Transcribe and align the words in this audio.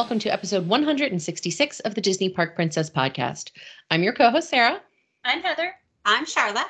Welcome 0.00 0.18
to 0.20 0.32
episode 0.32 0.66
166 0.66 1.80
of 1.80 1.94
the 1.94 2.00
Disney 2.00 2.30
Park 2.30 2.54
Princess 2.54 2.88
podcast. 2.88 3.50
I'm 3.90 4.02
your 4.02 4.14
co 4.14 4.30
host, 4.30 4.48
Sara. 4.48 4.80
I'm 5.26 5.42
Heather. 5.42 5.74
I'm 6.06 6.24
Sharla. 6.24 6.64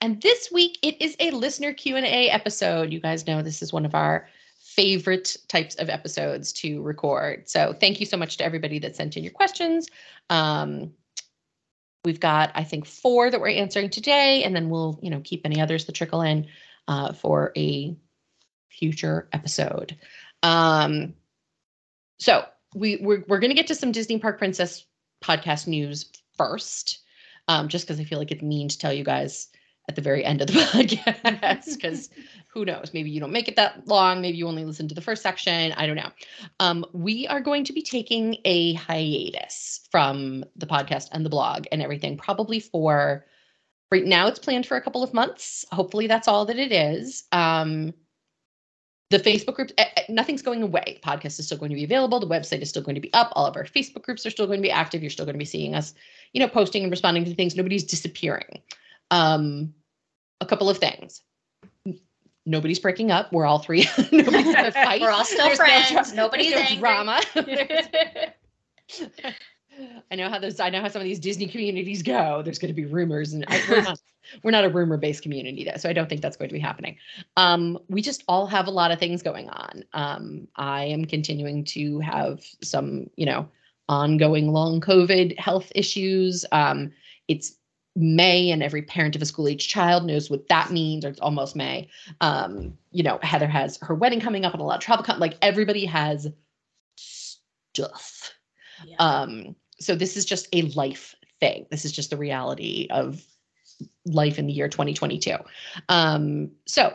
And 0.00 0.22
this 0.22 0.48
week 0.52 0.78
it 0.80 1.02
is 1.02 1.16
a 1.18 1.32
listener 1.32 1.72
Q&A 1.72 2.30
episode. 2.30 2.92
You 2.92 3.00
guys 3.00 3.26
know 3.26 3.42
this 3.42 3.62
is 3.62 3.72
one 3.72 3.84
of 3.84 3.96
our 3.96 4.28
favorite 4.60 5.38
types 5.48 5.74
of 5.74 5.88
episodes 5.88 6.52
to 6.52 6.80
record. 6.82 7.48
So 7.48 7.72
thank 7.72 7.98
you 7.98 8.06
so 8.06 8.16
much 8.16 8.36
to 8.36 8.44
everybody 8.44 8.78
that 8.78 8.94
sent 8.94 9.16
in 9.16 9.24
your 9.24 9.32
questions. 9.32 9.88
Um, 10.30 10.92
we've 12.04 12.20
got, 12.20 12.52
I 12.54 12.62
think, 12.62 12.86
four 12.86 13.28
that 13.28 13.40
we're 13.40 13.48
answering 13.48 13.90
today, 13.90 14.44
and 14.44 14.54
then 14.54 14.70
we'll, 14.70 15.00
you 15.02 15.10
know, 15.10 15.20
keep 15.24 15.40
any 15.44 15.60
others 15.60 15.84
that 15.86 15.96
trickle 15.96 16.22
in 16.22 16.46
uh, 16.86 17.12
for 17.12 17.50
a 17.56 17.96
future 18.68 19.28
episode. 19.32 19.98
Um, 20.44 21.14
so 22.20 22.44
we 22.74 22.98
we're 23.00 23.24
we're 23.26 23.40
gonna 23.40 23.54
get 23.54 23.66
to 23.68 23.74
some 23.74 23.92
Disney 23.92 24.18
Park 24.18 24.38
Princess 24.38 24.84
podcast 25.24 25.66
news 25.66 26.06
first, 26.36 27.00
um, 27.48 27.68
just 27.68 27.86
because 27.86 27.98
I 27.98 28.04
feel 28.04 28.18
like 28.18 28.30
it's 28.30 28.42
mean 28.42 28.68
to 28.68 28.78
tell 28.78 28.92
you 28.92 29.04
guys 29.04 29.48
at 29.88 29.96
the 29.96 30.02
very 30.02 30.24
end 30.24 30.40
of 30.40 30.46
the 30.46 30.52
podcast 30.54 31.74
because 31.74 32.10
who 32.48 32.64
knows? 32.64 32.90
Maybe 32.92 33.10
you 33.10 33.20
don't 33.20 33.32
make 33.32 33.48
it 33.48 33.56
that 33.56 33.88
long. 33.88 34.20
Maybe 34.20 34.36
you 34.36 34.46
only 34.46 34.64
listen 34.64 34.86
to 34.88 34.94
the 34.94 35.00
first 35.00 35.22
section. 35.22 35.72
I 35.72 35.86
don't 35.86 35.96
know. 35.96 36.10
Um, 36.60 36.84
we 36.92 37.26
are 37.26 37.40
going 37.40 37.64
to 37.64 37.72
be 37.72 37.82
taking 37.82 38.36
a 38.44 38.74
hiatus 38.74 39.80
from 39.90 40.44
the 40.56 40.66
podcast 40.66 41.08
and 41.12 41.24
the 41.24 41.30
blog 41.30 41.66
and 41.72 41.82
everything 41.82 42.16
probably 42.16 42.60
for 42.60 43.24
right 43.90 44.04
now 44.04 44.26
it's 44.26 44.38
planned 44.38 44.66
for 44.66 44.76
a 44.76 44.82
couple 44.82 45.02
of 45.02 45.14
months. 45.14 45.64
Hopefully 45.72 46.06
that's 46.06 46.28
all 46.28 46.44
that 46.46 46.58
it 46.58 46.70
is. 46.70 47.24
Um, 47.32 47.94
the 49.10 49.18
Facebook 49.18 49.54
group, 49.54 49.72
eh, 49.76 49.84
eh, 49.96 50.02
nothing's 50.08 50.40
going 50.40 50.62
away. 50.62 51.00
The 51.02 51.08
podcast 51.08 51.38
is 51.40 51.46
still 51.46 51.58
going 51.58 51.70
to 51.70 51.74
be 51.74 51.84
available. 51.84 52.20
The 52.20 52.28
website 52.28 52.62
is 52.62 52.68
still 52.68 52.82
going 52.82 52.94
to 52.94 53.00
be 53.00 53.12
up. 53.12 53.32
All 53.32 53.44
of 53.44 53.56
our 53.56 53.64
Facebook 53.64 54.02
groups 54.02 54.24
are 54.24 54.30
still 54.30 54.46
going 54.46 54.58
to 54.58 54.62
be 54.62 54.70
active. 54.70 55.02
You're 55.02 55.10
still 55.10 55.26
going 55.26 55.34
to 55.34 55.38
be 55.38 55.44
seeing 55.44 55.74
us, 55.74 55.94
you 56.32 56.40
know, 56.40 56.48
posting 56.48 56.84
and 56.84 56.90
responding 56.90 57.24
to 57.24 57.34
things. 57.34 57.56
Nobody's 57.56 57.84
disappearing. 57.84 58.60
Um, 59.10 59.74
a 60.40 60.46
couple 60.46 60.70
of 60.70 60.78
things. 60.78 61.22
Nobody's 62.46 62.78
breaking 62.78 63.10
up. 63.10 63.32
We're 63.32 63.46
all 63.46 63.58
three. 63.58 63.86
Nobody's 64.12 64.54
gonna 64.54 64.72
fight. 64.72 65.00
We're 65.02 65.10
all 65.10 65.24
still 65.24 65.46
There's 65.46 65.58
friends. 65.58 66.14
No, 66.14 66.24
Nobody's 66.24 66.52
no 66.52 66.78
drama. 66.78 67.20
I 70.10 70.16
know 70.16 70.28
how 70.28 70.38
those. 70.38 70.58
I 70.58 70.70
know 70.70 70.80
how 70.80 70.88
some 70.88 71.00
of 71.00 71.04
these 71.04 71.18
Disney 71.20 71.46
communities 71.46 72.02
go. 72.02 72.42
There's 72.42 72.58
going 72.58 72.74
to 72.74 72.74
be 72.74 72.86
rumors, 72.86 73.34
and 73.34 73.44
I, 73.48 73.94
we're, 74.42 74.50
not, 74.50 74.64
a 74.64 74.68
rumor-based 74.68 75.22
community, 75.22 75.64
though, 75.64 75.76
so 75.76 75.88
I 75.88 75.92
don't 75.92 76.08
think 76.08 76.20
that's 76.20 76.36
going 76.36 76.48
to 76.48 76.54
be 76.54 76.60
happening. 76.60 76.96
Um, 77.36 77.78
we 77.88 78.02
just 78.02 78.24
all 78.28 78.46
have 78.46 78.66
a 78.66 78.70
lot 78.70 78.90
of 78.90 78.98
things 78.98 79.22
going 79.22 79.48
on. 79.48 79.84
Um, 79.92 80.48
I 80.56 80.84
am 80.84 81.04
continuing 81.04 81.64
to 81.66 82.00
have 82.00 82.44
some, 82.62 83.10
you 83.16 83.26
know, 83.26 83.48
ongoing 83.88 84.52
long 84.52 84.80
COVID 84.80 85.38
health 85.38 85.72
issues. 85.74 86.44
Um, 86.52 86.92
it's 87.26 87.56
May, 87.96 88.50
and 88.50 88.62
every 88.62 88.82
parent 88.82 89.16
of 89.16 89.22
a 89.22 89.26
school-age 89.26 89.66
child 89.68 90.04
knows 90.04 90.30
what 90.30 90.48
that 90.48 90.70
means. 90.70 91.04
Or 91.04 91.08
it's 91.08 91.20
almost 91.20 91.56
May. 91.56 91.88
Um, 92.20 92.78
you 92.92 93.02
know, 93.02 93.18
Heather 93.22 93.48
has 93.48 93.78
her 93.82 93.94
wedding 93.94 94.20
coming 94.20 94.44
up, 94.44 94.52
and 94.52 94.62
a 94.62 94.64
lot 94.64 94.76
of 94.76 94.80
travel. 94.80 95.04
Com- 95.04 95.18
like 95.18 95.36
everybody 95.42 95.84
has 95.86 96.28
stuff. 96.96 98.32
Yeah. 98.86 98.96
Um, 98.98 99.56
so 99.80 99.94
this 99.94 100.16
is 100.16 100.24
just 100.24 100.46
a 100.52 100.62
life 100.62 101.14
thing. 101.40 101.66
This 101.70 101.84
is 101.84 101.92
just 101.92 102.10
the 102.10 102.16
reality 102.16 102.86
of 102.90 103.24
life 104.06 104.38
in 104.38 104.46
the 104.46 104.52
year 104.52 104.68
2022. 104.68 105.36
Um, 105.88 106.50
so 106.66 106.94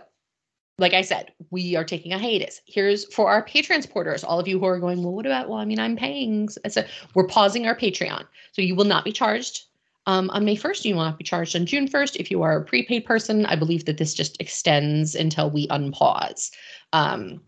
like 0.77 0.93
I 0.93 1.01
said, 1.01 1.31
we 1.51 1.75
are 1.75 1.85
taking 1.85 2.11
a 2.11 2.19
hiatus. 2.19 2.61
Here's 2.65 3.05
for 3.13 3.29
our 3.29 3.45
Patreon 3.45 3.81
supporters, 3.81 4.23
all 4.23 4.39
of 4.39 4.47
you 4.47 4.59
who 4.59 4.65
are 4.65 4.79
going, 4.79 5.01
well, 5.03 5.13
what 5.13 5.25
about, 5.25 5.47
well, 5.47 5.59
I 5.59 5.65
mean, 5.65 5.79
I'm 5.79 5.95
paying. 5.95 6.49
So 6.49 6.83
we're 7.13 7.27
pausing 7.27 7.65
our 7.65 7.75
Patreon. 7.75 8.25
So 8.51 8.61
you 8.61 8.75
will 8.75 8.85
not 8.85 9.05
be 9.05 9.13
charged 9.13 9.67
um, 10.05 10.29
on 10.31 10.43
May 10.43 10.57
1st. 10.57 10.85
You 10.85 10.95
will 10.95 11.05
not 11.05 11.17
be 11.17 11.23
charged 11.23 11.55
on 11.55 11.65
June 11.65 11.87
1st. 11.87 12.17
If 12.17 12.29
you 12.29 12.41
are 12.41 12.57
a 12.57 12.65
prepaid 12.65 13.05
person, 13.05 13.45
I 13.45 13.55
believe 13.55 13.85
that 13.85 13.97
this 13.97 14.13
just 14.13 14.39
extends 14.41 15.15
until 15.15 15.49
we 15.49 15.67
unpause. 15.69 16.51
Um, 16.91 17.41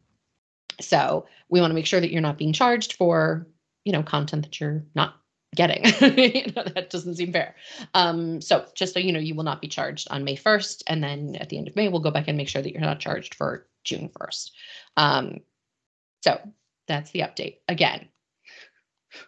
so 0.79 1.25
we 1.49 1.59
want 1.59 1.71
to 1.71 1.75
make 1.75 1.85
sure 1.85 1.99
that 1.99 2.11
you're 2.11 2.21
not 2.21 2.37
being 2.37 2.53
charged 2.53 2.93
for, 2.93 3.47
you 3.83 3.91
know, 3.91 4.03
content 4.03 4.43
that 4.43 4.59
you're 4.59 4.83
not 4.95 5.15
getting. 5.55 5.83
you 6.17 6.51
know, 6.55 6.63
that 6.63 6.89
doesn't 6.89 7.15
seem 7.15 7.31
fair. 7.31 7.55
Um, 7.93 8.41
so 8.41 8.65
just 8.75 8.93
so 8.93 8.99
you 8.99 9.11
know, 9.11 9.19
you 9.19 9.35
will 9.35 9.43
not 9.43 9.61
be 9.61 9.67
charged 9.67 10.07
on 10.11 10.23
May 10.23 10.35
1st. 10.35 10.83
And 10.87 11.03
then 11.03 11.35
at 11.39 11.49
the 11.49 11.57
end 11.57 11.67
of 11.67 11.75
May, 11.75 11.89
we'll 11.89 12.01
go 12.01 12.11
back 12.11 12.27
and 12.27 12.37
make 12.37 12.49
sure 12.49 12.61
that 12.61 12.71
you're 12.71 12.81
not 12.81 12.99
charged 12.99 13.35
for 13.35 13.67
June 13.83 14.09
1st. 14.09 14.51
Um, 14.97 15.39
so 16.21 16.39
that's 16.87 17.11
the 17.11 17.21
update. 17.21 17.57
Again, 17.67 18.07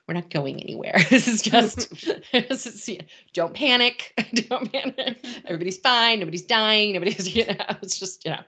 we're 0.08 0.14
not 0.14 0.30
going 0.30 0.62
anywhere. 0.62 0.96
this 1.10 1.28
is 1.28 1.42
just, 1.42 1.90
this 2.32 2.66
is, 2.66 2.98
don't 3.34 3.54
panic. 3.54 4.14
don't 4.50 4.72
panic. 4.72 5.26
Everybody's 5.46 5.78
fine. 5.78 6.20
Nobody's 6.20 6.46
dying. 6.46 6.94
Nobody's, 6.94 7.36
you 7.36 7.46
know, 7.46 7.66
it's 7.82 8.00
just, 8.00 8.26
you 8.26 8.32
know. 8.32 8.42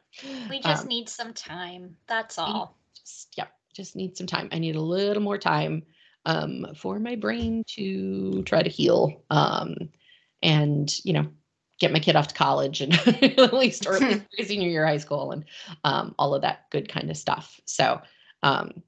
We 0.50 0.62
just 0.62 0.84
um, 0.84 0.88
need 0.88 1.10
some 1.10 1.34
time. 1.34 1.96
That's 2.08 2.38
all. 2.38 2.78
Just, 2.96 3.34
yeah, 3.38 3.48
just 3.74 3.96
need 3.96 4.18
some 4.18 4.28
time. 4.28 4.50
I 4.52 4.60
need 4.60 4.76
a 4.76 4.82
little 4.82 5.24
more 5.24 5.38
time 5.38 5.84
um, 6.26 6.68
for 6.76 7.00
my 7.00 7.16
brain 7.16 7.64
to 7.76 8.44
try 8.44 8.62
to 8.62 8.70
heal 8.70 9.24
um, 9.30 9.76
and, 10.42 10.94
you 11.04 11.14
know, 11.14 11.28
get 11.80 11.92
my 11.92 12.00
kid 12.00 12.16
off 12.16 12.28
to 12.28 12.36
college 12.36 12.82
and 12.82 12.94
at 13.40 13.54
least 13.54 13.88
or 13.88 13.96
at 13.96 14.02
least 14.02 14.50
senior 14.50 14.70
year 14.70 14.86
high 14.86 14.98
school 14.98 15.32
and 15.32 15.46
um, 15.84 16.14
all 16.20 16.36
of 16.36 16.44
that 16.44 16.70
good 16.72 16.88
kind 16.88 17.10
of 17.10 17.18
stuff. 17.18 17.60
So 17.66 18.00
um, 18.44 18.84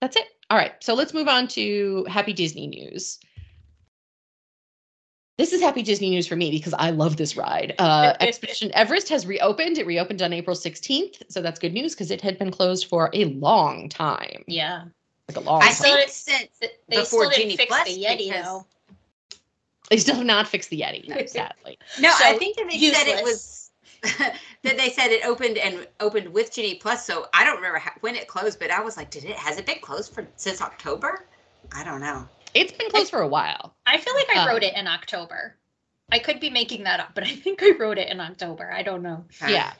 that's 0.00 0.16
it. 0.16 0.26
All 0.50 0.58
right. 0.58 0.72
So 0.80 0.94
let's 0.94 1.14
move 1.14 1.28
on 1.28 1.48
to 1.48 2.04
happy 2.08 2.32
Disney 2.32 2.66
news. 2.66 3.18
This 5.38 5.52
is 5.52 5.60
happy 5.60 5.82
Disney 5.82 6.10
news 6.10 6.28
for 6.28 6.36
me 6.36 6.50
because 6.50 6.74
I 6.74 6.90
love 6.90 7.16
this 7.16 7.36
ride. 7.36 7.74
Uh, 7.78 8.14
Expedition 8.20 8.70
Everest 8.72 9.08
has 9.08 9.26
reopened. 9.26 9.78
It 9.78 9.86
reopened 9.86 10.22
on 10.22 10.32
April 10.32 10.54
16th. 10.54 11.22
So 11.28 11.42
that's 11.42 11.58
good 11.58 11.72
news 11.72 11.92
because 11.92 12.12
it 12.12 12.20
had 12.20 12.38
been 12.38 12.52
closed 12.52 12.86
for 12.86 13.10
a 13.12 13.24
long 13.26 13.88
time. 13.88 14.44
Yeah 14.46 14.84
like 15.28 15.36
a 15.36 15.40
long. 15.40 15.62
I 15.62 15.70
still 15.70 15.96
it 15.96 16.10
since 16.10 16.48
they 16.60 16.68
before 16.88 17.04
still 17.04 17.30
didn't 17.30 17.42
Genie 17.42 17.56
fix 17.56 17.68
Plus 17.68 17.84
the 17.84 18.04
Yeti 18.04 18.30
though. 18.30 18.66
They 19.90 19.98
still 19.98 20.16
have 20.16 20.26
not 20.26 20.48
fixed 20.48 20.70
the 20.70 20.80
Yeti, 20.80 21.08
no, 21.08 21.24
sadly. 21.26 21.78
No, 22.00 22.10
so, 22.10 22.24
I 22.24 22.38
think 22.38 22.56
that 22.56 22.68
they 22.70 22.76
useless. 22.76 23.02
said 23.02 23.18
it 23.18 23.22
was 23.22 23.70
that 24.62 24.76
they 24.76 24.90
said 24.90 25.10
it 25.10 25.24
opened 25.24 25.58
and 25.58 25.86
opened 26.00 26.28
with 26.28 26.52
Genie 26.52 26.74
Plus. 26.76 27.06
So 27.06 27.26
I 27.32 27.44
don't 27.44 27.56
remember 27.56 27.78
how, 27.78 27.92
when 28.00 28.14
it 28.14 28.28
closed, 28.28 28.58
but 28.58 28.70
I 28.70 28.80
was 28.80 28.96
like, 28.96 29.10
did 29.10 29.24
it? 29.24 29.36
Has 29.36 29.58
it 29.58 29.66
been 29.66 29.80
closed 29.80 30.14
for 30.14 30.26
since 30.36 30.60
October? 30.60 31.26
I 31.72 31.84
don't 31.84 32.00
know. 32.00 32.28
It's 32.54 32.72
been 32.72 32.90
closed 32.90 33.08
I, 33.08 33.10
for 33.10 33.22
a 33.22 33.28
while. 33.28 33.74
I 33.86 33.98
feel 33.98 34.14
like 34.14 34.28
I 34.34 34.42
um, 34.42 34.48
wrote 34.48 34.62
it 34.62 34.76
in 34.76 34.86
October. 34.86 35.56
I 36.12 36.18
could 36.18 36.38
be 36.38 36.50
making 36.50 36.84
that 36.84 37.00
up, 37.00 37.10
but 37.14 37.24
I 37.24 37.34
think 37.34 37.62
I 37.62 37.72
wrote 37.78 37.98
it 37.98 38.10
in 38.10 38.20
October. 38.20 38.70
I 38.70 38.82
don't 38.82 39.02
know. 39.02 39.24
Yeah. 39.48 39.72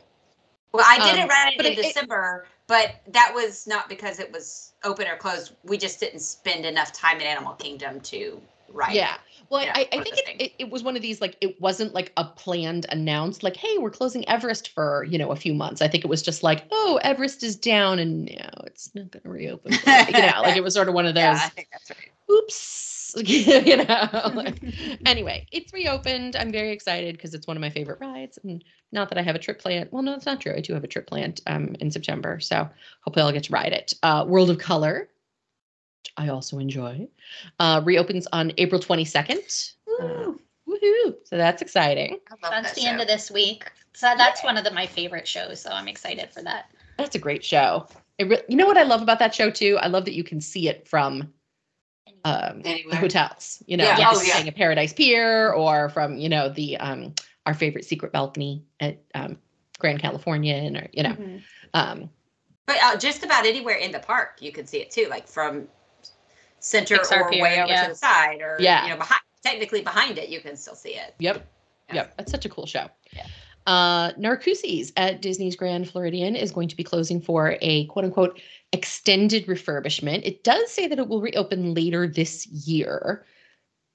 Well, 0.72 0.84
I 0.87 0.99
didn't 0.99 1.25
um, 1.25 1.28
write 1.28 1.55
it 1.56 1.66
in 1.66 1.72
it, 1.72 1.76
December, 1.76 2.47
but 2.66 2.94
that 3.08 3.32
was 3.34 3.66
not 3.66 3.88
because 3.88 4.19
it 4.19 4.32
was 4.32 4.72
open 4.84 5.06
or 5.06 5.16
closed. 5.16 5.52
We 5.64 5.78
just 5.78 6.00
didn't 6.00 6.20
spend 6.20 6.64
enough 6.64 6.92
time 6.92 7.20
in 7.20 7.26
Animal 7.26 7.54
Kingdom 7.54 8.00
to 8.00 8.41
write. 8.72 8.94
Yeah. 8.94 9.16
Well, 9.50 9.60
you 9.60 9.66
know, 9.66 9.72
I, 9.75 9.88
I 9.92 10.02
think 10.02 10.16
it, 10.16 10.41
it, 10.41 10.52
it, 10.58 10.70
was 10.70 10.82
one 10.82 10.97
of 10.97 11.02
these 11.02 11.20
like 11.20 11.36
it 11.41 11.60
wasn't 11.60 11.92
like 11.92 12.12
a 12.16 12.25
planned 12.25 12.86
announced 12.88 13.42
like 13.42 13.56
hey 13.56 13.76
we're 13.78 13.91
closing 13.91 14.26
Everest 14.28 14.70
for 14.70 15.04
you 15.04 15.19
know 15.19 15.30
a 15.30 15.36
few 15.36 15.54
months. 15.54 15.82
I 15.82 15.88
think 15.88 16.04
it 16.04 16.08
was 16.08 16.22
just 16.22 16.42
like 16.42 16.64
oh 16.72 16.98
Everest 17.02 17.42
is 17.42 17.54
down 17.54 17.98
and 17.98 18.28
you 18.28 18.38
know 18.38 18.50
it's 18.64 18.92
not 18.94 19.10
going 19.10 19.22
to 19.22 19.28
reopen. 19.28 19.72
you 19.72 20.12
know 20.12 20.41
like 20.42 20.56
it 20.56 20.64
was 20.64 20.75
sort 20.75 20.88
of 20.88 20.94
one 20.94 21.06
of 21.06 21.14
those. 21.14 21.25
Yeah, 21.25 21.40
I 21.43 21.49
think 21.50 21.69
that's 21.70 21.90
right. 21.90 22.11
Oops. 22.31 23.03
you 23.25 23.76
know. 23.76 24.52
Anyway, 25.06 25.46
it's 25.52 25.72
reopened. 25.72 26.34
I'm 26.37 26.50
very 26.50 26.70
excited 26.70 27.16
because 27.16 27.34
it's 27.34 27.46
one 27.46 27.56
of 27.56 27.61
my 27.61 27.70
favorite 27.70 28.00
rides. 28.00 28.38
And 28.43 28.64
not 28.93 29.08
that 29.11 29.19
I 29.19 29.22
have 29.22 29.34
a 29.34 29.38
trip 29.38 29.61
planned. 29.61 29.88
Well, 29.93 30.02
no, 30.02 30.14
it's 30.14 30.26
not 30.26 30.40
true. 30.40 30.55
I 30.55 30.61
do 30.61 30.72
have 30.72 30.84
a 30.84 30.88
trip 30.88 31.06
planned 31.06 31.40
um, 31.46 31.76
in 31.81 31.90
September. 31.90 32.40
So 32.40 32.69
hopefully 33.02 33.25
I'll 33.25 33.32
get 33.32 33.44
to 33.44 33.52
ride 33.52 33.72
it. 33.72 33.93
Uh, 34.02 34.25
World 34.26 34.50
of 34.50 34.58
Color, 34.58 35.08
I 36.16 36.28
also 36.28 36.58
enjoy, 36.58 37.08
uh, 37.58 37.82
reopens 37.84 38.26
on 38.32 38.52
April 38.58 38.81
22nd. 38.81 39.75
Uh, 40.00 40.32
woohoo! 40.69 41.16
So 41.25 41.37
that's 41.37 41.62
exciting. 41.62 42.19
That's 42.43 42.69
that 42.69 42.75
the 42.75 42.81
show. 42.81 42.88
end 42.88 43.00
of 43.00 43.06
this 43.06 43.31
week. 43.31 43.70
So 43.93 44.12
that's 44.16 44.43
one 44.43 44.56
of 44.56 44.64
the, 44.64 44.70
my 44.70 44.87
favorite 44.87 45.28
shows. 45.28 45.61
So 45.61 45.70
I'm 45.70 45.88
excited 45.88 46.32
for 46.32 46.43
that. 46.43 46.70
That's 46.99 47.14
a 47.14 47.19
great 47.19 47.44
show. 47.44 47.87
It 48.19 48.28
re- 48.28 48.43
you 48.49 48.56
know 48.56 48.66
what 48.66 48.78
I 48.78 48.84
love 48.84 49.02
about 49.02 49.19
that 49.19 49.34
show 49.34 49.50
too? 49.50 49.78
I 49.81 49.88
love 49.88 50.05
that 50.05 50.14
you 50.14 50.25
can 50.25 50.40
see 50.40 50.69
it 50.69 50.88
from 50.88 51.32
um, 52.25 52.62
hotels. 52.93 53.62
You 53.67 53.76
know, 53.76 53.85
yeah. 53.85 54.11
oh, 54.12 54.23
yeah. 54.23 54.38
at 54.38 54.56
Paradise 54.56 54.93
Pier 54.93 55.53
or 55.53 55.88
from 55.91 56.17
you 56.17 56.29
know 56.29 56.49
the 56.49 56.76
um, 56.79 57.15
our 57.47 57.55
favorite 57.55 57.85
secret 57.85 58.12
balcony 58.12 58.65
at 58.81 59.03
um, 59.15 59.38
Grand 59.79 60.00
Californian 60.00 60.76
or 60.76 60.88
you 60.93 61.03
know. 61.03 61.11
Mm-hmm. 61.11 61.37
Um, 61.75 62.11
but 62.67 62.76
uh, 62.82 62.97
just 62.97 63.25
about 63.25 63.44
anywhere 63.44 63.76
in 63.76 63.93
the 63.93 63.99
park, 63.99 64.38
you 64.41 64.53
can 64.53 64.67
see 64.67 64.79
it 64.79 64.91
too, 64.91 65.06
like 65.11 65.29
from 65.29 65.69
center 66.61 66.97
Pixar 66.97 67.21
or 67.21 67.31
way 67.31 67.61
over 67.61 67.71
yeah. 67.71 67.85
to 67.85 67.91
the 67.91 67.97
side, 67.97 68.41
or 68.41 68.56
yeah. 68.59 68.85
you 68.85 68.91
know, 68.91 68.97
behind 68.97 69.21
technically 69.43 69.82
behind 69.82 70.19
it, 70.19 70.31
you 70.31 70.41
can 70.41 70.56
still 70.56 70.75
see 70.75 70.94
it. 70.94 71.15
Yep, 71.19 71.47
yeah. 71.88 71.94
yep. 71.94 72.15
That's 72.17 72.32
such 72.32 72.47
a 72.47 72.49
cool 72.49 72.67
show. 72.67 72.88
Yeah. 73.12 73.26
Uh, 73.67 74.12
Narcoossee's 74.12 74.93
at 74.97 75.23
Disney's 75.23 75.56
Grand 75.56 75.88
Floridian 75.88 76.37
is 76.37 76.50
going 76.50 76.69
to 76.69 76.76
be 76.76 76.85
closing 76.85 77.21
for 77.21 77.56
a 77.62 77.87
quote 77.87 78.05
unquote 78.05 78.41
extended 78.75 79.47
refurbishment. 79.47 80.23
It 80.25 80.43
does 80.43 80.71
say 80.71 80.88
that 80.88 80.99
it 80.99 81.09
will 81.09 81.21
reopen 81.21 81.75
later 81.75 82.09
this 82.09 82.44
year. 82.47 83.25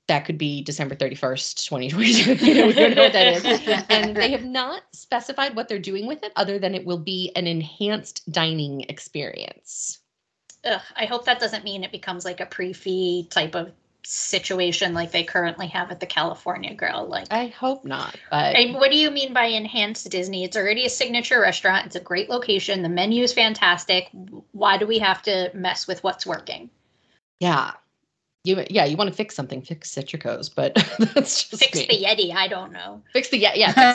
That 0.07 0.25
could 0.25 0.37
be 0.37 0.63
December 0.63 0.95
31st, 0.95 1.65
2022. 1.65 2.45
you 2.45 2.55
know, 2.55 2.67
we 2.67 2.73
don't 2.73 2.95
know 2.95 3.03
what 3.03 3.13
that 3.13 3.45
is. 3.45 3.83
And 3.89 4.15
they 4.15 4.31
have 4.31 4.45
not 4.45 4.83
specified 4.93 5.55
what 5.55 5.67
they're 5.67 5.79
doing 5.79 6.07
with 6.07 6.23
it 6.23 6.31
other 6.37 6.57
than 6.57 6.73
it 6.73 6.85
will 6.85 6.97
be 6.97 7.31
an 7.35 7.45
enhanced 7.45 8.31
dining 8.31 8.85
experience. 8.87 9.99
Ugh, 10.63 10.81
I 10.95 11.05
hope 11.05 11.25
that 11.25 11.39
doesn't 11.39 11.65
mean 11.65 11.83
it 11.83 11.91
becomes 11.91 12.23
like 12.23 12.39
a 12.39 12.45
prix 12.45 12.73
fixe 12.73 13.27
type 13.29 13.55
of 13.55 13.71
situation 14.03 14.93
like 14.93 15.11
they 15.11 15.23
currently 15.23 15.67
have 15.67 15.91
at 15.91 15.99
the 15.99 16.05
California 16.05 16.73
Grill. 16.73 17.07
Like 17.07 17.27
I 17.31 17.47
hope 17.47 17.85
not. 17.85 18.15
But 18.31 18.55
what 18.73 18.91
do 18.91 18.97
you 18.97 19.11
mean 19.11 19.33
by 19.33 19.45
enhanced 19.45 20.09
Disney? 20.09 20.43
It's 20.43 20.57
already 20.57 20.85
a 20.85 20.89
signature 20.89 21.39
restaurant. 21.39 21.85
It's 21.85 21.95
a 21.95 21.99
great 21.99 22.29
location. 22.29 22.81
The 22.81 22.89
menu 22.89 23.23
is 23.23 23.33
fantastic. 23.33 24.09
Why 24.59 24.77
do 24.77 24.85
we 24.85 24.99
have 24.99 25.21
to 25.23 25.49
mess 25.53 25.87
with 25.87 26.03
what's 26.03 26.25
working? 26.25 26.69
Yeah. 27.39 27.71
You 28.43 28.63
yeah, 28.69 28.85
you 28.85 28.95
want 28.95 29.09
to 29.09 29.15
fix 29.15 29.35
something, 29.35 29.61
fix 29.61 29.89
Citrico's, 29.89 30.49
but 30.49 30.75
that's 31.13 31.49
just 31.49 31.63
fix 31.63 31.77
me. 31.77 31.87
the 31.89 32.05
Yeti. 32.05 32.33
I 32.33 32.47
don't 32.47 32.71
know. 32.71 33.01
Fix 33.11 33.29
the 33.29 33.37
yeah, 33.37 33.53
yeah. 33.55 33.93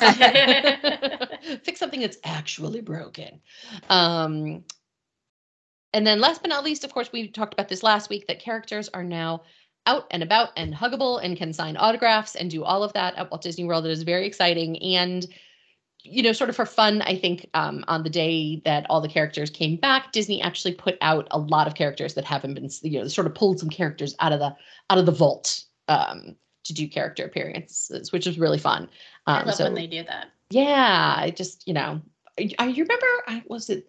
Fix, 1.39 1.59
fix 1.65 1.79
something 1.79 2.01
that's 2.01 2.19
actually 2.25 2.81
broken. 2.81 3.41
Um 3.89 4.65
and 5.93 6.07
then 6.07 6.21
last 6.21 6.43
but 6.43 6.49
not 6.49 6.65
least, 6.65 6.85
of 6.85 6.93
course, 6.93 7.13
we 7.13 7.29
talked 7.29 7.55
about 7.55 7.69
this 7.69 7.83
last 7.83 8.11
week 8.11 8.27
that 8.27 8.41
characters 8.41 8.89
are 8.93 9.05
now 9.05 9.43
out 9.87 10.07
and 10.11 10.23
about 10.23 10.51
and 10.57 10.75
huggable 10.75 11.23
and 11.23 11.37
can 11.37 11.53
sign 11.53 11.77
autographs 11.77 12.35
and 12.35 12.51
do 12.51 12.65
all 12.65 12.83
of 12.83 12.93
that 12.95 13.15
at 13.17 13.31
Walt 13.31 13.43
Disney 13.43 13.65
World. 13.65 13.87
It 13.87 13.93
is 13.93 14.03
very 14.03 14.27
exciting. 14.27 14.83
And, 14.83 15.27
you 16.05 16.23
know, 16.23 16.33
sort 16.33 16.51
of 16.51 16.57
for 16.57 16.67
fun, 16.67 17.03
I 17.03 17.17
think 17.17 17.49
um, 17.55 17.85
on 17.89 18.03
the 18.03 18.11
day 18.11 18.61
that 18.65 18.87
all 18.91 19.01
the 19.01 19.09
characters 19.09 19.51
came 19.51 19.77
back, 19.77 20.13
Disney 20.13 20.41
actually 20.43 20.75
put 20.75 20.99
out 21.01 21.27
a 21.31 21.39
lot 21.39 21.67
of 21.67 21.75
characters 21.75 22.15
that 22.15 22.25
haven't 22.25 22.55
been, 22.55 22.69
you 22.83 23.01
know, 23.01 23.09
sort 23.09 23.27
of 23.27 23.35
pulled 23.35 23.59
some 23.59 23.71
characters 23.71 24.15
out 24.21 24.33
of 24.33 24.39
the 24.39 24.55
out 24.91 24.99
of 24.99 25.07
the 25.07 25.13
vault 25.13 25.65
um, 25.89 26.37
to 26.65 26.75
do 26.75 26.87
character 26.87 27.25
appearances, 27.25 28.13
which 28.13 28.27
is 28.27 28.39
really 28.39 28.59
fun. 28.59 28.83
Um, 29.27 29.37
I 29.37 29.43
love 29.45 29.55
so, 29.55 29.65
when 29.65 29.75
they 29.75 29.87
do 29.87 30.05
that. 30.05 30.29
Yeah, 30.51 31.15
I 31.17 31.31
just, 31.31 31.67
you 31.67 31.75
know, 31.75 32.03
I, 32.39 32.67
you 32.67 32.85
remember, 32.85 33.07
I 33.27 33.43
was 33.47 33.71
it 33.71 33.89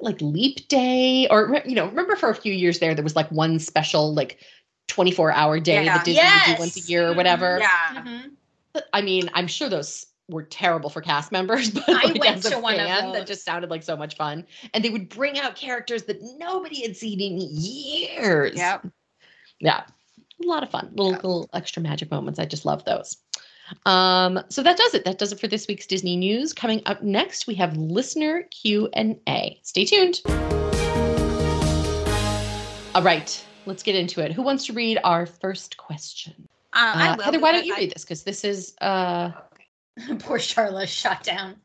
like 0.00 0.20
leap 0.20 0.68
day 0.68 1.26
or 1.30 1.60
you 1.64 1.74
know 1.74 1.86
remember 1.86 2.14
for 2.14 2.30
a 2.30 2.34
few 2.34 2.52
years 2.52 2.78
there 2.78 2.94
there 2.94 3.02
was 3.02 3.16
like 3.16 3.28
one 3.32 3.58
special 3.58 4.14
like 4.14 4.38
24 4.86 5.32
hour 5.32 5.58
day 5.58 5.84
yeah. 5.84 5.96
that 5.96 6.04
Disney 6.04 6.22
yes. 6.22 6.48
would 6.48 6.54
do 6.54 6.60
once 6.60 6.76
a 6.76 6.90
year 6.90 7.08
or 7.08 7.14
whatever. 7.14 7.58
Yeah. 7.60 7.68
Mm-hmm. 7.94 8.28
I 8.92 9.02
mean, 9.02 9.30
I'm 9.34 9.46
sure 9.46 9.68
those 9.68 10.06
were 10.30 10.44
terrible 10.44 10.90
for 10.90 11.00
cast 11.00 11.32
members, 11.32 11.70
but 11.70 11.88
I 11.88 12.12
like 12.12 12.26
as 12.26 12.46
a 12.46 12.50
fan, 12.50 13.12
that 13.12 13.26
just 13.26 13.44
sounded 13.44 13.70
like 13.70 13.82
so 13.82 13.96
much 13.96 14.16
fun. 14.16 14.46
And 14.74 14.84
they 14.84 14.90
would 14.90 15.08
bring 15.08 15.38
out 15.38 15.56
characters 15.56 16.04
that 16.04 16.20
nobody 16.38 16.82
had 16.82 16.96
seen 16.96 17.20
in 17.20 17.38
years. 17.40 18.56
Yep. 18.56 18.86
Yeah. 19.60 19.82
A 20.42 20.46
lot 20.46 20.62
of 20.62 20.70
fun. 20.70 20.90
Little 20.94 21.12
little 21.12 21.50
extra 21.52 21.82
magic 21.82 22.10
moments. 22.10 22.38
I 22.38 22.46
just 22.46 22.64
love 22.64 22.84
those. 22.84 23.16
Um, 23.86 24.42
so 24.48 24.62
that 24.62 24.76
does 24.76 24.94
it. 24.94 25.04
That 25.04 25.18
does 25.18 25.32
it 25.32 25.38
for 25.38 25.48
this 25.48 25.68
week's 25.68 25.86
Disney 25.86 26.16
news. 26.16 26.52
Coming 26.52 26.80
up 26.86 27.02
next, 27.02 27.46
we 27.46 27.54
have 27.56 27.76
listener 27.76 28.44
Q 28.50 28.88
and 28.94 29.20
A. 29.28 29.60
Stay 29.62 29.84
tuned. 29.84 30.22
All 32.94 33.02
right 33.02 33.44
let's 33.66 33.82
get 33.82 33.94
into 33.94 34.20
it. 34.20 34.32
Who 34.32 34.42
wants 34.42 34.66
to 34.66 34.72
read 34.72 34.98
our 35.04 35.26
first 35.26 35.76
question? 35.76 36.34
Uh, 36.72 37.16
uh, 37.18 37.22
Heather, 37.22 37.40
why 37.40 37.52
don't 37.52 37.64
you 37.64 37.74
I... 37.74 37.78
read 37.78 37.92
this? 37.94 38.04
Because 38.04 38.22
this 38.22 38.44
is 38.44 38.74
uh... 38.80 39.30
poor 40.20 40.38
Sharla 40.38 40.86
shot 40.86 41.22
down. 41.22 41.56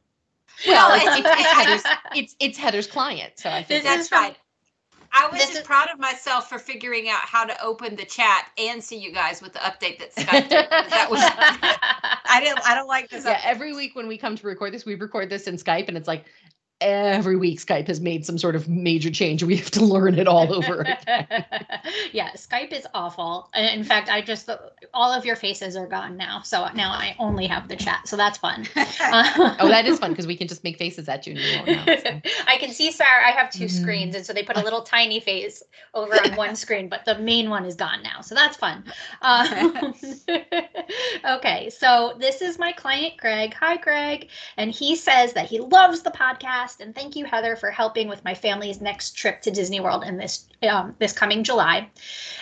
Well, 0.68 0.92
it's, 0.94 1.27
it's, 1.27 1.27
it's, 1.27 1.51
Heather's, 1.51 1.83
it's, 2.16 2.36
it's 2.39 2.57
Heather's 2.57 2.88
client, 2.88 3.33
so 3.36 3.50
I 3.50 3.63
think 3.63 3.83
that's 3.83 4.12
right. 4.12 4.38
I 5.16 5.30
was 5.30 5.39
just 5.39 5.54
is, 5.54 5.62
proud 5.62 5.89
of 5.89 5.98
myself 5.98 6.50
for 6.50 6.60
figuring 6.60 7.07
out 7.07 7.22
how 7.22 7.45
to 7.45 7.63
open 7.63 7.95
the 7.95 8.04
chat 8.04 8.50
and 8.57 8.83
see 8.83 8.98
you 8.98 9.13
guys 9.13 9.42
with 9.42 9.54
the 9.54 9.60
update 9.60 9.98
that 10.00 10.13
Skype 10.13 10.50
did. 10.50 10.69
That 10.69 11.07
was 11.10 11.22
I 12.25 12.42
didn't 12.44 12.60
I 12.66 12.75
don't 12.75 12.88
like 12.88 13.10
this. 13.10 13.24
Yeah, 13.24 13.39
every 13.44 13.74
week 13.74 13.95
when 13.95 14.07
we 14.07 14.18
come 14.18 14.36
to 14.36 14.45
record 14.45 14.74
this, 14.74 14.86
we 14.86 14.95
record 14.95 15.30
this 15.30 15.48
in 15.48 15.56
Skype 15.56 15.88
and 15.88 15.95
it's 15.95 16.07
like 16.07 16.25
every 16.81 17.38
week 17.38 17.60
Skype 17.60 17.88
has 17.88 18.01
made 18.01 18.25
some 18.25 18.38
sort 18.38 18.56
of 18.56 18.68
major 18.68 19.10
change. 19.10 19.44
We 19.44 19.56
have 19.57 19.72
to 19.72 19.83
learn 19.83 20.19
it 20.19 20.27
all 20.27 20.54
over 20.54 20.81
again. 20.81 21.45
yeah, 22.12 22.31
Skype 22.31 22.74
is 22.74 22.86
awful. 22.94 23.50
In 23.56 23.83
fact, 23.83 24.10
I 24.10 24.22
just 24.22 24.50
all 24.94 25.12
of 25.12 25.25
your 25.25 25.36
faces 25.36 25.75
are 25.75 25.88
gone 25.88 26.18
now, 26.18 26.42
so 26.42 26.68
now 26.75 26.92
I 26.92 27.16
only 27.18 27.48
have 27.48 27.68
the 27.68 27.75
chat. 27.75 28.07
So 28.07 28.18
that's 28.18 28.38
fun. 28.38 28.68
oh, 28.75 29.68
that 29.69 29.86
is 29.86 30.00
fun 30.00 30.12
because 30.12 30.27
we 30.27 30.36
can 30.36 30.48
just 30.48 30.63
make 30.63 30.77
faces 30.77 31.07
at 31.07 31.25
you. 31.25 31.36
And 31.36 31.68
you 31.68 31.75
know, 31.75 31.86
so. 31.86 32.22
I 32.48 32.57
can 32.57 32.72
see 32.72 32.92
Sara. 32.92 33.25
I 33.25 33.31
have 33.31 33.51
2 33.51 33.66
mm-hmm. 33.66 33.81
screens, 33.81 34.16
and 34.16 34.25
so 34.25 34.33
they 34.33 34.44
put 34.44 34.57
a 34.57 34.63
little 34.63 34.81
tiny 34.81 35.19
face 35.19 35.63
over 35.94 36.13
on 36.13 36.36
one 36.36 36.56
screen, 36.56 36.89
but 36.89 37.06
the 37.06 37.18
main 37.19 37.50
one 37.50 37.66
is 37.66 37.75
gone 37.75 38.04
now. 38.04 38.21
So 38.21 38.36
that's 38.36 38.57
fun. 38.57 38.83
Um, 39.21 39.94
okay, 41.25 41.69
so 41.69 42.16
this 42.19 42.42
is 42.42 42.60
my 42.60 42.74
client 42.74 43.13
Greg. 43.18 43.54
Hi, 43.54 43.78
Greg, 43.78 44.30
and 44.57 44.71
he 44.71 44.95
says 44.95 45.33
that 45.33 45.45
he 45.45 45.60
loves 45.60 46.01
the 46.01 46.12
podcast 46.12 46.65
podcast. 46.66 46.80
And 46.80 46.94
thank 46.94 47.16
you, 47.16 47.26
Heather, 47.26 47.56
for 47.56 47.72
helping 47.72 48.08
with 48.08 48.24
my 48.24 48.34
family's 48.34 48.82
next 48.82 49.12
trip 49.12 49.42
to 49.42 49.52
Disney 49.52 49.80
World 49.80 50.04
in 50.04 50.18
this 50.18 50.48
um, 50.70 50.96
this 51.00 51.14
coming 51.14 51.44
July. 51.44 51.90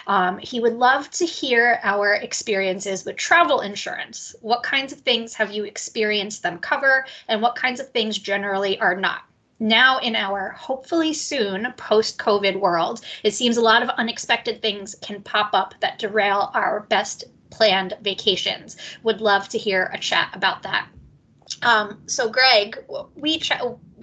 Um, 0.08 0.38
he 0.38 0.60
would 0.60 0.74
love 0.74 1.10
to 1.12 1.26
hear 1.26 1.80
our 1.84 2.14
experiences 2.14 3.06
with 3.06 3.16
travel 3.16 3.62
insurance. 3.62 4.36
What 4.42 4.64
kinds 4.64 4.94
of 4.94 5.00
things 5.02 5.34
have 5.36 5.52
you 5.52 5.64
experienced 5.66 6.44
them 6.44 6.60
cover, 6.60 7.06
and 7.28 7.42
what 7.42 7.56
kinds 7.56 7.80
of 7.80 7.90
things 7.90 8.18
generally 8.18 8.80
are 8.80 8.96
not? 8.96 9.24
now 9.60 9.98
in 10.00 10.14
our 10.14 10.50
hopefully 10.50 11.14
soon 11.14 11.72
post 11.78 12.18
COVID 12.18 12.60
world, 12.60 13.00
it 13.24 13.34
seems 13.34 13.56
a 13.56 13.62
lot 13.62 13.82
of 13.82 13.88
unexpected 13.92 14.62
things 14.62 14.94
can 15.02 15.22
pop 15.22 15.52
up 15.54 15.74
that 15.80 16.00
derail 16.00 16.52
our 16.54 16.82
best 16.90 17.24
planned 17.50 17.94
vacations. 18.02 18.76
Would 19.04 19.22
love 19.22 19.48
to 19.50 19.58
hear 19.58 19.90
a 19.94 19.98
chat 19.98 20.32
about 20.34 20.64
that. 20.64 20.88
Um, 21.62 22.02
so 22.08 22.30
Greg, 22.30 22.84
we 23.16 23.42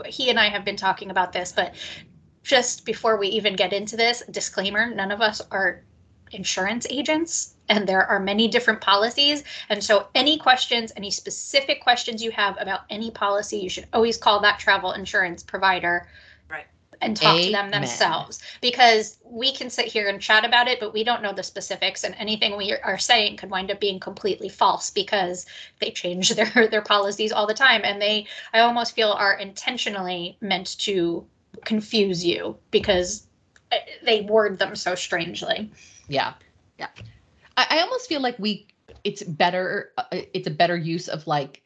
he 0.06 0.30
and 0.30 0.38
I 0.38 0.48
have 0.48 0.64
been 0.64 0.76
talking 0.76 1.10
about 1.10 1.32
this, 1.32 1.52
but 1.52 1.74
just 2.42 2.84
before 2.84 3.16
we 3.16 3.28
even 3.28 3.54
get 3.54 3.72
into 3.72 3.96
this, 3.96 4.22
disclaimer: 4.30 4.86
none 4.94 5.10
of 5.10 5.20
us 5.20 5.42
are 5.50 5.82
insurance 6.32 6.86
agents, 6.90 7.54
and 7.68 7.88
there 7.88 8.04
are 8.06 8.20
many 8.20 8.48
different 8.48 8.80
policies. 8.80 9.44
And 9.68 9.82
so, 9.82 10.08
any 10.14 10.38
questions, 10.38 10.92
any 10.96 11.10
specific 11.10 11.82
questions 11.82 12.22
you 12.22 12.30
have 12.30 12.56
about 12.60 12.82
any 12.90 13.10
policy, 13.10 13.58
you 13.58 13.68
should 13.68 13.86
always 13.92 14.16
call 14.16 14.40
that 14.40 14.58
travel 14.58 14.92
insurance 14.92 15.42
provider 15.42 16.08
and 17.00 17.16
talk 17.16 17.34
Amen. 17.34 17.46
to 17.46 17.52
them 17.52 17.70
themselves. 17.70 18.40
Because 18.60 19.18
we 19.24 19.52
can 19.52 19.70
sit 19.70 19.86
here 19.86 20.08
and 20.08 20.20
chat 20.20 20.44
about 20.44 20.68
it 20.68 20.80
but 20.80 20.92
we 20.92 21.04
don't 21.04 21.22
know 21.22 21.32
the 21.32 21.42
specifics 21.42 22.04
and 22.04 22.14
anything 22.18 22.56
we 22.56 22.72
are 22.72 22.98
saying 22.98 23.36
could 23.36 23.50
wind 23.50 23.70
up 23.70 23.80
being 23.80 24.00
completely 24.00 24.48
false 24.48 24.90
because 24.90 25.46
they 25.80 25.90
change 25.90 26.28
their 26.34 26.68
their 26.68 26.82
policies 26.82 27.32
all 27.32 27.46
the 27.46 27.54
time. 27.54 27.82
And 27.84 28.00
they 28.00 28.26
i 28.52 28.60
almost 28.60 28.94
feel 28.94 29.12
are 29.12 29.34
intentionally 29.34 30.36
meant 30.40 30.78
to 30.80 31.26
confuse 31.64 32.24
you 32.24 32.56
because 32.70 33.26
eh, 33.72 33.78
they 34.04 34.20
word 34.22 34.58
them 34.58 34.76
so 34.76 34.94
strangely. 34.94 35.70
Yeah. 36.08 36.34
Yeah. 36.78 36.88
I, 37.56 37.66
I 37.70 37.80
almost 37.80 38.08
feel 38.08 38.20
like 38.20 38.38
we 38.38 38.66
it's 39.04 39.22
better 39.22 39.92
uh, 39.98 40.04
it's 40.10 40.46
a 40.46 40.50
better 40.50 40.76
use 40.76 41.08
of 41.08 41.26
like 41.26 41.62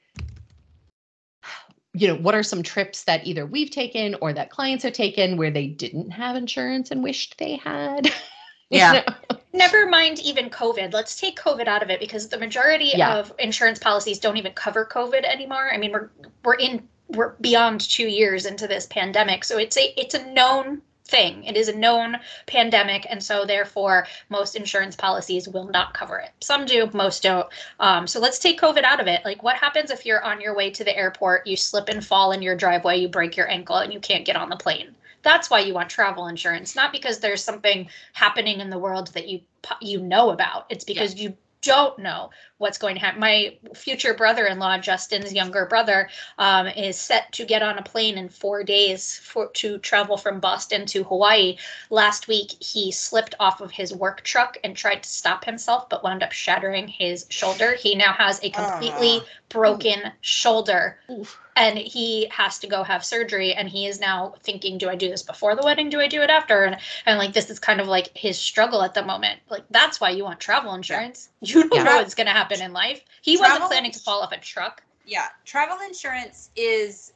you 1.95 2.09
know, 2.09 2.17
what 2.17 2.35
are 2.35 2.43
some 2.43 2.63
trips 2.63 3.05
that 3.05 3.27
either 3.27 3.47
we've 3.47 3.71
taken 3.71 4.17
or 4.21 4.33
that 4.33 4.51
clients 4.51 4.83
have 4.85 4.93
taken 4.93 5.37
where 5.37 5.51
they 5.51 5.69
didn't 5.69 6.11
have 6.11 6.37
insurance 6.37 6.91
and 6.91 7.03
wished 7.03 7.39
they 7.39 7.57
had? 7.57 8.13
Yeah. 8.71 9.05
Never 9.53 9.87
mind 9.87 10.19
even 10.21 10.51
COVID. 10.51 10.93
Let's 10.93 11.21
take 11.21 11.39
COVID 11.39 11.69
out 11.69 11.83
of 11.83 11.91
it 11.91 12.01
because 12.01 12.29
the 12.29 12.39
majority 12.39 12.93
yeah. 12.97 13.17
of 13.17 13.33
insurance 13.39 13.79
policies 13.79 14.19
don't 14.19 14.37
even 14.37 14.53
cover 14.53 14.85
COVID 14.85 15.23
anymore. 15.23 15.71
I 15.73 15.77
mean, 15.77 15.93
we're 15.93 16.11
we're 16.45 16.55
in 16.55 16.89
we're 17.09 17.35
beyond 17.41 17.83
2 17.83 18.09
years 18.09 18.47
into 18.47 18.67
this 18.67 18.87
pandemic. 18.87 19.45
So 19.45 19.59
it's 19.59 19.77
a 19.77 20.01
it's 20.01 20.15
a 20.15 20.33
known 20.33 20.83
thing. 21.07 21.45
It 21.45 21.57
is 21.57 21.69
a 21.69 21.77
known 21.77 22.17
pandemic, 22.47 23.07
and 23.09 23.23
so 23.23 23.45
therefore 23.45 24.07
most 24.31 24.57
insurance 24.57 24.97
policies 24.97 25.49
will 25.49 25.69
not 25.69 25.95
cover 25.95 26.19
it. 26.19 26.31
Some 26.41 26.65
do, 26.65 26.89
most 26.93 27.23
don't. 27.23 27.47
Um, 27.79 28.07
so 28.07 28.21
let's 28.21 28.39
take 28.39 28.61
COVID 28.61 28.85
out 28.85 29.01
of 29.01 29.07
it. 29.07 29.25
Like, 29.25 29.43
what 29.43 29.57
happens 29.57 29.91
if 29.91 30.07
you're 30.07 30.25
on 30.25 30.41
your 30.41 30.57
way 30.57 30.71
to 30.71 30.85
the 30.85 30.97
airport, 30.97 31.47
you 31.47 31.57
slip 31.57 31.89
and 31.89 32.05
fall 32.05 32.33
in 32.33 32.43
your 32.43 32.57
driveway, 32.57 32.99
you 32.99 33.09
break 33.09 33.37
your 33.37 33.51
ankle, 33.51 33.77
and 33.77 33.93
you 33.93 34.01
can't 34.01 34.25
get 34.25 34.37
on 34.37 34.49
the 34.49 34.57
plane? 34.57 34.95
That's 35.23 35.49
why 35.49 35.61
you 35.61 35.73
want 35.73 35.89
travel 35.89 36.27
insurance, 36.27 36.77
not 36.77 36.93
because 36.93 37.19
there's 37.19 37.43
something 37.43 37.89
happening 38.13 38.61
in 38.61 38.69
the 38.71 38.79
world 38.79 39.09
that 39.09 39.29
you 39.29 39.41
you 39.81 40.01
know 40.01 40.31
about. 40.31 40.67
It's 40.69 40.85
because 40.85 41.15
yeah. 41.15 41.31
you 41.31 41.37
don't 41.65 41.99
know 41.99 42.31
what's 42.59 42.79
going 42.79 42.95
to 42.95 43.01
happen. 43.01 43.21
My 43.21 43.59
future 43.75 44.15
brother-in-law, 44.15 44.79
Justin's 44.79 45.33
younger 45.33 45.67
brother, 45.67 46.09
um, 46.39 46.67
is 46.69 46.99
set 46.99 47.33
to 47.33 47.45
get 47.45 47.63
on 47.63 47.79
a 47.79 47.83
plane 47.83 48.19
in 48.19 48.29
four 48.29 48.63
days 48.63 49.19
for 49.19 49.49
to 49.55 49.79
travel 49.79 50.17
from 50.17 50.41
Boston 50.41 50.87
to 50.87 51.05
Hawaii. 51.05 51.57
Last 51.91 52.29
week, 52.29 52.53
he 52.61 52.93
slipped 52.93 53.35
off 53.41 53.61
of 53.61 53.71
his 53.71 53.95
work 53.95 54.23
truck 54.23 54.59
and 54.63 54.77
tried 54.77 55.03
to 55.03 55.09
stop 55.09 55.45
himself, 55.45 55.89
but 55.89 56.05
wound 56.05 56.23
up 56.23 56.33
shattering 56.33 56.87
his 56.87 57.27
shoulder. 57.31 57.75
He 57.75 57.95
now 57.95 58.13
has 58.13 58.43
a 58.43 58.51
completely 58.51 59.19
uh, 59.19 59.25
broken 59.49 60.13
shoulder. 60.21 60.99
Oof 61.11 61.39
and 61.57 61.79
he 61.79 62.27
has 62.31 62.59
to 62.59 62.67
go 62.67 62.83
have 62.83 63.05
surgery 63.05 63.55
and 63.55 63.69
he 63.69 63.87
is 63.87 64.01
now 64.01 64.35
thinking 64.43 64.79
do 64.79 64.89
i 64.89 64.95
do 64.95 65.09
this 65.09 65.23
before 65.23 65.55
the 65.55 65.63
wedding? 65.63 65.89
Do 65.89 66.01
i 66.01 66.09
do 66.09 66.23
it 66.23 66.31
after? 66.31 66.65
And, 66.65 66.77
and 67.07 67.19
like 67.19 67.33
this 67.33 67.51
is 67.51 67.59
kind 67.59 67.81
of 67.81 67.87
like 67.87 68.17
his 68.17 68.39
struggle 68.39 68.83
at 68.83 68.95
the 68.95 69.05
moment. 69.05 69.41
Like 69.49 69.65
that's 69.71 70.01
why 70.01 70.11
you 70.11 70.25
want 70.25 70.41
travel 70.41 70.75
insurance. 70.75 71.29
You 71.41 71.69
don't 71.69 71.75
yeah. 71.75 71.83
know 71.85 71.97
what's 71.97 72.15
going 72.15 72.27
to 72.27 72.33
happen 72.33 72.63
in 72.63 72.73
life. 72.73 73.05
He 73.21 73.37
travel 73.37 73.55
wasn't 73.55 73.71
planning 73.71 73.93
to 73.93 73.99
fall 73.99 74.23
off 74.23 74.33
a 74.33 74.39
truck. 74.39 74.83
Yeah 75.07 75.29
travel 75.45 75.79
insurance 75.87 76.51
is 76.57 77.13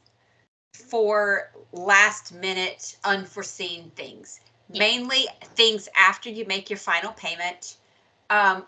for 0.73 1.51
last 1.73 2.33
minute 2.33 2.97
unforeseen 3.03 3.91
things. 3.95 4.39
Yeah. 4.71 4.79
mainly 4.79 5.25
things 5.55 5.89
after 5.95 6.29
you 6.29 6.45
make 6.45 6.69
your 6.69 6.77
final 6.77 7.11
payment. 7.13 7.77
Um, 8.29 8.65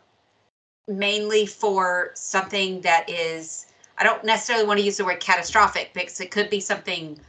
mainly 0.87 1.45
for 1.45 2.11
something 2.15 2.81
that 2.81 3.09
is 3.09 3.67
I 4.01 4.03
don't 4.03 4.23
necessarily 4.23 4.65
want 4.65 4.79
to 4.79 4.85
use 4.85 4.97
the 4.97 5.05
word 5.05 5.19
catastrophic 5.19 5.91
because 5.93 6.19
it 6.19 6.31
could 6.31 6.49
be 6.49 6.59
something 6.59 7.19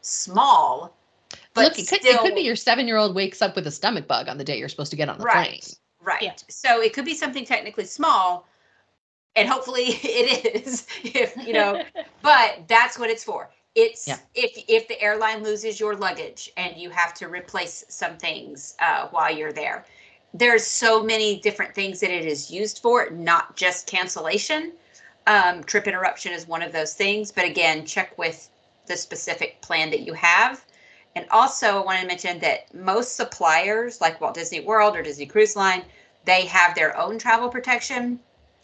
small. 0.00 0.96
But 1.54 1.64
Look, 1.64 1.72
it 1.80 1.88
could, 1.88 2.00
still, 2.02 2.14
it 2.14 2.20
could 2.20 2.36
be 2.36 2.42
your 2.42 2.54
seven 2.54 2.86
year 2.86 2.98
old 2.98 3.16
wakes 3.16 3.42
up 3.42 3.56
with 3.56 3.66
a 3.66 3.70
stomach 3.72 4.06
bug 4.06 4.28
on 4.28 4.38
the 4.38 4.44
day 4.44 4.56
you're 4.56 4.68
supposed 4.68 4.92
to 4.92 4.96
get 4.96 5.08
on 5.08 5.18
the 5.18 5.24
right, 5.24 5.48
plane. 5.48 5.60
Right. 6.00 6.22
Yeah. 6.22 6.34
So 6.48 6.80
it 6.80 6.92
could 6.92 7.04
be 7.04 7.14
something 7.14 7.44
technically 7.44 7.84
small, 7.84 8.46
and 9.34 9.48
hopefully 9.48 9.82
it 9.88 10.64
is. 10.64 10.86
If 11.02 11.36
you 11.44 11.52
know, 11.52 11.82
but 12.22 12.62
that's 12.68 12.96
what 12.96 13.10
it's 13.10 13.24
for. 13.24 13.50
It's 13.74 14.06
yeah. 14.06 14.18
if 14.34 14.52
if 14.68 14.86
the 14.86 15.02
airline 15.02 15.42
loses 15.42 15.80
your 15.80 15.96
luggage 15.96 16.52
and 16.56 16.76
you 16.76 16.90
have 16.90 17.12
to 17.14 17.26
replace 17.26 17.84
some 17.88 18.16
things 18.18 18.76
uh, 18.78 19.08
while 19.08 19.36
you're 19.36 19.52
there. 19.52 19.84
There's 20.32 20.64
so 20.64 21.02
many 21.02 21.40
different 21.40 21.74
things 21.74 21.98
that 21.98 22.10
it 22.12 22.24
is 22.24 22.52
used 22.52 22.78
for, 22.78 23.10
not 23.10 23.56
just 23.56 23.88
cancellation. 23.88 24.74
Um, 25.26 25.62
trip 25.64 25.86
interruption 25.86 26.32
is 26.32 26.48
one 26.48 26.62
of 26.62 26.72
those 26.72 26.94
things, 26.94 27.30
but 27.30 27.44
again, 27.44 27.84
check 27.84 28.16
with 28.18 28.48
the 28.86 28.96
specific 28.96 29.60
plan 29.62 29.90
that 29.90 30.00
you 30.00 30.12
have. 30.14 30.64
And 31.16 31.26
also, 31.30 31.66
I 31.66 31.84
want 31.84 32.00
to 32.00 32.06
mention 32.06 32.38
that 32.40 32.72
most 32.74 33.16
suppliers, 33.16 34.00
like 34.00 34.20
Walt 34.20 34.34
Disney 34.34 34.60
World 34.60 34.96
or 34.96 35.02
Disney 35.02 35.26
Cruise 35.26 35.56
Line, 35.56 35.82
they 36.24 36.46
have 36.46 36.74
their 36.74 36.96
own 36.96 37.18
travel 37.18 37.48
protection. 37.48 38.20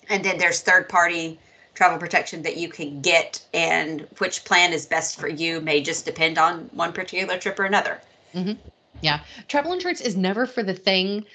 And 0.08 0.24
then 0.24 0.38
there's 0.38 0.60
third 0.60 0.88
party 0.88 1.38
travel 1.74 1.98
protection 1.98 2.42
that 2.42 2.56
you 2.56 2.68
can 2.68 3.02
get, 3.02 3.44
and 3.52 4.06
which 4.18 4.44
plan 4.44 4.72
is 4.72 4.86
best 4.86 5.20
for 5.20 5.28
you 5.28 5.60
may 5.60 5.82
just 5.82 6.04
depend 6.04 6.38
on 6.38 6.70
one 6.72 6.92
particular 6.92 7.38
trip 7.38 7.58
or 7.60 7.64
another. 7.64 8.00
Mm-hmm. 8.34 8.52
Yeah. 9.02 9.20
Travel 9.48 9.72
insurance 9.72 10.00
is 10.00 10.16
never 10.16 10.46
for 10.46 10.62
the 10.62 10.72
thing 10.72 11.26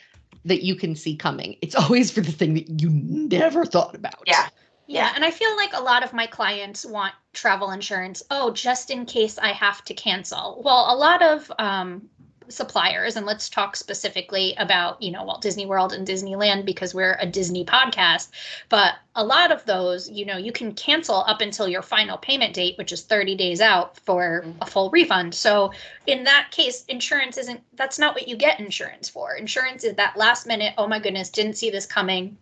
that 0.45 0.63
you 0.63 0.75
can 0.75 0.95
see 0.95 1.15
coming, 1.15 1.55
it's 1.61 1.75
always 1.75 2.09
for 2.11 2.21
the 2.21 2.31
thing 2.31 2.55
that 2.55 2.81
you 2.81 2.89
never 2.89 3.65
thought 3.65 3.95
about. 3.95 4.23
Yeah. 4.25 4.47
Yeah, 4.91 5.11
and 5.15 5.23
I 5.23 5.31
feel 5.31 5.55
like 5.55 5.71
a 5.73 5.81
lot 5.81 6.03
of 6.03 6.13
my 6.13 6.27
clients 6.27 6.85
want 6.85 7.13
travel 7.33 7.71
insurance. 7.71 8.21
Oh, 8.29 8.51
just 8.51 8.89
in 8.89 9.05
case 9.05 9.37
I 9.37 9.53
have 9.53 9.83
to 9.85 9.93
cancel. 9.93 10.61
Well, 10.63 10.93
a 10.93 10.95
lot 10.95 11.21
of 11.21 11.51
um, 11.57 12.09
suppliers, 12.49 13.15
and 13.15 13.25
let's 13.25 13.49
talk 13.49 13.75
specifically 13.75 14.53
about 14.57 15.01
you 15.01 15.11
know 15.11 15.23
Walt 15.23 15.41
Disney 15.41 15.65
World 15.65 15.93
and 15.93 16.05
Disneyland 16.05 16.65
because 16.65 16.93
we're 16.93 17.17
a 17.19 17.25
Disney 17.25 17.65
podcast. 17.65 18.29
But 18.69 18.95
a 19.15 19.23
lot 19.23 19.51
of 19.51 19.63
those, 19.65 20.09
you 20.09 20.25
know, 20.25 20.37
you 20.37 20.51
can 20.51 20.73
cancel 20.73 21.23
up 21.27 21.41
until 21.41 21.67
your 21.67 21.81
final 21.81 22.17
payment 22.17 22.53
date, 22.53 22.77
which 22.77 22.91
is 22.91 23.01
30 23.01 23.35
days 23.35 23.61
out 23.61 23.97
for 23.97 24.45
a 24.61 24.65
full 24.65 24.89
refund. 24.89 25.33
So 25.33 25.71
in 26.05 26.25
that 26.25 26.49
case, 26.51 26.85
insurance 26.85 27.37
isn't. 27.37 27.61
That's 27.75 27.97
not 27.97 28.13
what 28.13 28.27
you 28.27 28.35
get 28.35 28.59
insurance 28.59 29.07
for. 29.07 29.35
Insurance 29.35 29.83
is 29.83 29.95
that 29.95 30.17
last 30.17 30.47
minute. 30.47 30.73
Oh 30.77 30.87
my 30.87 30.99
goodness, 30.99 31.29
didn't 31.29 31.57
see 31.57 31.69
this 31.69 31.85
coming 31.85 32.37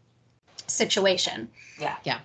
situation. 0.67 1.49
Yeah. 1.79 1.95
Yeah. 2.03 2.19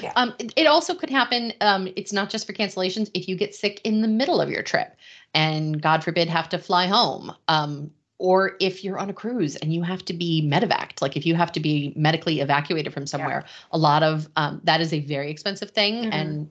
Yeah. 0.00 0.12
Um, 0.16 0.34
it, 0.38 0.52
it, 0.56 0.66
also 0.66 0.94
could 0.94 1.10
happen. 1.10 1.52
Um, 1.60 1.88
it's 1.96 2.12
not 2.12 2.30
just 2.30 2.46
for 2.46 2.52
cancellations. 2.52 3.10
If 3.14 3.28
you 3.28 3.36
get 3.36 3.54
sick 3.54 3.80
in 3.84 4.02
the 4.02 4.08
middle 4.08 4.40
of 4.40 4.50
your 4.50 4.62
trip, 4.62 4.96
and 5.34 5.80
God 5.80 6.04
forbid 6.04 6.28
have 6.28 6.48
to 6.50 6.58
fly 6.58 6.86
home, 6.86 7.32
um, 7.48 7.90
or 8.18 8.56
if 8.60 8.82
you're 8.82 8.98
on 8.98 9.10
a 9.10 9.12
cruise 9.12 9.56
and 9.56 9.74
you 9.74 9.82
have 9.82 10.04
to 10.06 10.12
be 10.12 10.42
medevaced, 10.46 11.02
like 11.02 11.16
if 11.16 11.26
you 11.26 11.34
have 11.34 11.52
to 11.52 11.60
be 11.60 11.92
medically 11.96 12.40
evacuated 12.40 12.92
from 12.92 13.06
somewhere, 13.06 13.42
yeah. 13.44 13.52
a 13.72 13.78
lot 13.78 14.02
of 14.02 14.28
um, 14.36 14.60
that 14.64 14.80
is 14.80 14.92
a 14.92 15.00
very 15.00 15.30
expensive 15.30 15.70
thing, 15.70 16.04
mm-hmm. 16.04 16.12
and 16.12 16.50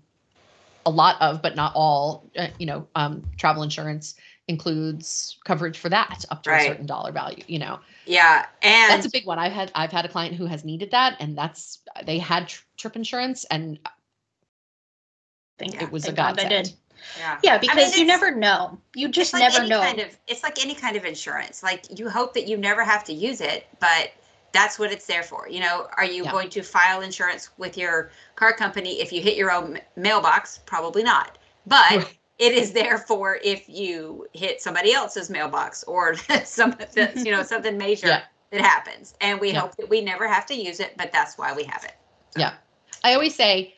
a 0.86 0.92
lot 0.92 1.20
of, 1.20 1.42
but 1.42 1.56
not 1.56 1.72
all, 1.76 2.30
uh, 2.38 2.48
you 2.60 2.66
know, 2.66 2.88
um, 2.96 3.24
travel 3.38 3.64
insurance 3.64 4.16
includes 4.48 5.38
coverage 5.44 5.78
for 5.78 5.90
that 5.90 6.24
up 6.30 6.44
to 6.44 6.52
right. 6.52 6.62
a 6.64 6.68
certain 6.68 6.86
dollar 6.86 7.12
value. 7.12 7.44
You 7.48 7.60
know. 7.60 7.80
Yeah, 8.06 8.46
and 8.62 8.92
that's 8.92 9.06
a 9.06 9.12
big 9.12 9.26
one. 9.26 9.40
I've 9.40 9.54
had 9.54 9.72
I've 9.76 9.92
had 9.92 10.06
a 10.06 10.10
client 10.10 10.36
who 10.36 10.46
has 10.46 10.64
needed 10.64 10.92
that, 10.92 11.18
and 11.20 11.38
that's 11.38 11.80
they 12.06 12.20
had 12.20 12.48
tr- 12.48 12.64
trip 12.78 12.96
insurance, 12.96 13.46
and 13.46 13.80
think 15.58 15.82
it 15.82 15.92
was 15.92 16.08
a 16.08 16.12
godsend. 16.12 16.74
Yeah. 17.20 17.40
yeah, 17.44 17.58
because 17.58 17.78
I 17.78 17.98
mean, 17.98 18.00
you 18.00 18.06
never 18.06 18.34
know. 18.34 18.80
You 18.96 19.10
just 19.10 19.34
like 19.34 19.42
never 19.42 19.68
know. 19.68 19.82
Kind 19.82 20.00
of, 20.00 20.18
it's 20.28 20.44
like 20.44 20.64
any 20.64 20.74
kind 20.74 20.96
of 20.96 21.06
insurance. 21.06 21.62
Like 21.62 22.00
you 22.00 22.10
hope 22.10 22.34
that 22.34 22.48
you 22.48 22.58
never 22.58 22.84
have 22.84 23.04
to 23.06 23.14
use 23.14 23.42
it, 23.42 23.68
but 23.80 24.12
that's 24.54 24.80
what 24.80 24.92
it's 24.92 25.06
there 25.06 25.24
for. 25.24 25.48
You 25.48 25.60
know, 25.60 25.88
are 25.98 26.06
you 26.06 26.24
yeah. 26.24 26.32
going 26.32 26.50
to 26.50 26.64
file 26.64 27.02
insurance 27.02 27.50
with 27.58 27.78
your 27.78 28.12
car 28.36 28.54
company 28.54 29.02
if 29.02 29.12
you 29.12 29.22
hit 29.22 29.36
your 29.36 29.52
own 29.52 29.80
mailbox? 29.96 30.60
Probably 30.66 31.04
not. 31.04 31.38
But 31.68 32.14
it 32.38 32.54
is 32.54 32.74
there 32.74 32.98
for 32.98 33.40
if 33.44 33.68
you 33.70 34.28
hit 34.34 34.62
somebody 34.62 34.94
else's 34.94 35.30
mailbox 35.30 35.84
or 35.84 36.16
some 36.44 36.76
you 37.16 37.32
know 37.32 37.44
something 37.44 37.78
major 37.78 38.08
yeah. 38.08 38.24
that 38.52 38.62
happens 38.62 39.16
and 39.22 39.40
we 39.40 39.52
yeah. 39.52 39.60
hope 39.60 39.76
that 39.76 39.90
we 39.90 40.02
never 40.02 40.28
have 40.28 40.46
to 40.46 40.54
use 40.54 40.80
it 40.80 40.96
but 40.98 41.12
that's 41.12 41.38
why 41.38 41.54
we 41.54 41.64
have 41.64 41.84
it 41.84 41.94
so. 42.32 42.40
yeah 42.42 42.54
i 43.04 43.14
always 43.14 43.36
say 43.36 43.74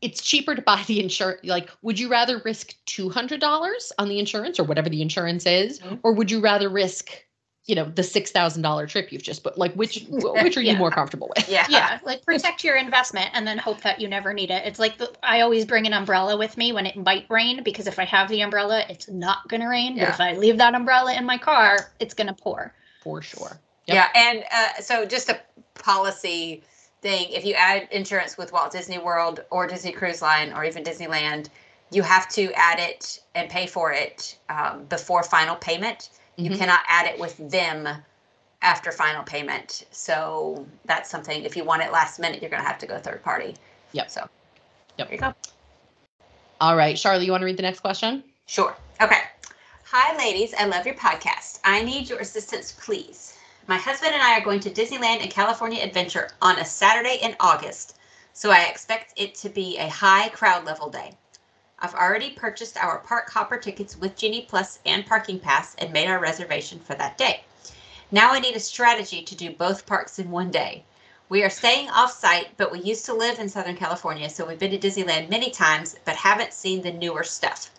it's 0.00 0.22
cheaper 0.22 0.54
to 0.54 0.62
buy 0.62 0.82
the 0.86 1.00
insurance 1.00 1.40
like 1.44 1.70
would 1.82 1.98
you 1.98 2.08
rather 2.08 2.40
risk 2.44 2.74
$200 2.86 3.92
on 3.98 4.08
the 4.08 4.18
insurance 4.18 4.60
or 4.60 4.64
whatever 4.64 4.88
the 4.88 5.02
insurance 5.02 5.46
is 5.46 5.80
mm-hmm. 5.80 5.96
or 6.02 6.12
would 6.12 6.30
you 6.30 6.40
rather 6.40 6.68
risk 6.68 7.24
you 7.68 7.74
know 7.74 7.84
the 7.84 8.02
six 8.02 8.32
thousand 8.32 8.62
dollar 8.62 8.86
trip 8.86 9.12
you've 9.12 9.22
just 9.22 9.44
put 9.44 9.56
like 9.56 9.72
which 9.74 10.06
which 10.08 10.56
are 10.56 10.62
yeah. 10.62 10.72
you 10.72 10.78
more 10.78 10.90
comfortable 10.90 11.30
with? 11.36 11.48
Yeah. 11.48 11.66
Yeah. 11.68 12.00
Like 12.08 12.24
protect 12.24 12.64
your 12.64 12.76
investment 12.76 13.28
and 13.34 13.46
then 13.46 13.58
hope 13.58 13.82
that 13.82 14.00
you 14.00 14.08
never 14.08 14.32
need 14.32 14.50
it. 14.50 14.64
It's 14.64 14.78
like 14.78 14.96
the, 14.96 15.12
i 15.22 15.42
always 15.42 15.66
bring 15.66 15.86
an 15.86 15.92
umbrella 15.92 16.38
with 16.38 16.56
me 16.56 16.72
when 16.72 16.86
it 16.86 16.96
might 16.96 17.26
rain 17.28 17.62
because 17.62 17.86
if 17.86 17.98
i 17.98 18.04
have 18.04 18.28
the 18.30 18.40
umbrella 18.40 18.84
it's 18.88 19.08
not 19.10 19.46
going 19.48 19.60
to 19.60 19.66
rain 19.66 19.96
yeah. 19.96 20.06
but 20.06 20.14
if 20.14 20.20
i 20.20 20.32
leave 20.32 20.56
that 20.56 20.74
umbrella 20.74 21.14
in 21.14 21.24
my 21.24 21.36
car 21.36 21.90
it's 22.00 22.14
going 22.14 22.26
to 22.26 22.32
pour. 22.32 22.72
For 23.02 23.20
sure. 23.20 23.60
Yep. 23.86 23.94
yeah 23.94 24.08
and 24.14 24.44
uh, 24.50 24.80
so 24.80 25.04
just 25.04 25.28
a 25.28 25.38
policy 25.74 26.62
thing 27.02 27.26
if 27.30 27.44
you 27.44 27.54
add 27.54 27.88
insurance 27.90 28.38
with 28.38 28.52
walt 28.52 28.72
disney 28.72 28.98
world 28.98 29.44
or 29.50 29.66
disney 29.66 29.92
cruise 29.92 30.22
line 30.22 30.52
or 30.52 30.64
even 30.64 30.82
disneyland 30.82 31.48
you 31.90 32.02
have 32.02 32.28
to 32.28 32.52
add 32.54 32.78
it 32.78 33.20
and 33.34 33.50
pay 33.50 33.66
for 33.66 33.92
it 33.92 34.38
um, 34.48 34.84
before 34.84 35.22
final 35.22 35.56
payment 35.56 36.10
you 36.38 36.50
mm-hmm. 36.50 36.58
cannot 36.58 36.80
add 36.88 37.06
it 37.06 37.18
with 37.18 37.36
them 37.50 37.88
after 38.62 38.92
final 38.92 39.22
payment. 39.24 39.84
So 39.90 40.66
that's 40.84 41.10
something, 41.10 41.42
if 41.42 41.56
you 41.56 41.64
want 41.64 41.82
it 41.82 41.92
last 41.92 42.18
minute, 42.18 42.40
you're 42.40 42.50
going 42.50 42.62
to 42.62 42.66
have 42.66 42.78
to 42.78 42.86
go 42.86 42.98
third 42.98 43.22
party. 43.22 43.54
Yep. 43.92 44.10
So 44.10 44.28
yep. 44.96 45.08
there 45.08 45.14
you 45.16 45.20
go. 45.20 45.34
All 46.60 46.76
right. 46.76 46.96
Charlie, 46.96 47.24
you 47.26 47.32
want 47.32 47.42
to 47.42 47.46
read 47.46 47.56
the 47.56 47.62
next 47.62 47.80
question? 47.80 48.22
Sure. 48.46 48.76
Okay. 49.00 49.20
Hi, 49.84 50.16
ladies. 50.16 50.54
I 50.58 50.66
love 50.66 50.86
your 50.86 50.94
podcast. 50.94 51.60
I 51.64 51.82
need 51.82 52.08
your 52.08 52.18
assistance, 52.20 52.74
please. 52.80 53.36
My 53.68 53.76
husband 53.76 54.14
and 54.14 54.22
I 54.22 54.38
are 54.38 54.44
going 54.44 54.60
to 54.60 54.70
Disneyland 54.70 55.22
and 55.22 55.30
California 55.30 55.82
Adventure 55.82 56.30
on 56.40 56.58
a 56.58 56.64
Saturday 56.64 57.18
in 57.22 57.36
August, 57.38 57.98
so 58.32 58.50
I 58.50 58.64
expect 58.64 59.12
it 59.16 59.34
to 59.36 59.48
be 59.48 59.76
a 59.76 59.88
high 59.88 60.30
crowd 60.30 60.64
level 60.64 60.88
day. 60.88 61.12
I've 61.80 61.94
already 61.94 62.30
purchased 62.30 62.76
our 62.76 62.98
park 62.98 63.30
hopper 63.30 63.56
tickets 63.56 63.96
with 63.96 64.16
Genie 64.16 64.46
Plus 64.48 64.80
and 64.84 65.06
Parking 65.06 65.38
Pass 65.38 65.76
and 65.76 65.92
made 65.92 66.08
our 66.08 66.18
reservation 66.18 66.80
for 66.80 66.94
that 66.96 67.16
day. 67.16 67.44
Now 68.10 68.32
I 68.32 68.40
need 68.40 68.56
a 68.56 68.60
strategy 68.60 69.22
to 69.22 69.34
do 69.36 69.50
both 69.50 69.86
parks 69.86 70.18
in 70.18 70.30
one 70.30 70.50
day. 70.50 70.82
We 71.28 71.44
are 71.44 71.50
staying 71.50 71.90
off 71.90 72.18
site, 72.18 72.56
but 72.56 72.72
we 72.72 72.80
used 72.80 73.04
to 73.04 73.12
live 73.12 73.38
in 73.38 73.48
Southern 73.48 73.76
California, 73.76 74.28
so 74.28 74.44
we've 74.44 74.58
been 74.58 74.70
to 74.72 74.78
Disneyland 74.78 75.28
many 75.28 75.50
times, 75.50 75.94
but 76.04 76.16
haven't 76.16 76.52
seen 76.52 76.82
the 76.82 76.90
newer 76.90 77.22
stuff. 77.22 77.70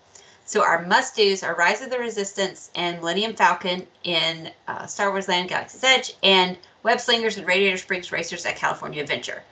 So 0.46 0.64
our 0.64 0.86
must 0.86 1.16
dos 1.16 1.44
are 1.44 1.56
Rise 1.56 1.82
of 1.82 1.90
the 1.90 2.00
Resistance 2.00 2.72
and 2.76 3.00
Millennium 3.00 3.36
Falcon 3.36 3.86
in 4.04 4.52
uh, 4.68 4.86
Star 4.88 5.12
Wars 5.12 5.28
Land 5.28 5.50
Galaxy's 5.50 5.84
Edge, 5.84 6.14
and 6.24 6.58
Web 6.84 7.02
Slingers 7.02 7.38
and 7.38 7.46
Radiator 7.46 7.78
Springs 7.78 8.12
Racers 8.12 8.46
at 8.46 8.56
California 8.56 9.02
Adventure. 9.02 9.44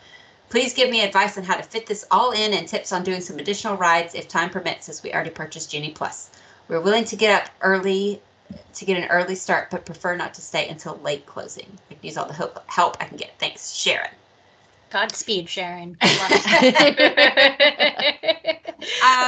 Please 0.50 0.74
give 0.74 0.90
me 0.90 1.02
advice 1.02 1.38
on 1.38 1.44
how 1.44 1.56
to 1.56 1.64
fit 1.64 1.86
this 1.86 2.06
all 2.10 2.32
in 2.32 2.54
and 2.54 2.68
tips 2.68 2.92
on 2.92 3.04
doing 3.04 3.22
some 3.22 3.38
additional 3.38 3.76
rides 3.76 4.16
if 4.16 4.28
time 4.28 4.50
permits, 4.50 4.88
as 4.88 5.04
we 5.04 5.14
already 5.14 5.30
purchased 5.30 5.72
Genie 5.72 5.92
Plus. 5.92 6.30
We're 6.68 6.82
willing 6.82 7.06
to 7.06 7.16
get 7.16 7.42
up 7.42 7.50
early 7.62 8.22
to 8.76 8.86
get 8.86 8.98
an 8.98 9.10
early 9.10 9.36
start, 9.36 9.70
but 9.70 9.86
prefer 9.86 10.16
not 10.16 10.34
to 10.36 10.42
stay 10.42 10.70
until 10.70 10.98
late 11.00 11.26
closing. 11.26 11.78
I 11.90 11.96
can 11.96 12.04
use 12.04 12.18
all 12.18 12.28
the 12.28 12.34
help, 12.34 12.64
help 12.70 12.96
I 13.02 13.06
can 13.06 13.18
get. 13.18 13.38
Thanks, 13.40 13.74
Sharon. 13.74 14.12
Godspeed, 14.90 15.50
Sharon. 15.50 15.98
um, 16.02 16.08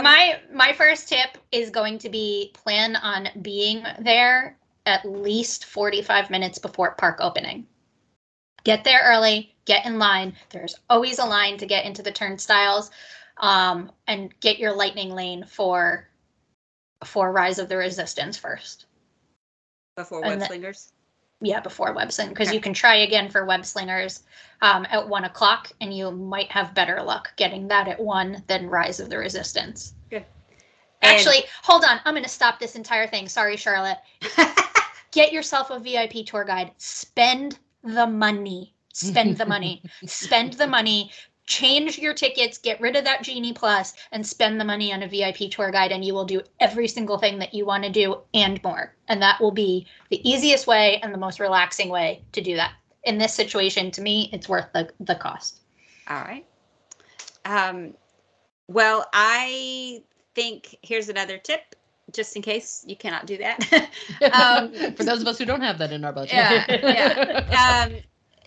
my 0.03 0.39
my 0.53 0.73
first 0.73 1.09
tip 1.09 1.37
is 1.51 1.69
going 1.69 1.97
to 1.99 2.09
be 2.09 2.51
plan 2.53 2.95
on 2.95 3.27
being 3.41 3.83
there 3.99 4.55
at 4.85 5.03
least 5.05 5.65
45 5.65 6.29
minutes 6.29 6.59
before 6.59 6.91
park 6.91 7.17
opening. 7.19 7.67
Get 8.69 8.83
there 8.83 9.03
early, 9.05 9.53
get 9.65 9.85
in 9.85 9.99
line. 9.99 10.35
There's 10.49 10.75
always 10.89 11.19
a 11.19 11.25
line 11.25 11.57
to 11.57 11.65
get 11.65 11.85
into 11.85 12.03
the 12.03 12.11
turnstiles. 12.11 12.91
Um, 13.37 13.91
and 14.05 14.37
get 14.41 14.59
your 14.59 14.73
lightning 14.73 15.11
lane 15.11 15.45
for 15.45 16.07
for 17.05 17.31
Rise 17.31 17.57
of 17.57 17.69
the 17.69 17.77
Resistance 17.77 18.37
first. 18.37 18.85
Before 19.95 20.21
Web 20.21 20.43
Slingers? 20.43 20.91
yeah, 21.41 21.59
before 21.59 21.93
web 21.93 22.11
sling 22.11 22.29
because 22.29 22.49
okay. 22.49 22.55
you 22.55 22.61
can 22.61 22.73
try 22.73 22.97
again 22.97 23.29
for 23.29 23.45
web 23.45 23.65
slingers 23.65 24.23
um, 24.61 24.85
at 24.89 25.07
one 25.07 25.23
o'clock, 25.23 25.71
and 25.79 25.95
you 25.95 26.11
might 26.11 26.51
have 26.51 26.75
better 26.75 27.01
luck 27.01 27.31
getting 27.37 27.67
that 27.69 27.87
at 27.87 27.99
one 27.99 28.43
than 28.47 28.69
Rise 28.69 28.99
of 28.99 29.09
the 29.09 29.17
Resistance. 29.17 29.93
Good. 30.09 30.25
Actually, 31.01 31.43
hold 31.63 31.85
on. 31.85 32.01
I'm 32.03 32.13
going 32.13 32.23
to 32.23 32.29
stop 32.29 32.59
this 32.59 32.75
entire 32.75 33.07
thing. 33.07 33.29
Sorry, 33.29 33.55
Sharla. 33.55 33.95
Get 35.11 35.31
yourself 35.31 35.71
a 35.71 35.79
VIP 35.79 36.25
tour 36.25 36.43
guide. 36.43 36.71
Spend 36.77 37.57
the 37.83 38.07
money. 38.07 38.73
Spend 38.93 39.37
the 39.37 39.45
money. 39.45 39.83
Spend 40.05 40.53
the 40.53 40.67
money 40.67 41.11
change 41.49 41.97
your 41.97 42.13
tickets, 42.13 42.59
get 42.59 42.79
rid 42.79 42.95
of 42.95 43.03
that 43.03 43.23
Genie 43.23 43.53
Plus, 43.53 43.93
and 44.11 44.25
spend 44.25 44.61
the 44.61 44.65
money 44.65 44.93
on 44.93 45.01
a 45.01 45.07
VIP 45.07 45.51
tour 45.51 45.71
guide, 45.71 45.91
and 45.91 46.05
you 46.05 46.13
will 46.13 46.23
do 46.23 46.41
every 46.59 46.87
single 46.87 47.17
thing 47.17 47.39
that 47.39 47.53
you 47.55 47.65
want 47.65 47.83
to 47.83 47.89
do 47.89 48.21
and 48.35 48.63
more. 48.63 48.95
And 49.07 49.21
that 49.21 49.41
will 49.41 49.51
be 49.51 49.87
the 50.09 50.29
easiest 50.29 50.67
way 50.67 50.99
and 51.01 51.11
the 51.11 51.17
most 51.17 51.39
relaxing 51.39 51.89
way 51.89 52.23
to 52.33 52.41
do 52.41 52.55
that. 52.55 52.73
In 53.03 53.17
this 53.17 53.33
situation, 53.33 53.89
to 53.91 54.01
me, 54.01 54.29
it's 54.31 54.47
worth 54.47 54.67
the, 54.73 54.89
the 54.99 55.15
cost. 55.15 55.61
All 56.07 56.21
right. 56.21 56.45
Um, 57.45 57.95
well, 58.67 59.07
I 59.11 60.03
think 60.35 60.75
here's 60.83 61.09
another 61.09 61.39
tip 61.39 61.75
just 62.13 62.35
in 62.35 62.41
case 62.41 62.83
you 62.87 62.95
cannot 62.95 63.25
do 63.25 63.37
that. 63.37 63.59
um, 64.33 64.71
For 64.95 65.03
those 65.03 65.21
of 65.21 65.27
us 65.27 65.37
who 65.37 65.45
don't 65.45 65.61
have 65.61 65.77
that 65.79 65.91
in 65.91 66.03
our 66.03 66.13
budget. 66.13 66.33
Yeah. 66.33 66.65
yeah. 66.69 67.85
Um, 67.89 67.95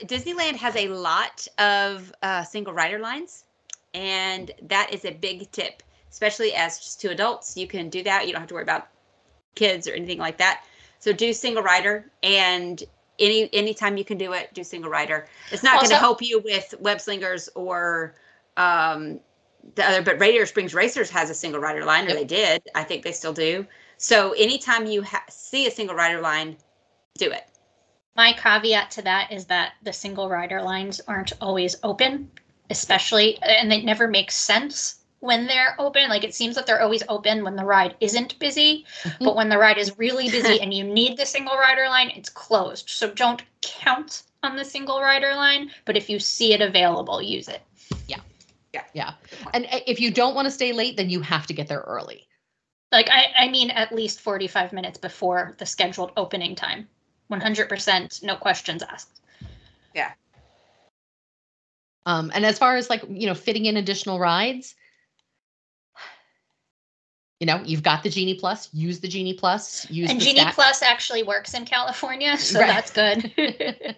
Disneyland 0.05 0.57
has 0.57 0.75
a 0.77 0.89
lot 0.89 1.47
of 1.59 2.13
uh, 2.23 2.43
single 2.43 2.73
rider 2.73 2.99
lines, 2.99 3.45
and 3.95 4.51
that 4.63 4.93
is 4.93 5.05
a 5.05 5.13
big 5.13 5.51
tip, 5.53 5.83
especially 6.11 6.55
as 6.55 6.79
just 6.79 7.01
two 7.01 7.11
adults. 7.11 7.57
You 7.57 7.67
can 7.67 7.89
do 7.89 8.03
that. 8.03 8.27
You 8.27 8.33
don't 8.33 8.41
have 8.41 8.49
to 8.49 8.55
worry 8.55 8.65
about 8.65 8.89
kids 9.55 9.87
or 9.87 9.93
anything 9.93 10.19
like 10.19 10.39
that. 10.39 10.65
So 10.99 11.13
do 11.13 11.33
single 11.33 11.63
rider, 11.63 12.11
and 12.23 12.83
any 13.19 13.49
anytime 13.53 13.97
you 13.97 14.05
can 14.05 14.19
do 14.19 14.33
it, 14.33 14.53
do 14.55 14.65
single 14.65 14.91
rider. 14.91 15.29
It's 15.51 15.63
not 15.63 15.81
going 15.81 15.91
to 15.91 15.97
help 15.97 16.23
you 16.23 16.41
with 16.41 16.75
web 16.81 17.01
slingers 17.01 17.49
or 17.55 18.15
um, 18.57 19.21
the 19.75 19.89
other, 19.89 20.03
but 20.03 20.21
Radiator 20.21 20.47
Springs 20.47 20.75
Racers 20.75 21.11
has 21.11 21.31
a 21.31 21.35
single 21.35 21.61
rider 21.61 21.85
line, 21.85 22.05
or 22.05 22.09
yep. 22.09 22.19
they 22.19 22.25
did. 22.25 22.63
I 22.75 22.85
think 22.85 23.03
they 23.03 23.13
still 23.13 23.33
do. 23.33 23.67
So 23.97 24.33
anytime 24.33 24.87
you 24.87 25.03
ha- 25.03 25.25
see 25.29 25.67
a 25.67 25.71
single 25.71 25.95
rider 25.95 26.21
line, 26.21 26.57
do 27.17 27.31
it. 27.31 27.45
My 28.17 28.33
caveat 28.35 28.91
to 28.93 29.03
that 29.03 29.33
is 29.33 29.47
that 29.47 29.75
the 29.83 29.93
single 29.93 30.29
rider 30.29 30.61
lines 30.61 31.01
aren't 31.09 31.33
always 31.41 31.77
open, 31.83 32.31
especially, 32.69 33.39
and 33.43 33.73
it 33.73 33.85
never 33.85 34.07
makes 34.07 34.37
sense 34.37 34.97
when 35.21 35.47
they're 35.47 35.77
open. 35.79 36.09
Like 36.11 36.25
it 36.25 36.35
seems 36.35 36.57
that 36.57 36.67
they're 36.67 36.83
always 36.83 37.03
open 37.09 37.45
when 37.45 37.57
the 37.57 37.65
ride 37.65 37.97
isn't 38.01 38.39
busy, 38.39 38.85
mm-hmm. 39.03 39.25
but 39.25 39.37
when 39.37 39.49
the 39.49 39.59
ride 39.59 39.79
is 39.79 39.99
really 39.99 40.29
busy 40.31 40.61
and 40.61 40.75
you 40.75 40.85
need 40.85 41.17
the 41.17 41.25
single 41.25 41.57
rider 41.57 41.89
line, 41.89 42.11
it's 42.11 42.29
closed. 42.29 42.91
So 42.91 43.11
don't 43.11 43.43
count 43.63 44.25
on 44.43 44.57
the 44.57 44.65
single 44.65 45.01
rider 45.01 45.35
line, 45.35 45.71
but 45.85 45.97
if 45.97 46.11
you 46.11 46.19
see 46.19 46.53
it 46.53 46.61
available, 46.61 47.23
use 47.23 47.49
it. 47.49 47.63
Yeah. 48.09 48.21
Yeah. 48.73 48.85
Yeah. 48.95 49.13
And 49.55 49.67
uh, 49.67 49.81
if 49.87 50.01
you 50.01 50.11
don't 50.11 50.35
want 50.35 50.47
to 50.47 50.51
stay 50.51 50.73
late, 50.73 50.97
then 50.97 51.11
you 51.11 51.21
have 51.21 51.47
to 51.47 51.55
get 51.55 51.69
there 51.69 51.81
early. 51.81 52.27
Like 52.91 53.09
I, 53.11 53.33
I 53.37 53.49
mean 53.49 53.71
at 53.71 53.93
least 53.93 54.21
45 54.21 54.73
minutes 54.73 54.99
before 54.99 55.55
the 55.59 55.67
scheduled 55.67 56.13
opening 56.17 56.55
time. 56.55 56.89
100% 57.33 58.23
no 58.23 58.37
questions 58.37 58.83
asked 58.83 59.21
yeah 59.95 60.13
um 62.07 62.31
and 62.35 62.45
as 62.45 62.59
far 62.59 62.77
as 62.77 62.91
like 62.91 63.03
you 63.09 63.27
know 63.27 63.35
fitting 63.35 63.67
in 63.67 63.77
additional 63.77 64.19
rides 64.19 64.75
you 67.43 67.47
know 67.47 67.61
you've 67.65 67.83
got 67.83 68.05
the 68.05 68.09
genie 68.09 68.37
plus 68.37 68.73
use 68.73 69.01
the 69.01 69.09
genie 69.09 69.35
plus 69.35 69.91
use 69.91 70.09
and 70.09 70.21
genie 70.21 70.39
stack. 70.39 70.55
plus 70.55 70.81
actually 70.81 71.25
works 71.25 71.55
in 71.55 71.65
california 71.65 72.37
so 72.39 72.61
right. 72.61 72.69
that's 72.69 72.93
good 72.93 73.35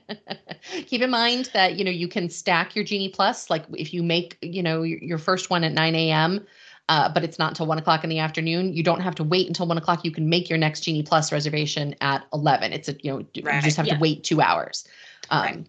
keep 0.87 1.02
in 1.02 1.11
mind 1.11 1.50
that 1.52 1.76
you 1.76 1.85
know 1.85 1.90
you 1.90 2.09
can 2.09 2.30
stack 2.30 2.74
your 2.74 2.87
genie 2.87 3.11
plus 3.11 3.50
like 3.50 3.66
if 3.76 3.92
you 3.92 4.02
make 4.02 4.38
you 4.40 4.62
know 4.62 4.83
your, 4.83 4.98
your 5.00 5.18
first 5.18 5.50
one 5.50 5.62
at 5.62 5.72
9 5.72 5.94
a.m 5.94 6.46
uh, 6.88 7.11
but 7.12 7.22
it's 7.22 7.38
not 7.38 7.50
until 7.50 7.66
one 7.66 7.78
o'clock 7.78 8.04
in 8.04 8.11
the 8.11 8.18
afternoon. 8.18 8.74
You 8.74 8.83
don't 8.83 9.00
have 9.00 9.14
to 9.14 9.24
wait 9.24 9.48
until 9.48 9.66
one 9.66 9.78
o'clock. 9.78 10.04
You 10.04 10.11
can 10.11 10.28
make 10.28 10.50
your 10.50 10.59
next 10.59 10.80
Genie 10.80 11.02
Plus 11.02 11.33
reservation 11.33 11.94
at 12.02 12.26
11. 12.35 12.74
It's 12.74 12.90
a, 12.90 12.96
you 13.00 13.11
know, 13.11 13.16
right. 13.42 13.54
you 13.54 13.62
just 13.62 13.78
have 13.78 13.87
yeah. 13.87 13.94
to 13.94 14.00
wait 14.00 14.22
two 14.22 14.42
hours. 14.42 14.87
Um, 15.30 15.42
right. 15.42 15.66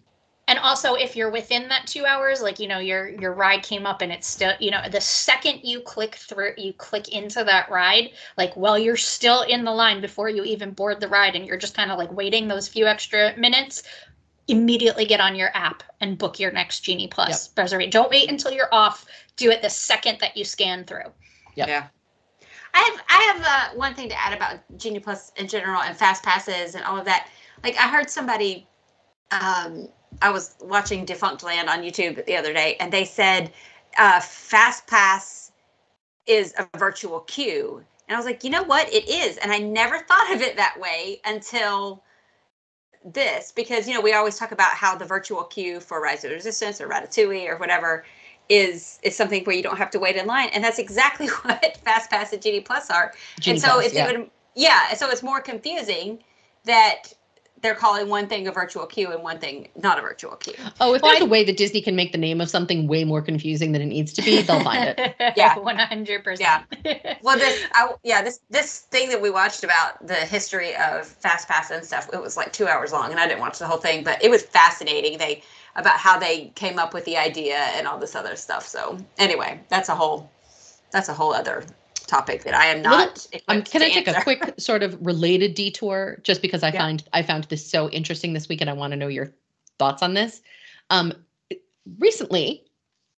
And 0.48 0.60
also, 0.60 0.94
if 0.94 1.16
you're 1.16 1.30
within 1.30 1.68
that 1.68 1.88
two 1.88 2.04
hours, 2.04 2.40
like 2.40 2.60
you 2.60 2.68
know, 2.68 2.78
your 2.78 3.08
your 3.08 3.32
ride 3.32 3.64
came 3.64 3.84
up 3.84 4.00
and 4.00 4.12
it's 4.12 4.28
still, 4.28 4.52
you 4.60 4.70
know, 4.70 4.80
the 4.88 5.00
second 5.00 5.60
you 5.64 5.80
click 5.80 6.14
through, 6.14 6.52
you 6.56 6.72
click 6.72 7.08
into 7.08 7.42
that 7.42 7.68
ride, 7.68 8.10
like 8.38 8.54
while 8.54 8.78
you're 8.78 8.96
still 8.96 9.42
in 9.42 9.64
the 9.64 9.72
line 9.72 10.00
before 10.00 10.28
you 10.28 10.44
even 10.44 10.70
board 10.70 11.00
the 11.00 11.08
ride, 11.08 11.34
and 11.34 11.46
you're 11.46 11.56
just 11.56 11.76
kind 11.76 11.90
of 11.90 11.98
like 11.98 12.12
waiting 12.12 12.46
those 12.46 12.68
few 12.68 12.86
extra 12.86 13.36
minutes, 13.36 13.82
immediately 14.46 15.04
get 15.04 15.20
on 15.20 15.34
your 15.34 15.50
app 15.54 15.82
and 16.00 16.16
book 16.16 16.38
your 16.38 16.52
next 16.52 16.80
Genie 16.80 17.08
Plus 17.08 17.48
yep. 17.48 17.58
reservation. 17.58 17.90
Don't 17.90 18.10
wait 18.10 18.30
until 18.30 18.52
you're 18.52 18.72
off. 18.72 19.04
Do 19.36 19.50
it 19.50 19.62
the 19.62 19.70
second 19.70 20.18
that 20.20 20.36
you 20.36 20.44
scan 20.44 20.84
through. 20.84 21.12
Yep. 21.56 21.68
Yeah. 21.68 21.86
I 22.72 22.78
have 22.78 23.02
I 23.08 23.32
have 23.32 23.72
uh, 23.74 23.78
one 23.78 23.94
thing 23.94 24.08
to 24.10 24.20
add 24.20 24.32
about 24.32 24.60
Genie 24.78 25.00
Plus 25.00 25.32
in 25.36 25.48
general 25.48 25.82
and 25.82 25.96
fast 25.96 26.22
passes 26.22 26.74
and 26.74 26.84
all 26.84 26.98
of 26.98 27.04
that. 27.06 27.28
Like 27.64 27.76
I 27.78 27.88
heard 27.88 28.10
somebody, 28.10 28.68
um, 29.30 29.88
I 30.22 30.30
was 30.30 30.54
watching 30.60 31.06
Defunctland 31.06 31.68
on 31.68 31.82
YouTube 31.82 32.24
the 32.26 32.36
other 32.36 32.52
day, 32.52 32.76
and 32.80 32.92
they 32.92 33.04
said 33.04 33.52
uh, 33.98 34.20
fast 34.20 34.86
pass 34.86 35.52
is 36.26 36.54
a 36.58 36.78
virtual 36.78 37.20
queue, 37.20 37.84
and 38.08 38.16
I 38.16 38.18
was 38.18 38.26
like, 38.26 38.44
you 38.44 38.50
know 38.50 38.64
what, 38.64 38.92
it 38.92 39.08
is, 39.08 39.36
and 39.38 39.52
I 39.52 39.58
never 39.58 39.98
thought 39.98 40.34
of 40.34 40.40
it 40.40 40.56
that 40.56 40.78
way 40.80 41.20
until 41.24 42.02
this 43.04 43.52
because 43.52 43.86
you 43.86 43.94
know 43.94 44.00
we 44.00 44.12
always 44.12 44.36
talk 44.36 44.50
about 44.50 44.72
how 44.72 44.96
the 44.96 45.04
virtual 45.04 45.44
queue 45.44 45.78
for 45.78 46.02
Rise 46.02 46.24
of 46.24 46.32
Resistance 46.32 46.80
or 46.80 46.88
Ratatouille 46.88 47.48
or 47.48 47.56
whatever 47.56 48.04
is 48.48 48.98
is 49.02 49.16
something 49.16 49.44
where 49.44 49.54
you 49.54 49.62
don't 49.62 49.76
have 49.76 49.90
to 49.90 49.98
wait 49.98 50.16
in 50.16 50.26
line, 50.26 50.48
and 50.52 50.62
that's 50.62 50.78
exactly 50.78 51.26
what 51.42 51.76
Fast 51.84 52.10
Pass 52.10 52.32
and 52.32 52.42
Genie 52.42 52.60
Plus 52.60 52.90
are. 52.90 53.12
And 53.46 53.60
so 53.60 53.68
Plus, 53.68 53.86
it's 53.86 53.94
yeah. 53.94 54.10
even 54.10 54.30
yeah, 54.54 54.94
so 54.94 55.08
it's 55.10 55.22
more 55.22 55.40
confusing 55.40 56.18
that 56.64 57.12
they're 57.66 57.74
calling 57.74 58.08
one 58.08 58.28
thing 58.28 58.46
a 58.46 58.52
virtual 58.52 58.86
queue 58.86 59.10
and 59.10 59.24
one 59.24 59.38
thing 59.38 59.68
not 59.74 59.98
a 59.98 60.00
virtual 60.00 60.36
queue. 60.36 60.54
Oh, 60.80 60.94
if 60.94 61.02
well, 61.02 61.10
there's 61.10 61.22
I, 61.22 61.26
a 61.26 61.28
way 61.28 61.42
that 61.42 61.56
Disney 61.56 61.80
can 61.80 61.96
make 61.96 62.12
the 62.12 62.18
name 62.18 62.40
of 62.40 62.48
something 62.48 62.86
way 62.86 63.02
more 63.02 63.20
confusing 63.20 63.72
than 63.72 63.82
it 63.82 63.86
needs 63.86 64.12
to 64.12 64.22
be, 64.22 64.40
they'll 64.42 64.62
find 64.62 64.94
it. 64.96 65.16
yeah, 65.36 65.58
one 65.58 65.76
hundred 65.76 66.22
percent. 66.22 66.64
Yeah. 66.84 67.14
Well, 67.22 67.38
this, 67.38 67.64
I, 67.72 67.92
yeah, 68.04 68.22
this 68.22 68.38
this 68.50 68.80
thing 68.82 69.08
that 69.08 69.20
we 69.20 69.30
watched 69.30 69.64
about 69.64 70.06
the 70.06 70.14
history 70.14 70.76
of 70.76 71.06
Fast 71.06 71.48
Pass 71.48 71.72
and 71.72 71.84
stuff, 71.84 72.08
it 72.12 72.22
was 72.22 72.36
like 72.36 72.52
two 72.52 72.68
hours 72.68 72.92
long, 72.92 73.10
and 73.10 73.18
I 73.18 73.26
didn't 73.26 73.40
watch 73.40 73.58
the 73.58 73.66
whole 73.66 73.78
thing, 73.78 74.04
but 74.04 74.22
it 74.22 74.30
was 74.30 74.42
fascinating. 74.42 75.18
They 75.18 75.42
about 75.74 75.98
how 75.98 76.20
they 76.20 76.52
came 76.54 76.78
up 76.78 76.94
with 76.94 77.04
the 77.04 77.16
idea 77.16 77.56
and 77.56 77.88
all 77.88 77.98
this 77.98 78.14
other 78.14 78.36
stuff. 78.36 78.66
So 78.66 78.98
anyway, 79.18 79.60
that's 79.68 79.88
a 79.88 79.94
whole 79.96 80.30
that's 80.92 81.08
a 81.08 81.14
whole 81.14 81.34
other 81.34 81.64
topic 82.06 82.44
that 82.44 82.54
I 82.54 82.66
am 82.66 82.82
not. 82.82 83.26
Um, 83.48 83.62
can 83.62 83.82
I 83.82 83.90
take 83.90 84.08
answer. 84.08 84.20
a 84.20 84.22
quick 84.22 84.54
sort 84.58 84.82
of 84.82 84.96
related 85.04 85.54
detour 85.54 86.18
just 86.22 86.42
because 86.42 86.62
I 86.62 86.68
yeah. 86.68 86.78
find 86.78 87.04
I 87.12 87.22
found 87.22 87.44
this 87.44 87.68
so 87.68 87.90
interesting 87.90 88.32
this 88.32 88.48
week 88.48 88.60
and 88.60 88.70
I 88.70 88.72
want 88.72 88.92
to 88.92 88.96
know 88.96 89.08
your 89.08 89.32
thoughts 89.78 90.02
on 90.02 90.14
this. 90.14 90.40
Um, 90.90 91.12
recently, 91.98 92.64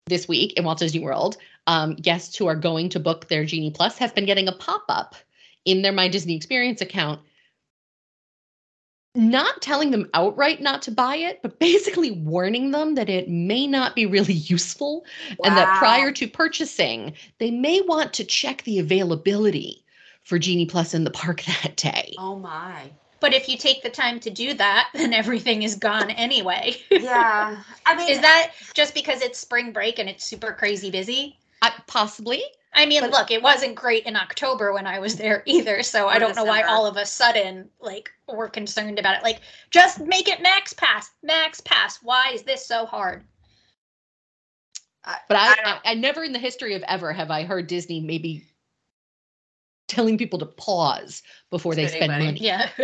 this 0.06 0.26
week 0.26 0.54
in 0.54 0.64
Walt 0.64 0.78
Disney 0.78 1.00
World, 1.00 1.36
um, 1.66 1.94
guests 1.94 2.36
who 2.36 2.46
are 2.46 2.56
going 2.56 2.88
to 2.90 3.00
book 3.00 3.28
their 3.28 3.44
Genie 3.44 3.70
Plus 3.70 3.98
have 3.98 4.14
been 4.14 4.26
getting 4.26 4.48
a 4.48 4.52
pop 4.52 4.84
up 4.88 5.14
in 5.64 5.82
their 5.82 5.92
My 5.92 6.08
Disney 6.08 6.34
Experience 6.34 6.80
account 6.80 7.20
not 9.18 9.60
telling 9.60 9.90
them 9.90 10.08
outright 10.14 10.62
not 10.62 10.80
to 10.82 10.92
buy 10.92 11.16
it, 11.16 11.42
but 11.42 11.58
basically 11.58 12.12
warning 12.12 12.70
them 12.70 12.94
that 12.94 13.10
it 13.10 13.28
may 13.28 13.66
not 13.66 13.94
be 13.96 14.06
really 14.06 14.32
useful 14.54 15.04
wow. 15.38 15.44
and 15.44 15.56
that 15.56 15.78
prior 15.78 16.12
to 16.12 16.28
purchasing, 16.28 17.12
they 17.38 17.50
may 17.50 17.80
want 17.82 18.12
to 18.14 18.24
check 18.24 18.62
the 18.62 18.78
availability 18.78 19.84
for 20.22 20.38
Genie 20.38 20.66
Plus 20.66 20.94
in 20.94 21.04
the 21.04 21.10
park 21.10 21.42
that 21.62 21.76
day. 21.76 22.14
Oh 22.18 22.36
my. 22.38 22.90
But 23.20 23.34
if 23.34 23.48
you 23.48 23.58
take 23.58 23.82
the 23.82 23.90
time 23.90 24.20
to 24.20 24.30
do 24.30 24.54
that, 24.54 24.90
then 24.94 25.12
everything 25.12 25.64
is 25.64 25.74
gone 25.74 26.10
anyway. 26.10 26.76
yeah. 26.90 27.60
I 27.84 27.96
mean, 27.96 28.08
is 28.08 28.20
that 28.20 28.52
just 28.74 28.94
because 28.94 29.22
it's 29.22 29.38
spring 29.38 29.72
break 29.72 29.98
and 29.98 30.08
it's 30.08 30.24
super 30.24 30.52
crazy 30.52 30.90
busy? 30.90 31.36
Uh, 31.60 31.70
possibly. 31.88 32.44
I 32.72 32.86
mean, 32.86 33.00
But- 33.00 33.10
look, 33.10 33.30
it 33.30 33.42
wasn't 33.42 33.74
great 33.74 34.04
in 34.04 34.16
October 34.16 34.72
when 34.72 34.86
I 34.86 34.98
was 34.98 35.16
there 35.16 35.42
either. 35.46 35.82
So 35.82 36.08
I 36.08 36.18
don't 36.18 36.36
know 36.36 36.44
why 36.44 36.62
all 36.62 36.86
of 36.86 36.96
a 36.96 37.06
sudden, 37.06 37.70
like, 37.80 38.10
we're 38.26 38.48
concerned 38.48 38.98
about 38.98 39.16
it. 39.16 39.22
Like, 39.22 39.40
just 39.70 40.00
make 40.00 40.28
it 40.28 40.42
max 40.42 40.72
pass, 40.72 41.10
max 41.22 41.60
pass. 41.60 41.98
Why 42.02 42.30
is 42.34 42.42
this 42.42 42.66
so 42.66 42.86
hard? 42.86 43.24
But 45.04 45.36
I, 45.38 45.48
I 45.48 45.54
I, 45.64 45.80
I, 45.92 45.94
never 45.94 46.22
in 46.22 46.32
the 46.32 46.38
history 46.38 46.74
of 46.74 46.82
ever 46.82 47.12
have 47.12 47.30
I 47.30 47.44
heard 47.44 47.66
Disney 47.66 48.00
maybe 48.00 48.44
telling 49.88 50.16
people 50.16 50.38
to 50.38 50.46
pause 50.46 51.22
before 51.50 51.74
they 51.74 51.88
spend 51.88 52.12
money. 52.12 52.26
money. 52.26 52.40
Yeah. 52.40 52.70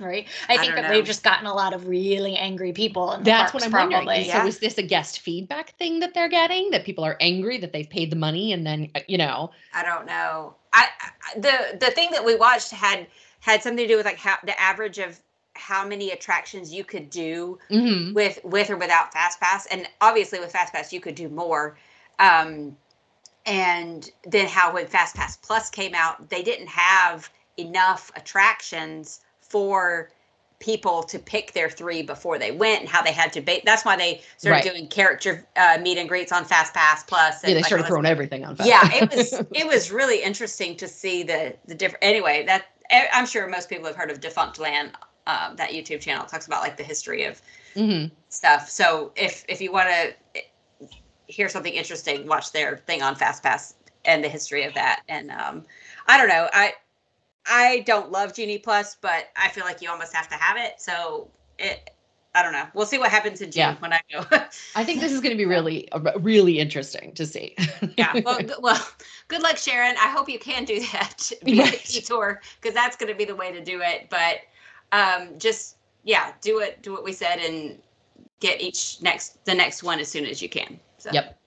right. 0.00 0.26
I 0.48 0.54
I 0.54 0.58
think 0.58 0.74
that 0.74 0.82
know. 0.82 0.88
they've 0.88 1.04
just 1.04 1.22
gotten 1.22 1.46
a 1.46 1.54
lot 1.54 1.74
of 1.74 1.86
really 1.86 2.36
angry 2.36 2.72
people. 2.72 3.12
In 3.12 3.22
That's 3.22 3.52
parks, 3.52 3.54
what 3.54 3.64
I'm 3.64 3.70
probably. 3.70 3.94
wondering. 3.94 4.26
Yeah. 4.26 4.42
So 4.42 4.48
is 4.48 4.58
this 4.58 4.78
a 4.78 4.82
guest 4.82 5.20
feedback 5.20 5.76
thing 5.78 6.00
that 6.00 6.14
they're 6.14 6.28
getting? 6.28 6.70
That 6.70 6.84
people 6.84 7.04
are 7.04 7.16
angry 7.20 7.58
that 7.58 7.72
they've 7.72 7.88
paid 7.88 8.10
the 8.10 8.16
money 8.16 8.52
and 8.52 8.66
then 8.66 8.90
uh, 8.94 9.00
you 9.06 9.18
know? 9.18 9.50
I 9.72 9.84
don't 9.84 10.06
know. 10.06 10.56
I, 10.72 10.88
I 11.00 11.38
the 11.38 11.78
the 11.78 11.90
thing 11.92 12.10
that 12.10 12.24
we 12.24 12.34
watched 12.34 12.70
had 12.72 13.06
had 13.40 13.62
something 13.62 13.86
to 13.86 13.88
do 13.88 13.96
with 13.96 14.06
like 14.06 14.18
how 14.18 14.36
the 14.44 14.58
average 14.58 14.98
of 14.98 15.20
how 15.54 15.86
many 15.86 16.10
attractions 16.10 16.72
you 16.72 16.84
could 16.84 17.10
do 17.10 17.58
mhm. 17.70 18.14
with 18.14 18.38
with 18.44 18.70
or 18.70 18.76
without 18.76 19.12
fast 19.12 19.40
pass 19.40 19.66
and 19.66 19.88
obviously 20.00 20.38
with 20.38 20.52
fast 20.52 20.72
pass 20.72 20.92
you 20.92 21.00
could 21.00 21.16
do 21.16 21.28
more 21.28 21.76
um 22.20 22.76
and 23.48 24.10
then 24.24 24.46
how 24.46 24.72
when 24.72 24.86
fast 24.86 25.16
pass 25.16 25.36
plus 25.38 25.70
came 25.70 25.94
out 25.94 26.28
they 26.30 26.42
didn't 26.42 26.68
have 26.68 27.30
enough 27.56 28.10
attractions 28.16 29.20
for 29.40 30.10
people 30.60 31.04
to 31.04 31.18
pick 31.20 31.52
their 31.52 31.70
three 31.70 32.02
before 32.02 32.36
they 32.38 32.50
went 32.50 32.80
and 32.80 32.88
how 32.88 33.00
they 33.00 33.12
had 33.12 33.32
to 33.32 33.40
ba- 33.40 33.60
that's 33.64 33.84
why 33.84 33.96
they 33.96 34.20
started 34.36 34.56
Right. 34.56 34.64
doing 34.74 34.88
character 34.88 35.46
uh, 35.56 35.78
meet 35.80 35.98
and 35.98 36.08
greets 36.08 36.32
on 36.32 36.44
fast 36.44 36.74
pass 36.74 37.04
plus 37.04 37.42
and 37.44 37.50
Yeah, 37.50 37.54
they 37.54 37.60
like 37.60 37.66
started 37.66 37.86
throwing 37.86 38.06
everything 38.06 38.44
on. 38.44 38.56
Fast 38.56 38.68
yeah 38.68 38.88
it 38.92 39.10
was 39.10 39.32
it 39.54 39.66
was 39.66 39.90
really 39.90 40.22
interesting 40.22 40.76
to 40.76 40.88
see 40.88 41.22
the 41.22 41.54
the 41.66 41.74
different 41.74 42.04
anyway 42.04 42.44
that 42.46 42.66
I- 42.90 43.08
i'm 43.12 43.26
sure 43.26 43.46
most 43.48 43.68
people 43.68 43.86
have 43.86 43.96
heard 43.96 44.10
of 44.10 44.20
Defunctland 44.20 44.92
um, 45.26 45.56
that 45.56 45.70
youtube 45.70 46.00
channel 46.00 46.26
talks 46.26 46.46
about 46.46 46.62
like 46.62 46.76
the 46.76 46.84
history 46.84 47.24
of 47.24 47.40
Mhm. 47.76 48.10
stuff 48.28 48.68
so 48.68 49.12
if 49.14 49.44
if 49.48 49.60
you 49.60 49.70
want 49.70 49.88
to 49.90 50.12
hear 51.28 51.48
something 51.48 51.72
interesting 51.72 52.26
watch 52.26 52.52
their 52.52 52.78
thing 52.78 53.02
on 53.02 53.14
fast 53.14 53.42
pass 53.42 53.74
and 54.04 54.24
the 54.24 54.28
history 54.28 54.64
of 54.64 54.74
that. 54.74 55.02
And 55.08 55.30
um 55.30 55.64
i 56.06 56.16
don't 56.18 56.28
know. 56.28 56.48
I 56.52 56.72
i 57.46 57.80
don't 57.86 58.10
love 58.10 58.34
genie 58.34 58.58
plus 58.58 58.96
but 59.00 59.28
i 59.36 59.48
feel 59.48 59.64
like 59.64 59.80
you 59.80 59.90
almost 59.90 60.14
have 60.14 60.28
to 60.28 60.34
have 60.34 60.56
it. 60.56 60.80
So 60.80 61.28
it 61.58 61.90
i 62.34 62.42
don't 62.42 62.52
know. 62.52 62.66
We'll 62.74 62.86
see 62.86 62.98
what 62.98 63.10
happens 63.10 63.40
in 63.40 63.50
june 63.50 63.60
Yeah. 63.60 63.76
when 63.78 63.92
i 63.92 64.00
go. 64.12 64.24
I 64.74 64.84
think 64.84 65.00
this 65.00 65.12
is 65.12 65.20
going 65.20 65.32
to 65.32 65.36
be 65.38 65.44
really, 65.56 65.88
really 66.18 66.58
interesting 66.58 67.12
to 67.14 67.26
see. 67.26 67.56
yeah. 67.96 68.14
Well, 68.24 68.38
g- 68.40 68.54
well 68.60 68.88
good 69.28 69.42
luck 69.42 69.56
sharon. 69.58 69.96
I 69.98 70.08
hope 70.10 70.28
you 70.28 70.38
can 70.38 70.64
do 70.64 70.80
that 70.92 71.30
via 71.42 71.64
Right. 71.64 71.84
tour 72.06 72.40
because 72.60 72.74
that's 72.74 72.96
going 72.96 73.12
to 73.12 73.16
be 73.18 73.24
the 73.24 73.36
way 73.36 73.52
to 73.52 73.62
do 73.62 73.80
it. 73.82 74.08
But 74.10 74.40
um 74.92 75.38
just 75.38 75.76
yeah 76.04 76.32
do 76.40 76.60
it 76.60 76.80
do 76.82 76.92
what 76.92 77.04
we 77.04 77.12
said 77.12 77.38
and 77.40 77.78
get 78.40 78.60
each 78.60 79.02
next 79.02 79.44
the 79.44 79.54
next 79.54 79.82
one 79.82 79.98
as 79.98 80.08
soon 80.08 80.24
as 80.24 80.40
you 80.40 80.48
can 80.48 80.78
so 80.98 81.10
Yep. 81.12 81.38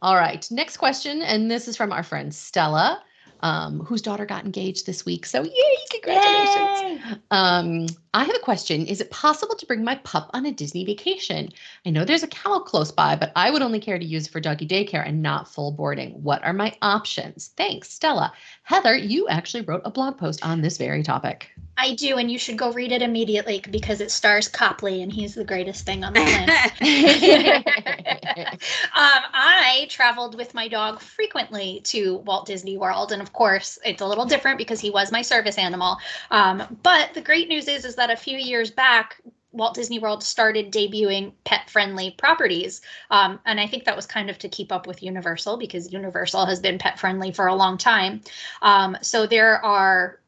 All 0.00 0.14
right. 0.14 0.48
Next 0.50 0.76
question. 0.76 1.22
And 1.22 1.50
this 1.50 1.66
is 1.66 1.76
from 1.76 1.92
our 1.92 2.04
friend 2.04 2.32
Stella, 2.32 3.02
um, 3.40 3.80
whose 3.80 4.02
daughter 4.02 4.26
got 4.26 4.44
engaged 4.44 4.86
this 4.86 5.04
week. 5.04 5.26
So, 5.26 5.42
yay, 5.42 5.76
congratulations. 5.90 6.80
Yay! 6.82 7.18
Um, 7.30 7.86
I 8.14 8.24
have 8.24 8.34
a 8.34 8.40
question. 8.40 8.86
Is 8.86 9.00
it 9.00 9.10
possible 9.10 9.54
to 9.56 9.66
bring 9.66 9.84
my 9.84 9.96
pup 9.96 10.30
on 10.34 10.46
a 10.46 10.52
Disney 10.52 10.84
vacation? 10.84 11.48
I 11.86 11.90
know 11.90 12.04
there's 12.04 12.22
a 12.22 12.28
kennel 12.28 12.60
close 12.60 12.90
by, 12.92 13.16
but 13.16 13.32
I 13.36 13.50
would 13.50 13.62
only 13.62 13.80
care 13.80 13.98
to 13.98 14.04
use 14.04 14.26
it 14.26 14.30
for 14.30 14.40
doggy 14.40 14.66
daycare 14.66 15.06
and 15.06 15.22
not 15.22 15.48
full 15.48 15.72
boarding. 15.72 16.22
What 16.22 16.44
are 16.44 16.52
my 16.52 16.76
options? 16.82 17.52
Thanks, 17.56 17.90
Stella. 17.90 18.32
Heather, 18.62 18.96
you 18.96 19.28
actually 19.28 19.62
wrote 19.62 19.82
a 19.84 19.90
blog 19.90 20.18
post 20.18 20.44
on 20.44 20.60
this 20.60 20.78
very 20.78 21.02
topic. 21.02 21.50
I 21.80 21.94
do, 21.94 22.18
and 22.18 22.28
you 22.28 22.38
should 22.40 22.58
go 22.58 22.72
read 22.72 22.90
it 22.90 23.02
immediately 23.02 23.62
because 23.70 24.00
it 24.00 24.10
stars 24.10 24.48
Copley, 24.48 25.00
and 25.00 25.12
he's 25.12 25.36
the 25.36 25.44
greatest 25.44 25.86
thing 25.86 26.02
on 26.02 26.12
the 26.12 26.20
planet. 26.20 26.48
um, 28.96 29.22
I 29.32 29.86
traveled 29.88 30.36
with 30.36 30.54
my 30.54 30.66
dog 30.66 31.00
frequently 31.00 31.80
to 31.84 32.16
Walt 32.18 32.46
Disney 32.46 32.76
World, 32.76 33.12
and 33.12 33.22
of 33.22 33.32
course, 33.32 33.78
it's 33.84 34.02
a 34.02 34.06
little 34.06 34.24
different 34.24 34.58
because 34.58 34.80
he 34.80 34.90
was 34.90 35.12
my 35.12 35.22
service 35.22 35.56
animal. 35.56 35.98
Um, 36.32 36.78
but 36.82 37.14
the 37.14 37.20
great 37.20 37.48
news 37.48 37.68
is, 37.68 37.84
is 37.84 37.94
that 37.94 38.10
a 38.10 38.16
few 38.16 38.36
years 38.36 38.72
back, 38.72 39.22
Walt 39.52 39.74
Disney 39.74 40.00
World 40.00 40.24
started 40.24 40.72
debuting 40.72 41.32
pet-friendly 41.44 42.16
properties, 42.18 42.80
um, 43.12 43.38
and 43.46 43.60
I 43.60 43.68
think 43.68 43.84
that 43.84 43.94
was 43.94 44.04
kind 44.04 44.30
of 44.30 44.38
to 44.38 44.48
keep 44.48 44.72
up 44.72 44.88
with 44.88 45.00
Universal 45.00 45.58
because 45.58 45.92
Universal 45.92 46.44
has 46.46 46.58
been 46.58 46.76
pet-friendly 46.76 47.30
for 47.30 47.46
a 47.46 47.54
long 47.54 47.78
time. 47.78 48.20
Um, 48.62 48.96
so 49.00 49.28
there 49.28 49.64
are 49.64 50.18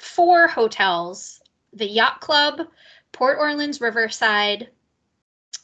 four 0.00 0.48
hotels: 0.48 1.40
the 1.72 1.86
Yacht 1.86 2.20
Club, 2.20 2.62
Port 3.12 3.38
Orleans 3.38 3.80
Riverside, 3.80 4.68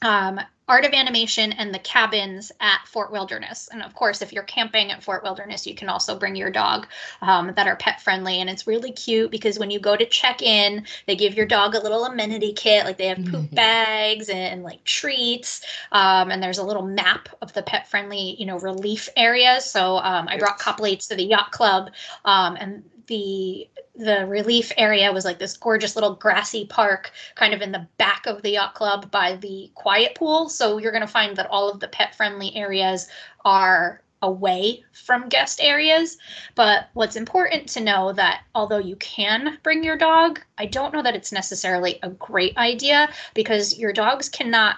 um, 0.02 0.40
Art 0.68 0.84
of 0.84 0.92
Animation, 0.92 1.52
and 1.52 1.72
the 1.72 1.78
cabins 1.78 2.50
at 2.58 2.80
Fort 2.88 3.12
Wilderness. 3.12 3.68
And 3.72 3.82
of 3.84 3.94
course, 3.94 4.20
if 4.20 4.32
you're 4.32 4.42
camping 4.42 4.90
at 4.90 5.02
Fort 5.02 5.22
Wilderness, 5.22 5.64
you 5.64 5.76
can 5.76 5.88
also 5.88 6.18
bring 6.18 6.34
your 6.34 6.50
dog 6.50 6.88
um, 7.22 7.52
that 7.54 7.68
are 7.68 7.76
pet 7.76 8.00
friendly. 8.00 8.40
And 8.40 8.50
it's 8.50 8.66
really 8.66 8.90
cute 8.90 9.30
because 9.30 9.60
when 9.60 9.70
you 9.70 9.78
go 9.78 9.96
to 9.96 10.04
check 10.06 10.42
in, 10.42 10.84
they 11.06 11.14
give 11.14 11.34
your 11.34 11.46
dog 11.46 11.76
a 11.76 11.80
little 11.80 12.04
amenity 12.04 12.52
kit. 12.52 12.84
Like 12.84 12.98
they 12.98 13.06
have 13.06 13.24
poop 13.24 13.48
Mhm. 13.48 13.54
bags 13.54 14.28
and 14.28 14.64
like 14.64 14.82
treats. 14.82 15.64
Um, 15.92 16.32
and 16.32 16.42
there's 16.42 16.58
a 16.58 16.64
little 16.64 16.82
map 16.84 17.28
of 17.40 17.52
the 17.52 17.62
pet 17.62 17.88
friendly, 17.88 18.34
you 18.36 18.46
know, 18.46 18.58
relief 18.58 19.08
areas. 19.16 19.70
So 19.70 19.98
um, 19.98 20.26
I 20.26 20.36
brought 20.36 20.58
Copley 20.58 20.96
to 20.96 21.14
the 21.14 21.22
yacht 21.24 21.52
club. 21.52 21.92
Um, 22.24 22.56
and 22.56 22.82
the 23.06 23.68
the 23.94 24.26
relief 24.26 24.72
area 24.76 25.12
was 25.12 25.24
like 25.24 25.38
this 25.38 25.56
gorgeous 25.56 25.96
little 25.96 26.14
grassy 26.14 26.66
park 26.66 27.12
kind 27.34 27.54
of 27.54 27.62
in 27.62 27.72
the 27.72 27.86
back 27.96 28.26
of 28.26 28.42
the 28.42 28.50
yacht 28.50 28.74
club 28.74 29.10
by 29.10 29.36
the 29.36 29.70
quiet 29.74 30.14
pool. 30.14 30.48
So 30.48 30.78
you're 30.78 30.92
going 30.92 31.00
to 31.00 31.06
find 31.06 31.36
that 31.36 31.48
all 31.50 31.70
of 31.70 31.80
the 31.80 31.88
pet 31.88 32.14
friendly 32.14 32.54
areas 32.54 33.08
are 33.44 34.02
away 34.22 34.84
from 34.92 35.28
guest 35.28 35.60
areas. 35.62 36.18
But 36.54 36.88
what's 36.94 37.16
important 37.16 37.68
to 37.70 37.80
know 37.80 38.12
that 38.12 38.42
although 38.54 38.78
you 38.78 38.96
can 38.96 39.58
bring 39.62 39.84
your 39.84 39.96
dog 39.96 40.40
i 40.58 40.66
don't 40.66 40.92
know 40.92 41.02
that 41.02 41.14
it's 41.14 41.32
necessarily 41.32 41.98
a 42.02 42.10
great 42.10 42.56
idea 42.56 43.08
because 43.34 43.78
your 43.78 43.92
dogs 43.92 44.28
cannot 44.28 44.76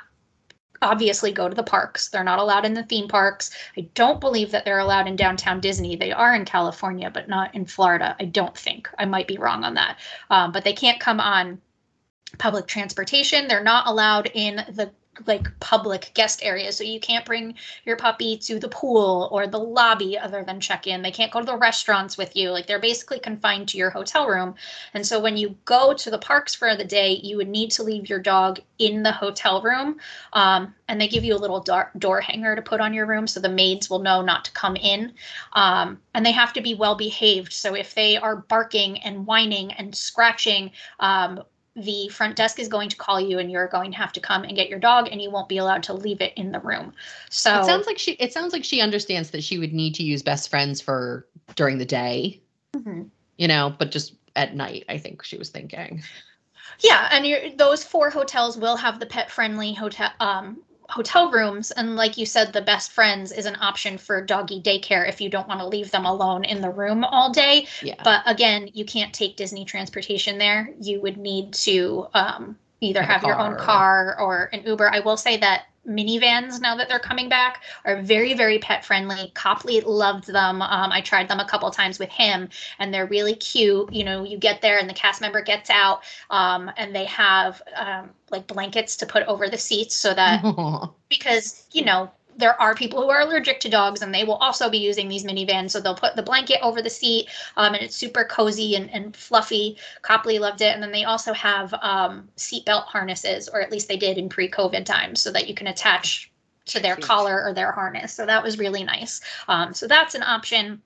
obviously 0.82 1.32
go 1.32 1.48
to 1.48 1.54
the 1.54 1.62
parks. 1.62 2.08
They're 2.08 2.24
not 2.24 2.38
allowed 2.38 2.64
in 2.64 2.74
the 2.74 2.82
theme 2.82 3.08
parks. 3.08 3.50
I 3.76 3.82
don't 3.94 4.20
believe 4.20 4.50
that 4.50 4.64
they're 4.64 4.78
allowed 4.78 5.08
in 5.08 5.16
downtown 5.16 5.60
Disney. 5.60 5.96
They 5.96 6.12
are 6.12 6.34
in 6.34 6.44
California, 6.44 7.10
but 7.10 7.28
not 7.28 7.54
in 7.54 7.66
Florida. 7.66 8.16
I 8.20 8.26
don't 8.26 8.56
think. 8.56 8.88
I 8.98 9.04
might 9.04 9.28
be 9.28 9.38
wrong 9.38 9.64
on 9.64 9.74
that. 9.74 9.98
Um, 10.30 10.52
but 10.52 10.64
they 10.64 10.72
can't 10.72 11.00
come 11.00 11.20
on 11.20 11.60
public 12.38 12.66
transportation. 12.66 13.48
They're 13.48 13.62
not 13.62 13.86
allowed 13.86 14.30
in 14.34 14.56
the 14.56 14.90
like 15.26 15.46
public 15.60 16.10
guest 16.14 16.40
areas. 16.42 16.76
So 16.76 16.84
you 16.84 17.00
can't 17.00 17.24
bring 17.24 17.54
your 17.84 17.96
puppy 17.96 18.36
to 18.38 18.58
the 18.58 18.68
pool 18.68 19.28
or 19.32 19.46
the 19.46 19.58
lobby 19.58 20.18
other 20.18 20.44
than 20.44 20.60
check 20.60 20.86
in. 20.86 21.02
They 21.02 21.10
can't 21.10 21.32
go 21.32 21.40
to 21.40 21.46
the 21.46 21.56
restaurants 21.56 22.16
with 22.16 22.36
you. 22.36 22.50
Like 22.50 22.66
they're 22.66 22.78
basically 22.78 23.18
confined 23.18 23.68
to 23.68 23.78
your 23.78 23.90
hotel 23.90 24.26
room. 24.26 24.54
And 24.94 25.06
so 25.06 25.20
when 25.20 25.36
you 25.36 25.56
go 25.64 25.94
to 25.94 26.10
the 26.10 26.18
parks 26.18 26.54
for 26.54 26.76
the 26.76 26.84
day, 26.84 27.20
you 27.22 27.36
would 27.36 27.48
need 27.48 27.70
to 27.72 27.82
leave 27.82 28.08
your 28.08 28.18
dog 28.18 28.60
in 28.78 29.02
the 29.02 29.12
hotel 29.12 29.62
room. 29.62 29.98
Um, 30.32 30.74
and 30.88 31.00
they 31.00 31.08
give 31.08 31.24
you 31.24 31.34
a 31.34 31.38
little 31.38 31.60
door, 31.60 31.90
door 31.98 32.20
hanger 32.20 32.56
to 32.56 32.62
put 32.62 32.80
on 32.80 32.94
your 32.94 33.06
room 33.06 33.26
so 33.26 33.40
the 33.40 33.48
maids 33.48 33.90
will 33.90 33.98
know 33.98 34.22
not 34.22 34.44
to 34.46 34.52
come 34.52 34.76
in. 34.76 35.12
Um, 35.52 36.00
and 36.14 36.24
they 36.24 36.32
have 36.32 36.52
to 36.54 36.60
be 36.60 36.74
well 36.74 36.94
behaved. 36.94 37.52
So 37.52 37.74
if 37.74 37.94
they 37.94 38.16
are 38.16 38.36
barking 38.36 38.98
and 39.00 39.26
whining 39.26 39.72
and 39.72 39.94
scratching, 39.94 40.70
um, 41.00 41.42
the 41.84 42.08
front 42.08 42.36
desk 42.36 42.58
is 42.58 42.68
going 42.68 42.88
to 42.88 42.96
call 42.96 43.20
you 43.20 43.38
and 43.38 43.50
you're 43.50 43.68
going 43.68 43.92
to 43.92 43.96
have 43.96 44.12
to 44.12 44.20
come 44.20 44.44
and 44.44 44.56
get 44.56 44.68
your 44.68 44.78
dog 44.78 45.08
and 45.10 45.22
you 45.22 45.30
won't 45.30 45.48
be 45.48 45.58
allowed 45.58 45.82
to 45.84 45.92
leave 45.92 46.20
it 46.20 46.32
in 46.36 46.50
the 46.52 46.60
room. 46.60 46.92
So 47.30 47.60
It 47.60 47.64
sounds 47.64 47.86
like 47.86 47.98
she 47.98 48.12
it 48.12 48.32
sounds 48.32 48.52
like 48.52 48.64
she 48.64 48.80
understands 48.80 49.30
that 49.30 49.44
she 49.44 49.58
would 49.58 49.72
need 49.72 49.94
to 49.96 50.02
use 50.02 50.22
best 50.22 50.50
friends 50.50 50.80
for 50.80 51.26
during 51.54 51.78
the 51.78 51.84
day, 51.84 52.40
Mhm. 52.74 53.08
you 53.36 53.48
know, 53.48 53.74
but 53.78 53.90
just 53.90 54.14
at 54.36 54.54
night, 54.54 54.84
I 54.88 54.98
think 54.98 55.22
she 55.24 55.36
was 55.36 55.50
thinking. 55.50 56.02
Yeah, 56.80 57.08
and 57.10 57.26
you're, 57.26 57.50
those 57.56 57.82
four 57.82 58.10
hotels 58.10 58.56
will 58.56 58.76
have 58.76 59.00
the 59.00 59.06
pet 59.06 59.30
friendly 59.30 59.72
hotel 59.72 60.10
um, 60.20 60.62
hotel 60.88 61.30
rooms, 61.30 61.70
and 61.70 61.96
like 61.96 62.16
you 62.16 62.24
said, 62.26 62.52
the 62.52 62.62
best 62.62 62.92
friends 62.92 63.30
is 63.30 63.46
an 63.46 63.56
option 63.60 63.98
for 63.98 64.24
doggy 64.24 64.60
daycare 64.60 65.08
if 65.08 65.20
you 65.20 65.28
don't 65.28 65.46
want 65.46 65.60
to 65.60 65.66
leave 65.66 65.90
them 65.90 66.06
alone 66.06 66.44
in 66.44 66.60
the 66.60 66.70
room 66.70 67.04
all 67.04 67.30
day. 67.32 67.66
Yeah. 67.82 67.94
But 68.02 68.22
again, 68.26 68.70
you 68.72 68.84
can't 68.84 69.12
take 69.12 69.36
Disney 69.36 69.64
transportation 69.64 70.38
there. 70.38 70.70
You 70.80 71.00
would 71.02 71.16
need 71.16 71.52
to 71.54 72.06
um, 72.14 72.58
either 72.80 73.02
Have 73.02 73.20
have, 73.20 73.28
your 73.28 73.38
own 73.38 73.56
car. 73.56 74.16
car 74.16 74.20
or 74.20 74.50
an 74.52 74.62
Uber. 74.64 74.90
I 74.92 75.00
will 75.00 75.16
say 75.16 75.36
that 75.38 75.66
minivans, 75.88 76.60
now 76.60 76.76
that 76.76 76.88
they're 76.88 76.98
coming 76.98 77.28
back, 77.28 77.62
are 77.84 78.02
very, 78.02 78.34
very 78.34 78.58
pet 78.58 78.84
friendly. 78.84 79.32
Copley 79.34 79.80
loved 79.80 80.26
them. 80.26 80.62
Um, 80.62 80.92
I 80.92 81.00
tried 81.00 81.28
them 81.28 81.40
a 81.40 81.48
couple 81.48 81.70
times 81.70 81.98
with 81.98 82.10
him, 82.10 82.48
and 82.78 82.92
they're 82.92 83.06
really 83.06 83.34
cute. 83.34 83.92
You 83.92 84.04
know, 84.04 84.24
you 84.24 84.38
get 84.38 84.60
there 84.60 84.78
and 84.78 84.88
the 84.88 84.94
cast 84.94 85.20
member 85.20 85.42
gets 85.42 85.70
out, 85.70 86.02
um, 86.30 86.70
and 86.76 86.94
they 86.94 87.06
have 87.06 87.62
um, 87.76 88.10
like 88.30 88.46
blankets 88.46 88.96
to 88.96 89.06
put 89.06 89.22
over 89.24 89.48
the 89.48 89.58
seats 89.58 89.94
so 89.94 90.14
that 90.14 90.42
because 91.08 91.66
you 91.72 91.84
know 91.84 92.10
there 92.38 92.60
are 92.60 92.74
people 92.74 93.02
who 93.02 93.10
are 93.10 93.20
allergic 93.20 93.60
to 93.60 93.68
dogs 93.68 94.00
and 94.00 94.14
they 94.14 94.24
will 94.24 94.36
also 94.36 94.70
be 94.70 94.78
using 94.78 95.08
these 95.08 95.24
minivans. 95.24 95.72
So 95.72 95.80
they'll 95.80 95.94
put 95.94 96.16
the 96.16 96.22
blanket 96.22 96.60
over 96.62 96.80
the 96.80 96.88
seat 96.88 97.28
um, 97.56 97.74
and 97.74 97.82
it's 97.82 97.96
super 97.96 98.24
cozy 98.24 98.76
and, 98.76 98.88
and 98.90 99.14
fluffy. 99.14 99.76
Copley 100.02 100.38
loved 100.38 100.62
it. 100.62 100.72
And 100.72 100.82
then 100.82 100.92
they 100.92 101.04
also 101.04 101.32
have 101.34 101.74
um, 101.82 102.28
seatbelt 102.36 102.84
harnesses, 102.84 103.48
or 103.48 103.60
at 103.60 103.72
least 103.72 103.88
they 103.88 103.96
did 103.96 104.16
in 104.16 104.28
pre 104.28 104.48
COVID 104.48 104.84
times, 104.84 105.20
so 105.20 105.32
that 105.32 105.48
you 105.48 105.54
can 105.54 105.66
attach 105.66 106.30
to 106.66 106.80
their 106.80 106.96
collar 106.96 107.44
or 107.44 107.52
their 107.52 107.72
harness. 107.72 108.14
So 108.14 108.24
that 108.26 108.42
was 108.42 108.58
really 108.58 108.84
nice. 108.84 109.20
Um, 109.48 109.74
so 109.74 109.88
that's 109.88 110.14
an 110.14 110.22
option. 110.22 110.80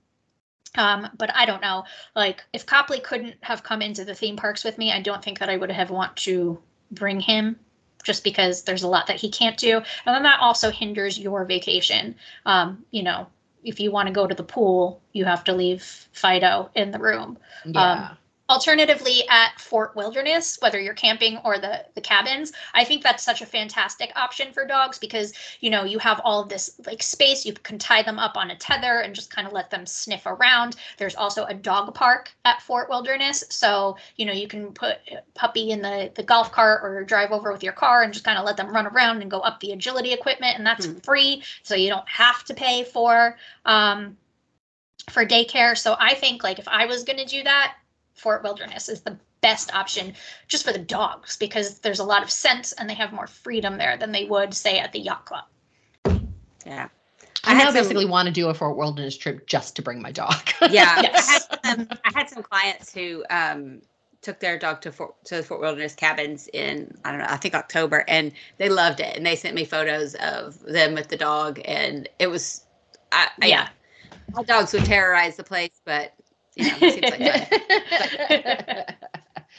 Um, 0.78 1.08
but 1.18 1.34
I 1.34 1.44
don't 1.44 1.60
know. 1.60 1.84
Like 2.16 2.42
if 2.54 2.64
Copley 2.64 3.00
couldn't 3.00 3.36
have 3.42 3.62
come 3.62 3.82
into 3.82 4.06
the 4.06 4.14
theme 4.14 4.36
parks 4.36 4.64
with 4.64 4.78
me, 4.78 4.90
I 4.90 5.02
don't 5.02 5.22
think 5.22 5.38
that 5.40 5.50
I 5.50 5.56
would 5.58 5.70
have 5.70 5.90
want 5.90 6.16
to 6.18 6.58
bring 6.90 7.20
him 7.20 7.58
just 8.02 8.24
because 8.24 8.62
there's 8.62 8.82
a 8.82 8.88
lot 8.88 9.06
that 9.06 9.16
he 9.16 9.30
can't 9.30 9.56
do. 9.56 9.76
And 9.76 10.14
then 10.14 10.22
that 10.24 10.40
also 10.40 10.70
hinders 10.70 11.18
your 11.18 11.44
vacation. 11.44 12.16
Um, 12.46 12.84
you 12.90 13.02
know, 13.02 13.26
if 13.64 13.80
you 13.80 13.90
want 13.90 14.08
to 14.08 14.12
go 14.12 14.26
to 14.26 14.34
the 14.34 14.42
pool, 14.42 15.00
you 15.12 15.24
have 15.24 15.44
to 15.44 15.52
leave 15.52 16.08
Fido 16.12 16.70
in 16.74 16.90
the 16.90 16.98
room. 16.98 17.38
Yeah. 17.64 18.14
Alternatively, 18.52 19.26
at 19.30 19.58
Fort 19.58 19.96
Wilderness, 19.96 20.58
whether 20.60 20.78
you're 20.78 20.94
camping 20.94 21.38
or 21.38 21.58
the 21.58 21.86
the 21.94 22.02
cabins, 22.02 22.52
I 22.74 22.84
think 22.84 23.02
that's 23.02 23.22
such 23.24 23.40
a 23.40 23.46
fantastic 23.46 24.12
option 24.14 24.52
for 24.52 24.66
dogs 24.66 24.98
because 24.98 25.32
you 25.60 25.70
know 25.70 25.84
you 25.84 25.98
have 26.00 26.20
all 26.24 26.42
of 26.42 26.50
this 26.50 26.78
like 26.86 27.02
space. 27.02 27.46
You 27.46 27.54
can 27.54 27.78
tie 27.78 28.02
them 28.02 28.18
up 28.18 28.36
on 28.36 28.50
a 28.50 28.56
tether 28.56 29.00
and 29.00 29.14
just 29.14 29.34
kind 29.34 29.46
of 29.46 29.54
let 29.54 29.70
them 29.70 29.86
sniff 29.86 30.26
around. 30.26 30.76
There's 30.98 31.14
also 31.16 31.44
a 31.46 31.54
dog 31.54 31.94
park 31.94 32.32
at 32.44 32.60
Fort 32.62 32.90
Wilderness, 32.90 33.44
so 33.48 33.96
you 34.16 34.26
know 34.26 34.32
you 34.34 34.48
can 34.48 34.72
put 34.72 34.98
puppy 35.34 35.70
in 35.70 35.80
the 35.82 36.12
the 36.14 36.22
golf 36.22 36.52
cart 36.52 36.80
or 36.84 37.02
drive 37.04 37.32
over 37.32 37.52
with 37.52 37.62
your 37.62 37.72
car 37.72 38.02
and 38.02 38.12
just 38.12 38.24
kind 38.24 38.38
of 38.38 38.44
let 38.44 38.56
them 38.58 38.74
run 38.74 38.86
around 38.86 39.22
and 39.22 39.30
go 39.30 39.40
up 39.40 39.60
the 39.60 39.72
agility 39.72 40.12
equipment, 40.12 40.58
and 40.58 40.66
that's 40.66 40.86
Hmm. 40.86 40.98
free, 41.02 41.42
so 41.62 41.74
you 41.74 41.88
don't 41.88 42.08
have 42.08 42.44
to 42.44 42.54
pay 42.54 42.84
for 42.84 43.36
um 43.64 44.16
for 45.10 45.24
daycare. 45.26 45.76
So 45.76 45.96
I 45.98 46.14
think 46.14 46.44
like 46.44 46.58
if 46.58 46.68
I 46.68 46.86
was 46.86 47.04
going 47.04 47.18
to 47.18 47.24
do 47.24 47.42
that, 47.44 47.76
Fort 48.22 48.44
Wilderness 48.44 48.88
is 48.88 49.00
the 49.00 49.18
best 49.40 49.74
option 49.74 50.14
just 50.46 50.64
for 50.64 50.72
the 50.72 50.78
dogs 50.78 51.36
because 51.36 51.80
there's 51.80 51.98
a 51.98 52.04
lot 52.04 52.22
of 52.22 52.30
sense 52.30 52.70
and 52.72 52.88
they 52.88 52.94
have 52.94 53.12
more 53.12 53.26
freedom 53.26 53.76
there 53.78 53.96
than 53.96 54.12
they 54.12 54.24
would 54.26 54.54
say 54.54 54.78
at 54.78 54.92
the 54.92 55.00
yacht 55.00 55.26
club. 55.26 55.44
Yeah. 56.64 56.88
I 57.44 57.50
I 57.50 57.54
now 57.54 57.64
some- 57.66 57.74
basically 57.74 58.06
want 58.06 58.26
to 58.28 58.32
do 58.32 58.48
a 58.48 58.54
Fort 58.54 58.76
Wilderness 58.76 59.16
trip 59.16 59.48
just 59.48 59.74
to 59.76 59.82
bring 59.82 60.00
my 60.00 60.12
dog. 60.12 60.40
Yeah, 60.70 61.00
Yes. 61.02 61.48
I, 61.50 61.66
had 61.68 61.76
some, 61.76 61.88
I 62.04 62.10
had 62.14 62.30
some 62.30 62.42
clients 62.44 62.94
who 62.94 63.24
um, 63.30 63.82
took 64.20 64.38
their 64.38 64.56
dog 64.56 64.80
to 64.82 64.92
Fort 64.92 65.16
to 65.24 65.36
the 65.38 65.42
Fort 65.42 65.60
Wilderness 65.60 65.96
cabins 65.96 66.48
in 66.52 66.96
I 67.04 67.10
don't 67.10 67.18
know 67.18 67.26
I 67.28 67.36
think 67.36 67.56
October, 67.56 68.04
and 68.06 68.30
they 68.58 68.68
loved 68.68 69.00
it, 69.00 69.16
and 69.16 69.26
they 69.26 69.34
sent 69.34 69.56
me 69.56 69.64
photos 69.64 70.14
of 70.16 70.60
them 70.60 70.94
with 70.94 71.08
the 71.08 71.16
dog, 71.16 71.60
and 71.64 72.08
it 72.20 72.28
was 72.28 72.64
I, 73.10 73.26
I- 73.42 73.46
Yeah. 73.46 73.68
my 74.32 74.44
dogs 74.44 74.72
would 74.72 74.84
terrorize 74.84 75.34
the 75.36 75.42
place, 75.42 75.80
but 75.84 76.12
you 76.56 76.64
know, 76.70 76.78
seems 76.78 77.02
like 77.02 77.18
fun. 77.18 77.46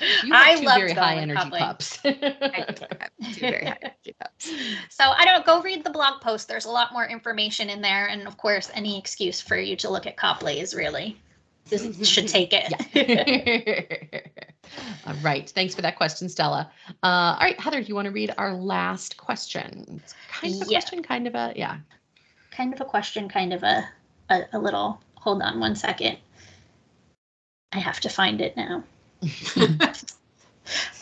you 0.24 0.34
have 0.34 0.48
I 0.48 0.56
two 0.56 0.66
loved 0.66 0.80
very 0.80 0.94
high 0.94 1.16
energy 1.16 1.50
pups. 1.50 2.00
I 2.04 2.66
two 3.34 3.40
very 3.42 3.66
high 3.66 3.78
energy 3.82 4.16
pups. 4.20 4.52
So 4.90 5.04
I 5.06 5.26
don't 5.26 5.46
go 5.46 5.62
read 5.62 5.84
the 5.84 5.90
blog 5.90 6.22
post. 6.22 6.48
There's 6.48 6.66
a 6.66 6.72
lot 6.72 6.94
more 6.94 7.06
information 7.06 7.70
in 7.70 7.82
there, 7.82 8.08
and 8.08 8.28
of 8.28 8.38
course, 8.38 8.70
any 8.74 8.98
excuse 8.98 9.42
for 9.42 9.58
you 9.58 9.76
to 9.78 9.90
look 9.90 10.06
at 10.06 10.18
Copley 10.18 10.60
is 10.60 10.74
really 10.74 11.18
just 11.70 12.06
should 12.06 12.28
take 12.28 12.52
it. 12.54 14.42
All 15.08 15.14
right. 15.16 15.50
Thanks 15.50 15.76
for 15.76 15.82
that 15.82 15.96
question, 15.96 16.30
Stella. 16.30 16.72
Uh, 17.04 17.36
all 17.36 17.38
right, 17.40 17.60
Heather, 17.60 17.82
do 17.82 17.88
you 17.88 17.96
want 17.96 18.06
to 18.06 18.12
read 18.12 18.34
our 18.38 18.54
last 18.54 19.18
question? 19.18 20.00
It's 20.04 20.16
kind 20.32 20.56
of 20.62 20.68
a 20.68 20.72
Yeah. 20.72 20.80
question, 20.80 21.04
kind 21.04 21.28
of 21.28 21.36
a 21.36 21.54
yeah. 21.56 21.78
kind 22.52 22.74
of 22.74 22.82
a 22.82 22.86
question, 22.86 23.28
kind 23.30 23.54
of 23.54 23.64
a, 23.64 23.88
a, 24.30 24.44
a 24.54 24.60
little. 24.60 25.02
Hold 25.16 25.42
on 25.42 25.60
one 25.60 25.76
second. 25.76 26.18
I 27.74 27.80
have 27.80 28.00
to 28.02 28.10
find 28.10 28.42
it 28.42 28.56
now. 28.58 28.84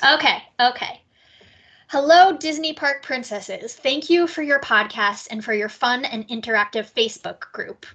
Okay, 0.04 0.42
okay. 0.60 1.02
Hello, 1.88 2.36
Disney 2.36 2.74
Park 2.74 3.04
Princesses. 3.04 3.76
Thank 3.76 4.10
you 4.10 4.26
for 4.26 4.42
your 4.42 4.60
podcast 4.60 5.28
and 5.30 5.46
for 5.46 5.54
your 5.54 5.70
fun 5.70 6.04
and 6.06 6.28
interactive 6.30 6.92
Facebook 6.92 7.42
group. 7.52 7.86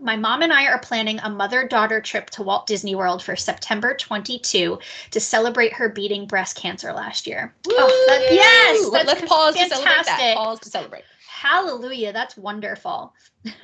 My 0.00 0.14
mom 0.14 0.42
and 0.42 0.52
I 0.52 0.66
are 0.66 0.78
planning 0.78 1.18
a 1.20 1.30
mother 1.30 1.66
daughter 1.66 2.00
trip 2.00 2.30
to 2.30 2.42
Walt 2.44 2.66
Disney 2.66 2.94
World 2.94 3.22
for 3.24 3.34
September 3.34 3.94
22 3.94 4.78
to 5.10 5.20
celebrate 5.20 5.72
her 5.72 5.88
beating 5.88 6.26
breast 6.26 6.56
cancer 6.56 6.92
last 6.92 7.26
year. 7.26 7.52
Oh, 7.66 8.04
that- 8.08 8.32
yes, 8.32 8.86
let's 8.92 9.22
pause 9.28 9.54
to 9.56 9.68
celebrate 9.68 10.04
that. 10.06 10.34
Pause 10.36 10.60
to 10.60 10.70
celebrate. 10.70 11.04
Hallelujah, 11.42 12.14
that's 12.14 12.38
wonderful. 12.38 13.12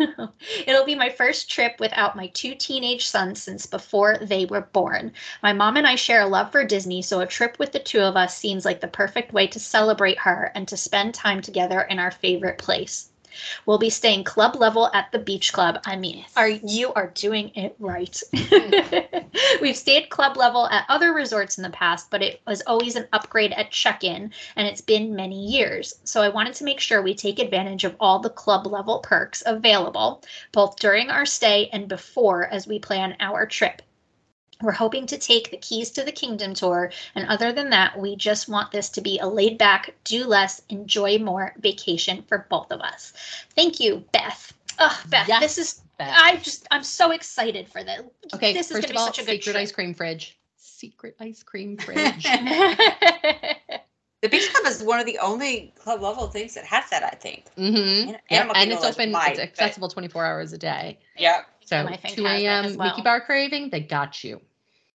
It'll 0.67 0.85
be 0.85 0.95
my 0.95 1.09
first 1.09 1.51
trip 1.51 1.81
without 1.81 2.15
my 2.17 2.27
two 2.27 2.55
teenage 2.55 3.07
sons 3.07 3.43
since 3.43 3.65
before 3.65 4.19
they 4.19 4.45
were 4.45 4.61
born. 4.61 5.13
My 5.43 5.55
mom 5.55 5.79
and 5.79 5.87
I 5.87 5.95
share 5.95 6.21
a 6.21 6.27
love 6.27 6.53
for 6.53 6.65
Disney, 6.67 7.01
so 7.01 7.21
a 7.21 7.27
trip 7.27 7.59
with 7.59 7.73
the 7.73 7.79
two 7.79 8.01
of 8.01 8.15
us 8.15 8.37
seems 8.37 8.67
like 8.67 8.83
the 8.83 8.89
perfect 8.89 9.33
way 9.33 9.47
to 9.47 9.59
celebrate 9.59 10.19
her 10.19 10.53
and 10.55 10.69
to 10.69 10.77
spend 10.77 11.15
time 11.15 11.41
together 11.41 11.81
in 11.81 11.99
our 11.99 12.11
favorite 12.11 12.59
place. 12.59 13.12
We'll 13.67 13.79
be 13.79 13.91
staying 13.91 14.25
club 14.25 14.57
level 14.57 14.91
at 14.93 15.11
the 15.13 15.19
beach 15.19 15.53
club. 15.53 15.81
I 15.87 15.97
mean, 15.97 16.25
are 16.37 16.49
you 16.49 16.93
are 16.95 17.09
doing 17.09 17.51
it 17.55 17.77
right. 17.79 18.21
We've 19.61 19.77
stayed 19.77 20.11
club 20.11 20.37
level 20.37 20.67
at 20.69 20.87
other 20.89 21.13
resorts 21.13 21.57
in 21.57 21.63
the 21.63 21.71
past, 21.71 22.11
but 22.11 22.23
it 22.23 22.41
was 22.47 22.63
always 22.67 22.97
an 22.97 23.09
upgrade 23.13 23.53
at 23.53 23.71
check-in 23.71 24.33
and 24.57 24.67
it's 24.67 24.81
been 24.81 25.17
many 25.17 25.47
years. 25.47 25.95
So 26.05 26.23
I 26.23 26.29
wanted 26.29 26.55
to 26.55 26.65
make 26.65 26.81
sure 26.81 27.03
we 27.03 27.15
take 27.15 27.39
advantage 27.39 27.85
of 27.85 27.97
all 28.01 28.19
the 28.19 28.31
club 28.31 28.67
level 28.67 28.99
perks 29.01 29.43
available, 29.47 30.23
both 30.53 30.77
during 30.77 31.11
our 31.11 31.27
stay 31.27 31.69
and 31.73 31.89
before 31.89 32.47
as 32.47 32.67
we 32.67 32.79
plan 32.79 33.17
our 33.21 33.47
trip. 33.47 33.83
We're 34.63 34.73
hoping 34.73 35.07
to 35.07 35.19
take 35.19 35.51
the 35.51 35.57
Keys 35.57 35.91
to 35.91 36.05
the 36.05 36.13
Kingdom 36.13 36.55
tour, 36.55 36.93
and 37.15 37.27
other 37.29 37.53
than 37.53 37.71
that, 37.71 37.99
we 37.99 38.17
just 38.17 38.49
want 38.49 38.71
this 38.71 38.89
to 38.91 39.01
be 39.01 39.19
a 39.19 39.27
laid 39.27 39.59
back, 39.59 39.95
do 40.05 40.25
less, 40.25 40.63
enjoy 40.69 41.19
more 41.19 41.55
vacation 41.59 42.23
for 42.29 42.47
both 42.49 42.71
of 42.71 42.81
us. 42.81 43.13
Thank 43.57 43.81
you, 43.81 44.05
Beth. 44.13 44.53
Oh, 44.79 45.03
Beth, 45.09 45.29
Yes, 45.29 45.41
this 45.43 45.59
is 45.59 45.81
Beth. 45.99 46.15
I 46.17 46.37
just 46.37 46.67
I'm 46.71 46.83
so 46.85 47.11
excited 47.11 47.69
for 47.69 47.83
this. 47.85 48.03
Okay, 48.35 48.53
this 48.53 48.71
is 48.71 48.77
first 48.77 48.89
gonna 48.89 48.93
of 48.93 48.93
be 48.93 48.99
all, 48.99 49.07
such 49.07 49.19
a 49.19 49.25
good 49.25 49.33
secret 49.43 49.53
trip. 49.53 49.57
ice 49.57 49.73
cream 49.73 49.95
fridge. 49.95 50.39
Secret 50.57 51.17
ice 51.21 51.43
cream 51.43 51.77
fridge. 51.79 52.25
The 54.23 54.29
beach 54.29 54.53
club 54.53 54.67
is 54.67 54.83
one 54.85 55.01
of 55.01 55.07
the 55.07 55.19
only 55.19 55.75
club 55.77 56.01
level 56.01 56.29
things 56.29 56.55
that 56.55 56.65
has 56.65 56.89
that, 56.91 57.03
I 57.03 57.09
think. 57.11 57.47
mm-hmm. 57.59 58.11
An- 58.11 58.21
Yep. 58.31 58.53
And 58.55 58.73
it's 58.73 58.85
open, 58.85 59.11
might, 59.11 59.31
it's 59.31 59.39
but- 59.41 59.43
accessible 59.49 59.89
24 59.89 60.25
hours 60.25 60.53
a 60.53 60.59
day. 60.59 60.99
Yeah, 61.19 61.43
So 61.65 61.77
And 61.79 61.89
I 61.89 61.97
think 61.97 62.15
2 62.15 62.27
a.m. 62.27 62.77
well. 62.77 62.89
Mickey 62.91 63.03
bar 63.03 63.21
craving, 63.21 63.71
they 63.71 63.81
got 63.81 64.23
you. 64.23 64.41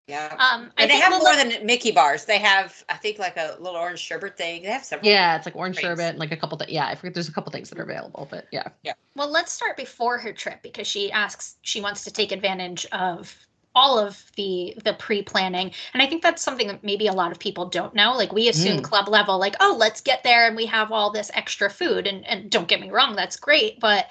Yeah. 0.07 0.27
um 0.33 0.71
I 0.77 0.83
And 0.83 0.91
they 0.91 0.95
have 0.99 1.11
more 1.11 1.21
look- 1.21 1.35
than 1.37 1.65
Mickey 1.65 1.91
bars. 1.91 2.25
They 2.25 2.37
have, 2.39 2.83
I 2.89 2.95
think, 2.97 3.17
like 3.19 3.37
a 3.37 3.55
little 3.59 3.79
orange 3.79 3.99
sherbet 3.99 4.37
thing. 4.37 4.63
They 4.63 4.69
have 4.69 4.83
several. 4.83 5.09
Yeah, 5.09 5.35
it's 5.35 5.45
like 5.45 5.55
orange 5.55 5.75
Drinks. 5.77 5.87
sherbet 5.89 6.09
and 6.11 6.19
like 6.19 6.31
a 6.31 6.37
couple. 6.37 6.57
Th- 6.57 6.69
yeah, 6.69 6.87
I 6.87 6.95
forget. 6.95 7.13
There's 7.13 7.29
a 7.29 7.33
couple 7.33 7.51
things 7.51 7.69
that 7.69 7.79
are 7.79 7.83
available, 7.83 8.27
but 8.29 8.45
yeah. 8.51 8.67
yeah. 8.83 8.93
Well, 9.15 9.29
let's 9.31 9.51
start 9.51 9.77
before 9.77 10.17
her 10.19 10.31
trip 10.33 10.61
because 10.61 10.87
she 10.87 11.11
asks 11.11 11.55
she 11.61 11.81
wants 11.81 12.03
to 12.03 12.11
take 12.11 12.31
advantage 12.31 12.85
of 12.91 13.35
all 13.77 13.99
of 13.99 14.23
the 14.37 14.73
the 14.85 14.93
pre-planning 14.93 15.69
and 15.93 16.01
i 16.01 16.07
think 16.07 16.23
that's 16.23 16.41
something 16.41 16.67
that 16.67 16.81
maybe 16.81 17.07
a 17.07 17.11
lot 17.11 17.29
of 17.33 17.37
people 17.39 17.65
don't 17.65 17.93
know 17.93 18.13
like 18.15 18.31
we 18.31 18.47
assume 18.47 18.77
Mm. 18.79 18.83
club 18.85 19.09
level 19.09 19.37
like 19.37 19.53
oh 19.59 19.75
let's 19.77 19.99
get 19.99 20.23
there 20.23 20.47
and 20.47 20.55
we 20.55 20.65
have 20.65 20.93
all 20.93 21.11
this 21.11 21.29
extra 21.33 21.69
food 21.69 22.07
and 22.07 22.25
and 22.25 22.49
don't 22.49 22.69
get 22.69 22.79
me 22.79 22.89
wrong 22.89 23.17
that's 23.17 23.35
great 23.35 23.81
but 23.81 24.05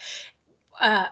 uh 0.80 1.07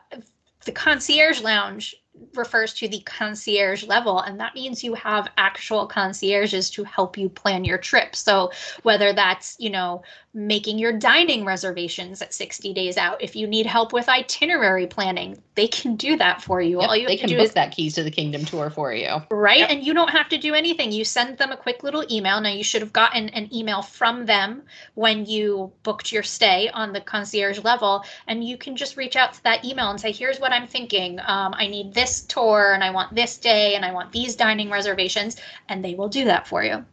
the 0.67 0.73
concierge 0.73 1.41
lounge 1.41 1.95
refers 2.35 2.75
to 2.75 2.89
the 2.89 3.01
concierge 3.01 3.85
level 3.85 4.21
and 4.21 4.39
that 4.39 4.55
means 4.55 4.85
you 4.85 4.95
have 4.95 5.31
actual 5.39 5.87
concierges 5.87 6.71
to 6.71 6.85
help 6.85 7.17
you 7.17 7.29
plan 7.29 7.65
your 7.65 7.79
trip. 7.79 8.15
So 8.15 8.53
whether 8.83 9.13
that's 9.13 9.57
you 9.59 9.71
know 9.71 10.03
making 10.35 10.79
your 10.79 10.93
dining 10.93 11.45
reservations 11.45 12.23
at 12.23 12.33
60 12.33 12.73
days 12.73 12.97
out. 12.97 13.23
If 13.23 13.37
you 13.37 13.47
need 13.47 13.67
help 13.67 13.93
with 13.93 14.09
itinerary 14.09 14.87
planning 14.87 15.43
they 15.55 15.69
can 15.69 15.97
do 15.97 16.17
that 16.17 16.43
for 16.43 16.63
you. 16.63 16.81
Yep, 16.81 16.89
all 16.89 16.97
you 16.97 17.07
they 17.07 17.13
have 17.13 17.21
to 17.21 17.27
can 17.27 17.29
do 17.29 17.37
book 17.37 17.45
is 17.45 17.53
that 17.55 17.73
keys 17.73 17.95
to 17.95 18.03
the 18.03 18.11
kingdom 18.11 18.45
tour 18.45 18.71
for 18.71 18.93
you. 18.93 19.23
right 19.31 19.59
Yep. 19.59 19.71
and 19.71 19.85
you 19.85 19.93
don't 19.93 20.11
have 20.11 20.29
to 20.31 20.39
do 20.39 20.55
anything. 20.55 20.93
You 20.93 21.05
send 21.05 21.37
them 21.39 21.53
a 21.53 21.57
quick 21.57 21.83
little 21.83 22.05
email. 22.11 22.41
Now 22.41 22.51
you 22.51 22.65
should 22.65 22.81
have 22.81 22.93
gotten 22.93 23.29
an 23.31 23.55
email 23.55 23.83
from 23.83 24.25
them 24.27 24.63
when 24.95 25.27
you 25.27 25.73
booked 25.83 26.11
your 26.11 26.23
stay 26.23 26.71
on 26.71 26.93
the 26.93 27.01
concierge 27.01 27.59
level 27.63 28.05
and 28.27 28.43
you 28.43 28.57
can 28.57 28.77
just 28.77 28.97
reach 28.97 29.17
out 29.17 29.35
to 29.35 29.43
that 29.45 29.65
email 29.65 29.91
and 29.91 30.01
say 30.01 30.13
here's 30.13 30.41
what 30.41 30.53
i'm 30.53 30.67
thinking. 30.67 31.21
Um, 31.21 31.55
i 31.55 31.67
need 31.67 31.93
this 31.93 32.23
tour 32.23 32.73
and 32.73 32.83
i 32.83 32.91
want 32.91 33.15
this 33.15 33.37
day 33.37 33.75
and 33.75 33.85
i 33.85 33.93
want 33.93 34.13
these 34.13 34.37
dining 34.37 34.71
reservations 34.71 35.37
and 35.69 35.85
they 35.85 35.95
will 35.95 36.09
do 36.09 36.25
that 36.25 36.47
for 36.47 36.65
you 36.65 36.85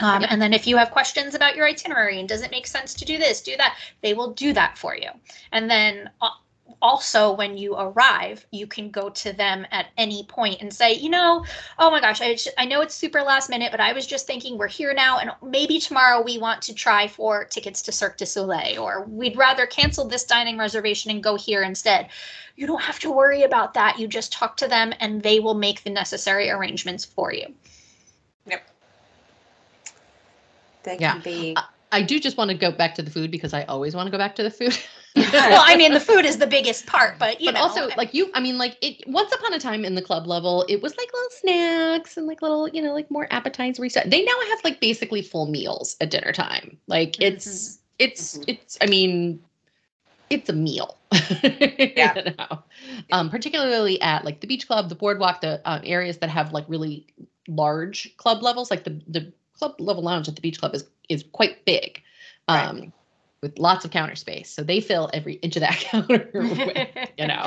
um, 0.00 0.24
and 0.28 0.40
then 0.40 0.52
if 0.52 0.66
you 0.66 0.76
have 0.76 0.90
questions 0.90 1.34
about 1.34 1.56
your 1.56 1.66
itinerary 1.66 2.18
and 2.18 2.28
does 2.28 2.42
it 2.42 2.50
make 2.50 2.66
sense 2.66 2.94
to 2.94 3.04
do 3.04 3.18
this 3.18 3.42
do 3.42 3.56
that 3.56 3.76
they 4.00 4.14
will 4.14 4.32
do 4.32 4.52
that 4.52 4.76
for 4.78 4.96
you 4.96 5.08
and 5.52 5.70
then 5.70 6.08
uh, 6.20 6.30
also, 6.82 7.32
when 7.32 7.56
you 7.56 7.76
arrive, 7.76 8.44
you 8.50 8.66
can 8.66 8.90
go 8.90 9.08
to 9.08 9.32
them 9.32 9.64
at 9.70 9.86
any 9.96 10.24
point 10.24 10.60
and 10.60 10.72
say, 10.72 10.94
you 10.94 11.08
know, 11.08 11.44
oh 11.78 11.90
my 11.90 12.00
gosh, 12.00 12.20
I, 12.20 12.36
I 12.58 12.64
know 12.64 12.80
it's 12.80 12.94
super 12.94 13.22
last 13.22 13.48
minute, 13.48 13.70
but 13.70 13.80
I 13.80 13.92
was 13.92 14.06
just 14.06 14.26
thinking 14.26 14.58
we're 14.58 14.66
here 14.66 14.92
now, 14.92 15.18
and 15.18 15.30
maybe 15.42 15.78
tomorrow 15.78 16.22
we 16.22 16.38
want 16.38 16.60
to 16.62 16.74
try 16.74 17.06
for 17.06 17.44
tickets 17.44 17.82
to 17.82 17.92
Cirque 17.92 18.16
du 18.16 18.26
Soleil, 18.26 18.82
or 18.82 19.04
we'd 19.04 19.36
rather 19.36 19.64
cancel 19.64 20.06
this 20.06 20.24
dining 20.24 20.58
reservation 20.58 21.10
and 21.10 21.22
go 21.22 21.36
here 21.36 21.62
instead. 21.62 22.08
You 22.56 22.66
don't 22.66 22.82
have 22.82 22.98
to 23.00 23.10
worry 23.10 23.44
about 23.44 23.74
that. 23.74 23.98
You 23.98 24.08
just 24.08 24.32
talk 24.32 24.56
to 24.58 24.68
them, 24.68 24.92
and 25.00 25.22
they 25.22 25.38
will 25.38 25.54
make 25.54 25.84
the 25.84 25.90
necessary 25.90 26.50
arrangements 26.50 27.04
for 27.04 27.32
you. 27.32 27.46
Yep. 28.46 28.62
They 30.84 30.98
Yeah. 30.98 31.14
can 31.14 31.20
be. 31.20 31.64
I 31.92 32.02
do 32.02 32.18
just 32.18 32.36
want 32.36 32.50
to 32.50 32.56
go 32.56 32.70
back 32.72 32.94
to 32.96 33.02
the 33.02 33.10
food 33.10 33.30
because 33.30 33.52
I 33.52 33.64
always 33.64 33.94
want 33.94 34.06
to 34.06 34.10
go 34.10 34.18
back 34.18 34.34
to 34.36 34.42
the 34.42 34.50
food. 34.50 34.76
well, 35.48 35.62
I 35.64 35.76
mean, 35.76 35.92
the 35.92 36.00
food 36.00 36.24
is 36.24 36.38
the 36.38 36.46
biggest 36.46 36.86
part, 36.86 37.18
but 37.18 37.40
you 37.40 37.50
but 37.50 37.54
know, 37.54 37.60
also 37.60 37.90
like 37.96 38.14
you 38.14 38.30
i 38.34 38.40
mean 38.40 38.58
like 38.58 38.76
it 38.80 39.02
once 39.06 39.32
upon 39.32 39.52
a 39.52 39.58
time 39.58 39.84
in 39.84 39.94
the 39.94 40.02
club 40.02 40.26
level 40.26 40.64
it 40.68 40.80
was 40.82 40.96
like 40.96 41.08
little 41.12 41.30
snacks 41.30 42.16
and 42.16 42.26
like 42.26 42.42
little 42.42 42.68
you 42.68 42.80
know 42.82 42.92
like 42.92 43.10
more 43.10 43.26
appetizer 43.30 43.88
stuff 43.88 44.04
they 44.06 44.22
now 44.24 44.32
have 44.50 44.58
like 44.64 44.80
basically 44.80 45.22
full 45.22 45.46
meals 45.46 45.96
at 46.00 46.10
dinner 46.10 46.32
time 46.32 46.78
like 46.86 47.16
it's 47.20 47.80
it's 47.98 48.38
Mhm. 48.38 48.46
it's 48.46 48.76
i 48.82 48.86
mean 48.86 49.40
it's 50.30 50.48
a 50.48 50.52
meal 50.52 50.98
Yeah. 51.94 52.14
you 52.14 52.34
know 52.38 52.62
um 53.12 53.28
particularly 53.30 54.00
at 54.00 54.24
like 54.24 54.40
the 54.40 54.46
beach 54.46 54.66
club 54.66 54.88
the 54.88 54.94
boardwalk 54.94 55.40
the 55.40 55.60
um, 55.64 55.80
areas 55.84 56.18
that 56.18 56.30
have 56.30 56.52
like 56.52 56.64
really 56.68 57.06
large 57.48 58.16
club 58.16 58.42
levels 58.42 58.70
like 58.70 58.84
the 58.84 59.00
the 59.08 59.32
club 59.62 59.80
level 59.80 60.02
lounge 60.02 60.28
at 60.28 60.34
the 60.34 60.40
beach 60.42 60.58
club 60.58 60.74
is 60.74 60.84
is 61.08 61.24
quite 61.32 61.64
big 61.64 62.02
Right. 62.48 62.64
um 62.68 62.92
with 63.42 63.58
lots 63.58 63.84
of 63.84 63.90
counter 63.90 64.16
space 64.16 64.50
so 64.50 64.62
they 64.62 64.80
fill 64.80 65.10
every 65.12 65.34
inch 65.34 65.56
of 65.56 65.60
that 65.60 65.76
counter 65.90 66.30
with 66.34 66.88
you 67.16 67.26
know 67.26 67.46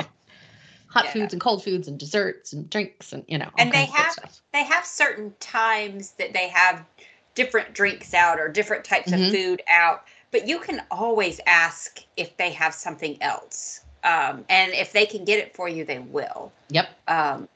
hot 0.88 1.04
Yeah. 1.04 1.12
foods 1.12 1.32
and 1.34 1.40
cold 1.42 1.62
foods 1.62 1.88
and 1.88 1.98
desserts 1.98 2.52
and 2.52 2.68
drinks 2.70 3.12
and 3.12 3.24
you 3.28 3.38
know 3.38 3.50
And 3.58 3.70
they 3.72 3.86
kinds 3.86 3.90
of 3.90 3.96
good 3.96 4.04
have- 4.24 4.36
they 4.52 4.64
have 4.64 4.86
certain 4.86 5.34
times 5.40 6.12
that 6.12 6.32
they 6.32 6.48
have 6.48 6.84
different 7.34 7.74
drinks 7.74 8.14
out 8.14 8.40
or 8.40 8.48
different 8.48 8.84
types 8.84 9.10
Mhm. 9.10 9.26
of 9.26 9.30
food 9.34 9.62
out, 9.68 10.04
but 10.30 10.48
you 10.48 10.58
can 10.58 10.82
always 10.90 11.38
ask 11.46 12.02
if 12.16 12.34
they 12.38 12.50
have 12.52 12.72
something 12.72 13.22
else. 13.22 13.82
Um, 14.04 14.44
and 14.48 14.72
if 14.72 14.92
they 14.92 15.04
can 15.04 15.24
get 15.26 15.38
it 15.38 15.54
for 15.54 15.68
you, 15.68 15.84
they 15.84 15.98
will. 15.98 16.52
yep 16.70 16.88
Um, 17.08 17.48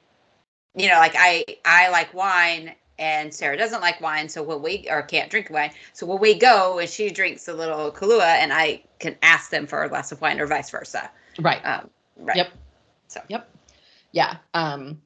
you 0.75 0.89
know, 0.89 0.97
like 0.99 1.15
I 1.17 1.45
I 1.65 1.89
like 1.89 2.13
wine 2.13 2.75
and 3.01 3.35
Sara 3.35 3.57
doesn't 3.57 3.81
like 3.81 4.01
wine, 4.01 4.29
so 4.29 4.43
when 4.43 4.63
we 4.63 4.87
or 4.89 5.03
can't 5.03 5.31
drink 5.31 5.51
wine, 5.51 5.73
so 5.93 6.07
when 6.07 6.21
we 6.21 6.35
go 6.39 6.79
and 6.79 6.89
she 6.89 7.11
drinks 7.11 7.49
a 7.49 7.55
little 7.55 7.91
Kahlua, 7.91 8.37
and 8.37 8.53
I 8.53 8.83
can 9.01 9.17
ask 9.23 9.51
them 9.51 9.67
for 9.67 9.83
a 9.83 9.89
glass 9.89 10.13
of 10.13 10.21
wine 10.21 10.39
or 10.41 10.47
vice 10.47 10.71
versa. 10.71 11.11
right 11.41 11.65
Um, 11.65 11.91
right. 12.17 12.37
Yep. 12.37 12.53
So 13.09 13.21
Yep. 13.29 13.51
yeah 14.13 14.37
um 14.55 15.01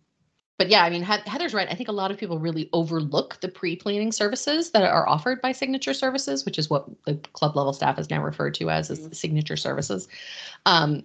but 0.58 0.68
yeah 0.68 0.82
i 0.82 0.90
mean 0.90 1.02
heather's 1.02 1.54
right 1.54 1.68
i 1.70 1.74
think 1.74 1.88
a 1.88 1.92
lot 1.92 2.10
of 2.10 2.18
people 2.18 2.38
really 2.38 2.68
overlook 2.72 3.38
the 3.40 3.48
pre-planning 3.48 4.12
services 4.12 4.70
that 4.70 4.82
are 4.82 5.08
offered 5.08 5.40
by 5.42 5.52
signature 5.52 5.94
services 5.94 6.44
which 6.44 6.58
is 6.58 6.70
what 6.70 6.86
the 7.06 7.14
club 7.32 7.56
level 7.56 7.72
staff 7.72 7.98
is 7.98 8.10
now 8.10 8.22
referred 8.22 8.54
to 8.54 8.70
as, 8.70 8.90
as 8.90 9.00
Mhm. 9.00 9.14
signature 9.14 9.56
services 9.56 10.08
um 10.66 11.04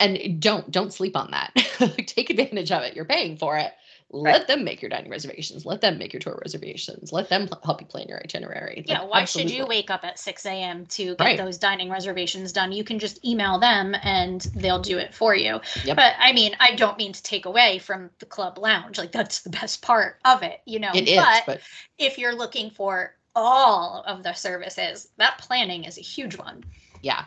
and 0.00 0.40
don't 0.40 0.70
don't 0.70 0.92
sleep 0.92 1.16
on 1.16 1.30
that 1.30 1.52
take 2.06 2.30
advantage 2.30 2.72
of 2.72 2.82
it 2.82 2.94
you're 2.96 3.04
paying 3.04 3.36
for 3.36 3.56
it 3.58 3.72
let 4.14 4.46
them 4.46 4.64
make 4.64 4.80
your 4.80 4.88
dining 4.88 5.10
reservations 5.10 5.66
let 5.66 5.80
them 5.80 5.98
make 5.98 6.12
your 6.12 6.20
tour 6.20 6.38
reservations 6.42 7.12
let 7.12 7.28
them 7.28 7.48
pl- 7.48 7.60
help 7.64 7.80
you 7.80 7.86
plan 7.86 8.06
your 8.08 8.18
itinerary 8.18 8.84
yeah, 8.86 9.00
Like, 9.00 9.10
why 9.10 9.24
should 9.24 9.50
you 9.50 9.66
wake 9.66 9.90
up 9.90 10.04
at 10.04 10.18
6 10.18 10.46
a.m. 10.46 10.86
to 10.86 11.16
get 11.16 11.20
Right. 11.20 11.38
those 11.38 11.58
dining 11.58 11.90
reservations 11.90 12.52
done? 12.52 12.72
You 12.72 12.84
can 12.84 12.98
just 12.98 13.24
email 13.24 13.58
them 13.58 13.96
and 14.02 14.42
they'll 14.54 14.80
do 14.80 14.98
it 14.98 15.14
for 15.14 15.34
you. 15.34 15.60
Yep. 15.84 15.96
But 15.96 16.14
I 16.18 16.32
mean, 16.32 16.54
I 16.60 16.74
don't 16.74 16.98
mean 16.98 17.12
to 17.12 17.22
take 17.22 17.46
away 17.46 17.78
from 17.78 18.10
the 18.18 18.26
club 18.26 18.58
lounge. 18.58 18.98
Like, 18.98 19.12
that's 19.12 19.40
the 19.42 19.50
best 19.50 19.82
part 19.82 20.18
of 20.24 20.42
it, 20.42 20.60
you 20.66 20.78
know? 20.78 20.90
it 20.94 21.08
is 21.08 21.16
but 21.16 21.42
but 21.46 21.60
if 21.98 22.18
you're 22.18 22.34
looking 22.34 22.70
for 22.70 23.14
all 23.34 24.04
of 24.06 24.22
the 24.22 24.32
services, 24.32 25.08
that 25.16 25.38
planning 25.38 25.84
is 25.84 25.98
a 25.98 26.02
huge 26.02 26.36
one. 26.36 26.62
Yeah. 27.02 27.24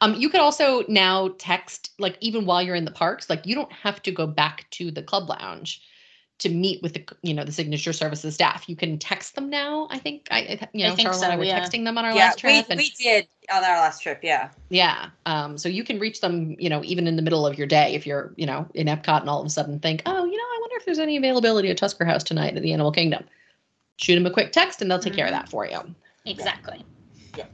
Um, 0.00 0.14
you 0.14 0.30
could 0.30 0.40
also 0.40 0.84
now 0.88 1.34
text, 1.38 1.90
like 1.98 2.16
even 2.20 2.46
while 2.46 2.62
you're 2.62 2.76
in 2.76 2.84
the 2.84 2.90
parks, 2.90 3.28
like 3.28 3.44
you 3.44 3.54
don't 3.54 3.72
have 3.72 4.00
to 4.02 4.12
go 4.12 4.26
back 4.26 4.66
to 4.70 4.90
the 4.90 5.02
club 5.02 5.28
lounge 5.28 5.82
to 6.42 6.48
meet 6.48 6.82
with 6.82 6.94
the, 6.94 7.04
you 7.22 7.34
know, 7.34 7.44
the 7.44 7.52
signature 7.52 7.92
services 7.92 8.34
staff. 8.34 8.68
You 8.68 8.76
can 8.76 8.98
text 8.98 9.34
them 9.34 9.48
now. 9.48 9.88
I 9.90 9.98
think 9.98 10.28
I, 10.30 10.38
I 10.38 10.68
you 10.72 10.84
I 10.84 10.88
know, 10.88 10.96
think 10.96 11.08
Sharla 11.08 11.14
and 11.14 11.24
I 11.24 11.34
so, 11.34 11.38
were 11.38 11.44
yeah. 11.44 11.60
texting 11.60 11.84
them 11.84 11.98
on 11.98 12.04
our 12.04 12.12
yeah, 12.12 12.26
last 12.26 12.38
trip, 12.38 12.66
we, 12.68 12.72
and 12.72 12.78
we 12.78 12.90
did 12.90 13.26
on 13.52 13.64
our 13.64 13.76
last 13.78 14.00
trip. 14.02 14.20
Yeah. 14.22 14.50
yeah. 14.68 15.10
Um, 15.26 15.56
so 15.58 15.68
you 15.68 15.84
can 15.84 15.98
reach 15.98 16.20
them, 16.20 16.56
you 16.58 16.68
know, 16.68 16.82
even 16.84 17.06
in 17.06 17.16
the 17.16 17.22
middle 17.22 17.46
of 17.46 17.56
your 17.56 17.66
day 17.66 17.94
if 17.94 18.06
you're, 18.06 18.32
you 18.36 18.46
know, 18.46 18.68
in 18.74 18.86
Epcot 18.86 19.20
and 19.20 19.30
all 19.30 19.40
of 19.40 19.46
a 19.46 19.50
sudden 19.50 19.78
think, 19.78 20.02
oh, 20.06 20.24
you 20.24 20.36
know, 20.36 20.44
I 20.44 20.58
wonder 20.60 20.76
if 20.76 20.84
there's 20.84 20.98
any 20.98 21.16
availability 21.16 21.70
at 21.70 21.76
Tusker 21.78 22.04
House 22.04 22.22
tonight 22.22 22.56
at 22.56 22.62
the 22.62 22.72
Animal 22.72 22.92
Kingdom. 22.92 23.24
Shoot 23.96 24.14
them 24.14 24.26
a 24.26 24.30
quick 24.30 24.52
text 24.52 24.82
and 24.82 24.90
they'll 24.90 24.98
take 24.98 25.14
care 25.14 25.26
of 25.26 25.32
Mhm. 25.32 25.36
that 25.36 25.48
for 25.48 25.66
you. 25.66 25.80
Exactly. 26.26 26.84
Yeah. 27.36 27.46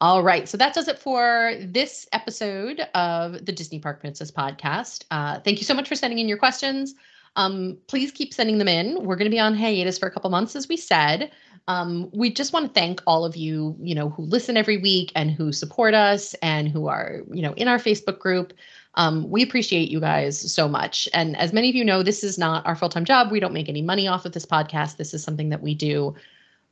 All 0.00 0.22
right. 0.22 0.48
So 0.48 0.56
that 0.56 0.74
does 0.74 0.88
it 0.88 0.98
for 0.98 1.54
this 1.60 2.08
episode 2.12 2.80
of 2.94 3.44
the 3.46 3.52
Disney 3.52 3.78
Park 3.78 4.00
Princess 4.00 4.30
podcast. 4.30 5.04
Uh, 5.10 5.38
thank 5.40 5.58
you 5.58 5.64
so 5.64 5.74
much 5.74 5.88
for 5.88 5.94
sending 5.94 6.18
in 6.18 6.28
your 6.28 6.38
questions. 6.38 6.94
Um, 7.36 7.78
please 7.86 8.12
keep 8.12 8.34
sending 8.34 8.58
them 8.58 8.68
in. 8.68 9.04
We're 9.04 9.16
going 9.16 9.30
to 9.30 9.34
be 9.34 9.40
on 9.40 9.54
hiatus 9.54 9.98
for 9.98 10.06
a 10.06 10.10
couple 10.10 10.30
months, 10.30 10.54
as 10.54 10.68
we 10.68 10.76
said. 10.76 11.30
Um, 11.68 12.10
we 12.12 12.30
just 12.30 12.52
want 12.52 12.66
to 12.66 12.72
thank 12.72 13.00
all 13.06 13.24
of 13.24 13.36
you, 13.36 13.76
you 13.80 13.94
know, 13.94 14.10
who 14.10 14.22
listen 14.22 14.56
every 14.56 14.78
week 14.78 15.12
and 15.14 15.30
who 15.30 15.52
support 15.52 15.94
us 15.94 16.34
and 16.34 16.68
who 16.68 16.88
are, 16.88 17.22
you 17.30 17.40
know, 17.40 17.52
in 17.54 17.68
our 17.68 17.78
Facebook 17.78 18.18
group. 18.18 18.52
Um, 18.94 19.30
we 19.30 19.42
appreciate 19.42 19.88
you 19.90 20.00
guys 20.00 20.52
so 20.52 20.68
much. 20.68 21.08
And 21.14 21.36
as 21.36 21.52
many 21.52 21.68
of 21.70 21.74
you 21.74 21.84
know, 21.84 22.02
this 22.02 22.24
is 22.24 22.36
not 22.36 22.66
our 22.66 22.74
full 22.74 22.88
time 22.88 23.04
job. 23.04 23.30
We 23.30 23.40
don't 23.40 23.54
make 23.54 23.68
any 23.68 23.80
money 23.80 24.08
off 24.08 24.26
of 24.26 24.32
this 24.32 24.44
podcast. 24.44 24.96
This 24.96 25.14
is 25.14 25.22
something 25.22 25.48
that 25.50 25.62
we 25.62 25.74
do 25.74 26.14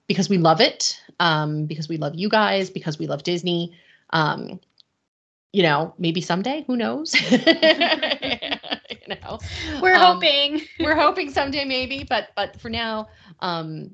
because 0.06 0.28
we 0.28 0.38
love 0.38 0.60
it, 0.60 1.00
um, 1.20 1.66
because 1.66 1.88
we 1.88 1.96
love 1.96 2.16
you 2.16 2.28
guys, 2.28 2.68
because 2.68 2.98
we 2.98 3.06
love 3.06 3.22
Disney. 3.22 3.72
Um, 4.10 4.60
you 5.52 5.62
know, 5.62 5.94
maybe 5.98 6.20
someday, 6.20 6.64
who 6.66 6.76
knows? 6.76 7.14
know, 9.10 9.38
We're 9.82 9.94
Um, 9.94 10.00
hoping. 10.14 10.62
we're 10.80 10.96
hoping 10.96 11.30
someday 11.30 11.64
maybe, 11.64 12.04
but 12.08 12.30
but 12.36 12.60
for 12.60 12.70
now, 12.70 13.08
um, 13.40 13.90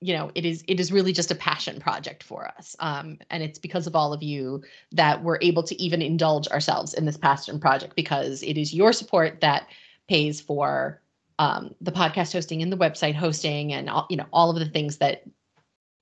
you 0.00 0.14
know, 0.14 0.30
it 0.34 0.44
is 0.46 0.64
it 0.66 0.80
is 0.80 0.90
really 0.92 1.12
just 1.12 1.30
a 1.30 1.34
passion 1.34 1.78
project 1.80 2.22
for 2.22 2.46
us, 2.48 2.74
um, 2.80 3.18
and 3.30 3.42
it's 3.42 3.58
because 3.58 3.86
of 3.86 3.94
all 3.94 4.12
of 4.12 4.22
you 4.22 4.62
that 4.92 5.22
we're 5.22 5.38
able 5.42 5.62
to 5.64 5.80
even 5.82 6.00
indulge 6.02 6.48
ourselves 6.48 6.94
in 6.94 7.04
this 7.04 7.16
passion 7.18 7.60
project 7.60 7.94
because 7.96 8.42
it 8.42 8.56
is 8.56 8.72
your 8.72 8.92
support 8.92 9.40
that 9.40 9.66
pays 10.08 10.40
for 10.40 11.00
um, 11.38 11.74
the 11.80 11.92
podcast 11.92 12.32
hosting 12.32 12.62
and 12.62 12.72
the 12.72 12.76
website 12.76 13.14
hosting 13.14 13.72
and 13.72 13.88
all, 13.90 14.06
you 14.10 14.16
know 14.16 14.26
all 14.32 14.50
of 14.50 14.58
the 14.58 14.68
things 14.68 14.96
that 14.98 15.22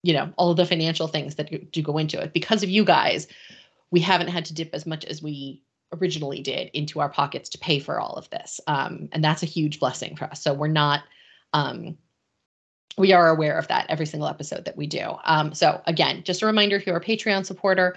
you 0.05 0.13
know 0.15 0.33
all 0.37 0.51
of 0.53 0.57
the 0.57 0.67
financial 0.67 1.09
things 1.09 1.35
that 1.35 1.73
do 1.73 1.83
go 1.83 1.99
into 1.99 2.21
it. 2.23 2.33
Because 2.33 2.63
of 2.63 2.69
you 2.71 2.85
guys 2.85 3.27
we 3.91 4.01
haven't 4.01 4.29
had 4.29 4.45
to 4.45 4.55
dip 4.55 4.71
as 4.75 4.85
much 4.87 5.05
as 5.07 5.23
we 5.23 5.63
originally 5.93 6.43
did 6.43 6.71
into 6.75 7.01
our 7.01 7.09
pockets 7.09 7.49
to 7.51 7.59
pay 7.59 7.79
for 7.79 8.01
all 8.01 8.15
of 8.15 8.29
this. 8.31 8.61
Um, 8.67 9.09
and 9.13 9.23
that's 9.23 9.43
a 9.43 9.47
huge 9.47 9.81
blessing 9.81 10.17
for 10.17 10.25
us. 10.25 10.43
So 10.43 10.53
we're 10.53 10.69
not 10.69 11.03
um, 11.53 11.97
we 12.97 13.13
are 13.13 13.29
aware 13.29 13.57
of 13.57 13.69
that 13.69 13.87
every 13.89 14.07
single 14.07 14.29
episode 14.29 14.65
that 14.65 14.77
we 14.77 14.87
do. 14.87 15.15
Um, 15.25 15.55
so 15.55 15.81
again 15.87 16.23
just 16.25 16.43
a 16.43 16.47
reminder 16.47 16.77
if 16.77 16.87
you're 16.87 16.97
a 16.97 17.05
patreon 17.05 17.47
supporter 17.47 17.97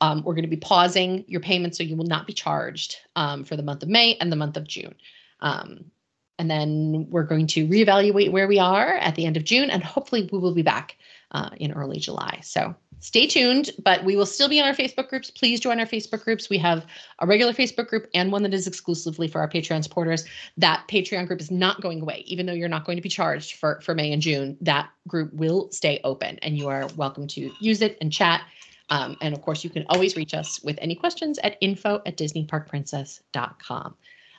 um, 0.00 0.22
we're 0.24 0.34
going 0.34 0.42
to 0.44 0.48
be 0.48 0.56
pausing 0.56 1.24
your 1.28 1.40
payments 1.40 1.78
so 1.78 1.84
you 1.84 1.96
will 1.96 2.04
not 2.04 2.26
be 2.26 2.32
charged 2.32 2.96
um, 3.16 3.44
for 3.44 3.56
the 3.56 3.62
month 3.62 3.82
of 3.82 3.88
may 3.88 4.16
and 4.16 4.30
the 4.30 4.36
month 4.36 4.56
of 4.56 4.66
june. 4.66 4.94
Um, 5.40 5.90
and 6.38 6.50
then 6.50 7.06
we're 7.10 7.24
going 7.24 7.46
to 7.48 7.66
reevaluate 7.66 8.32
where 8.32 8.48
we 8.48 8.58
are 8.58 8.96
at 8.96 9.14
the 9.14 9.26
end 9.26 9.36
of 9.36 9.44
June, 9.44 9.70
and 9.70 9.82
hopefully 9.82 10.28
we 10.32 10.38
will 10.38 10.54
be 10.54 10.62
back 10.62 10.96
uh, 11.34 11.50
in 11.56 11.72
early 11.72 11.98
July. 11.98 12.38
So 12.42 12.74
stay 13.00 13.26
tuned, 13.26 13.72
but 13.82 14.04
we 14.04 14.16
will 14.16 14.24
still 14.24 14.48
be 14.48 14.60
in 14.60 14.64
our 14.64 14.72
Facebook 14.72 15.08
groups. 15.08 15.30
Please 15.30 15.60
join 15.60 15.80
our 15.80 15.86
Facebook 15.86 16.22
groups. 16.22 16.48
We 16.48 16.58
have 16.58 16.86
a 17.18 17.26
regular 17.26 17.52
Facebook 17.52 17.88
group 17.88 18.08
and 18.14 18.32
one 18.32 18.44
that 18.44 18.54
is 18.54 18.66
exclusively 18.66 19.26
for 19.26 19.40
our 19.40 19.48
Patreon 19.48 19.82
supporters. 19.82 20.24
That 20.56 20.84
Patreon 20.88 21.26
group 21.26 21.40
is 21.40 21.50
not 21.50 21.82
going 21.82 22.00
away, 22.00 22.22
even 22.26 22.46
though 22.46 22.52
you're 22.52 22.68
not 22.68 22.84
going 22.84 22.96
to 22.96 23.02
be 23.02 23.08
charged 23.08 23.56
for, 23.56 23.80
for 23.82 23.94
May 23.94 24.12
and 24.12 24.22
June. 24.22 24.56
That 24.60 24.88
group 25.08 25.34
will 25.34 25.70
stay 25.72 26.00
open, 26.04 26.38
and 26.40 26.56
you 26.56 26.68
are 26.68 26.86
welcome 26.96 27.26
to 27.28 27.50
use 27.60 27.82
it 27.82 27.98
and 28.00 28.12
chat. 28.12 28.42
Um, 28.90 29.16
and 29.20 29.34
of 29.34 29.42
course, 29.42 29.64
you 29.64 29.70
can 29.70 29.84
always 29.88 30.14
reach 30.14 30.34
us 30.34 30.62
with 30.62 30.78
any 30.80 30.94
questions 30.94 31.38
at 31.38 31.56
info 31.60 32.00
at 32.06 32.16
disneyparkprincess.com. 32.16 33.96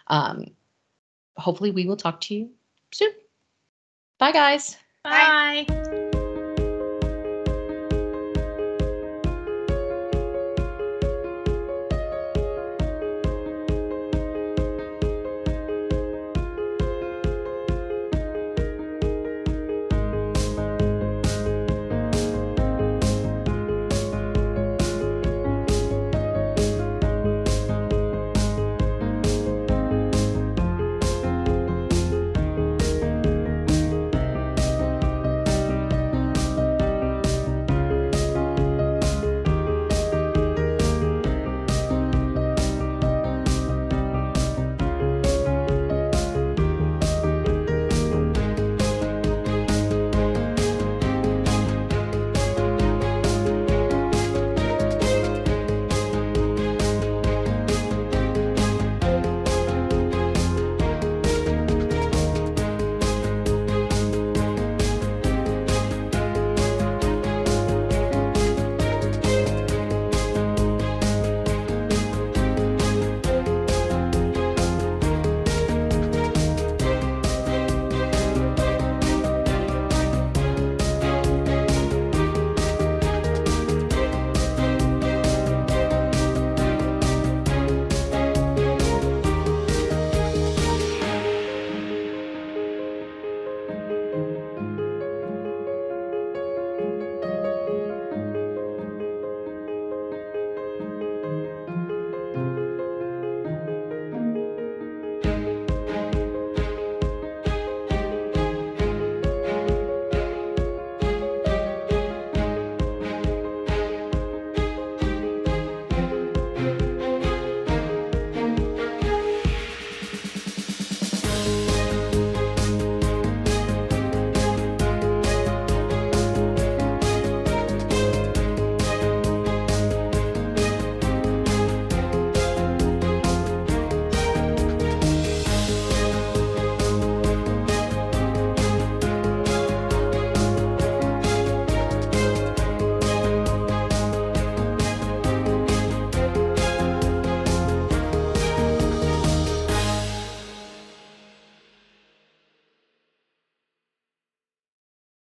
Um, 0.07 0.45
hopefully 1.35 1.71
we 1.71 1.87
will 1.87 1.97
talk 1.97 2.21
to 2.21 2.35
you 2.35 2.51
soon. 2.93 3.11
Bye, 4.17 4.31
guys. 4.31 4.77
Bye. 5.03 6.04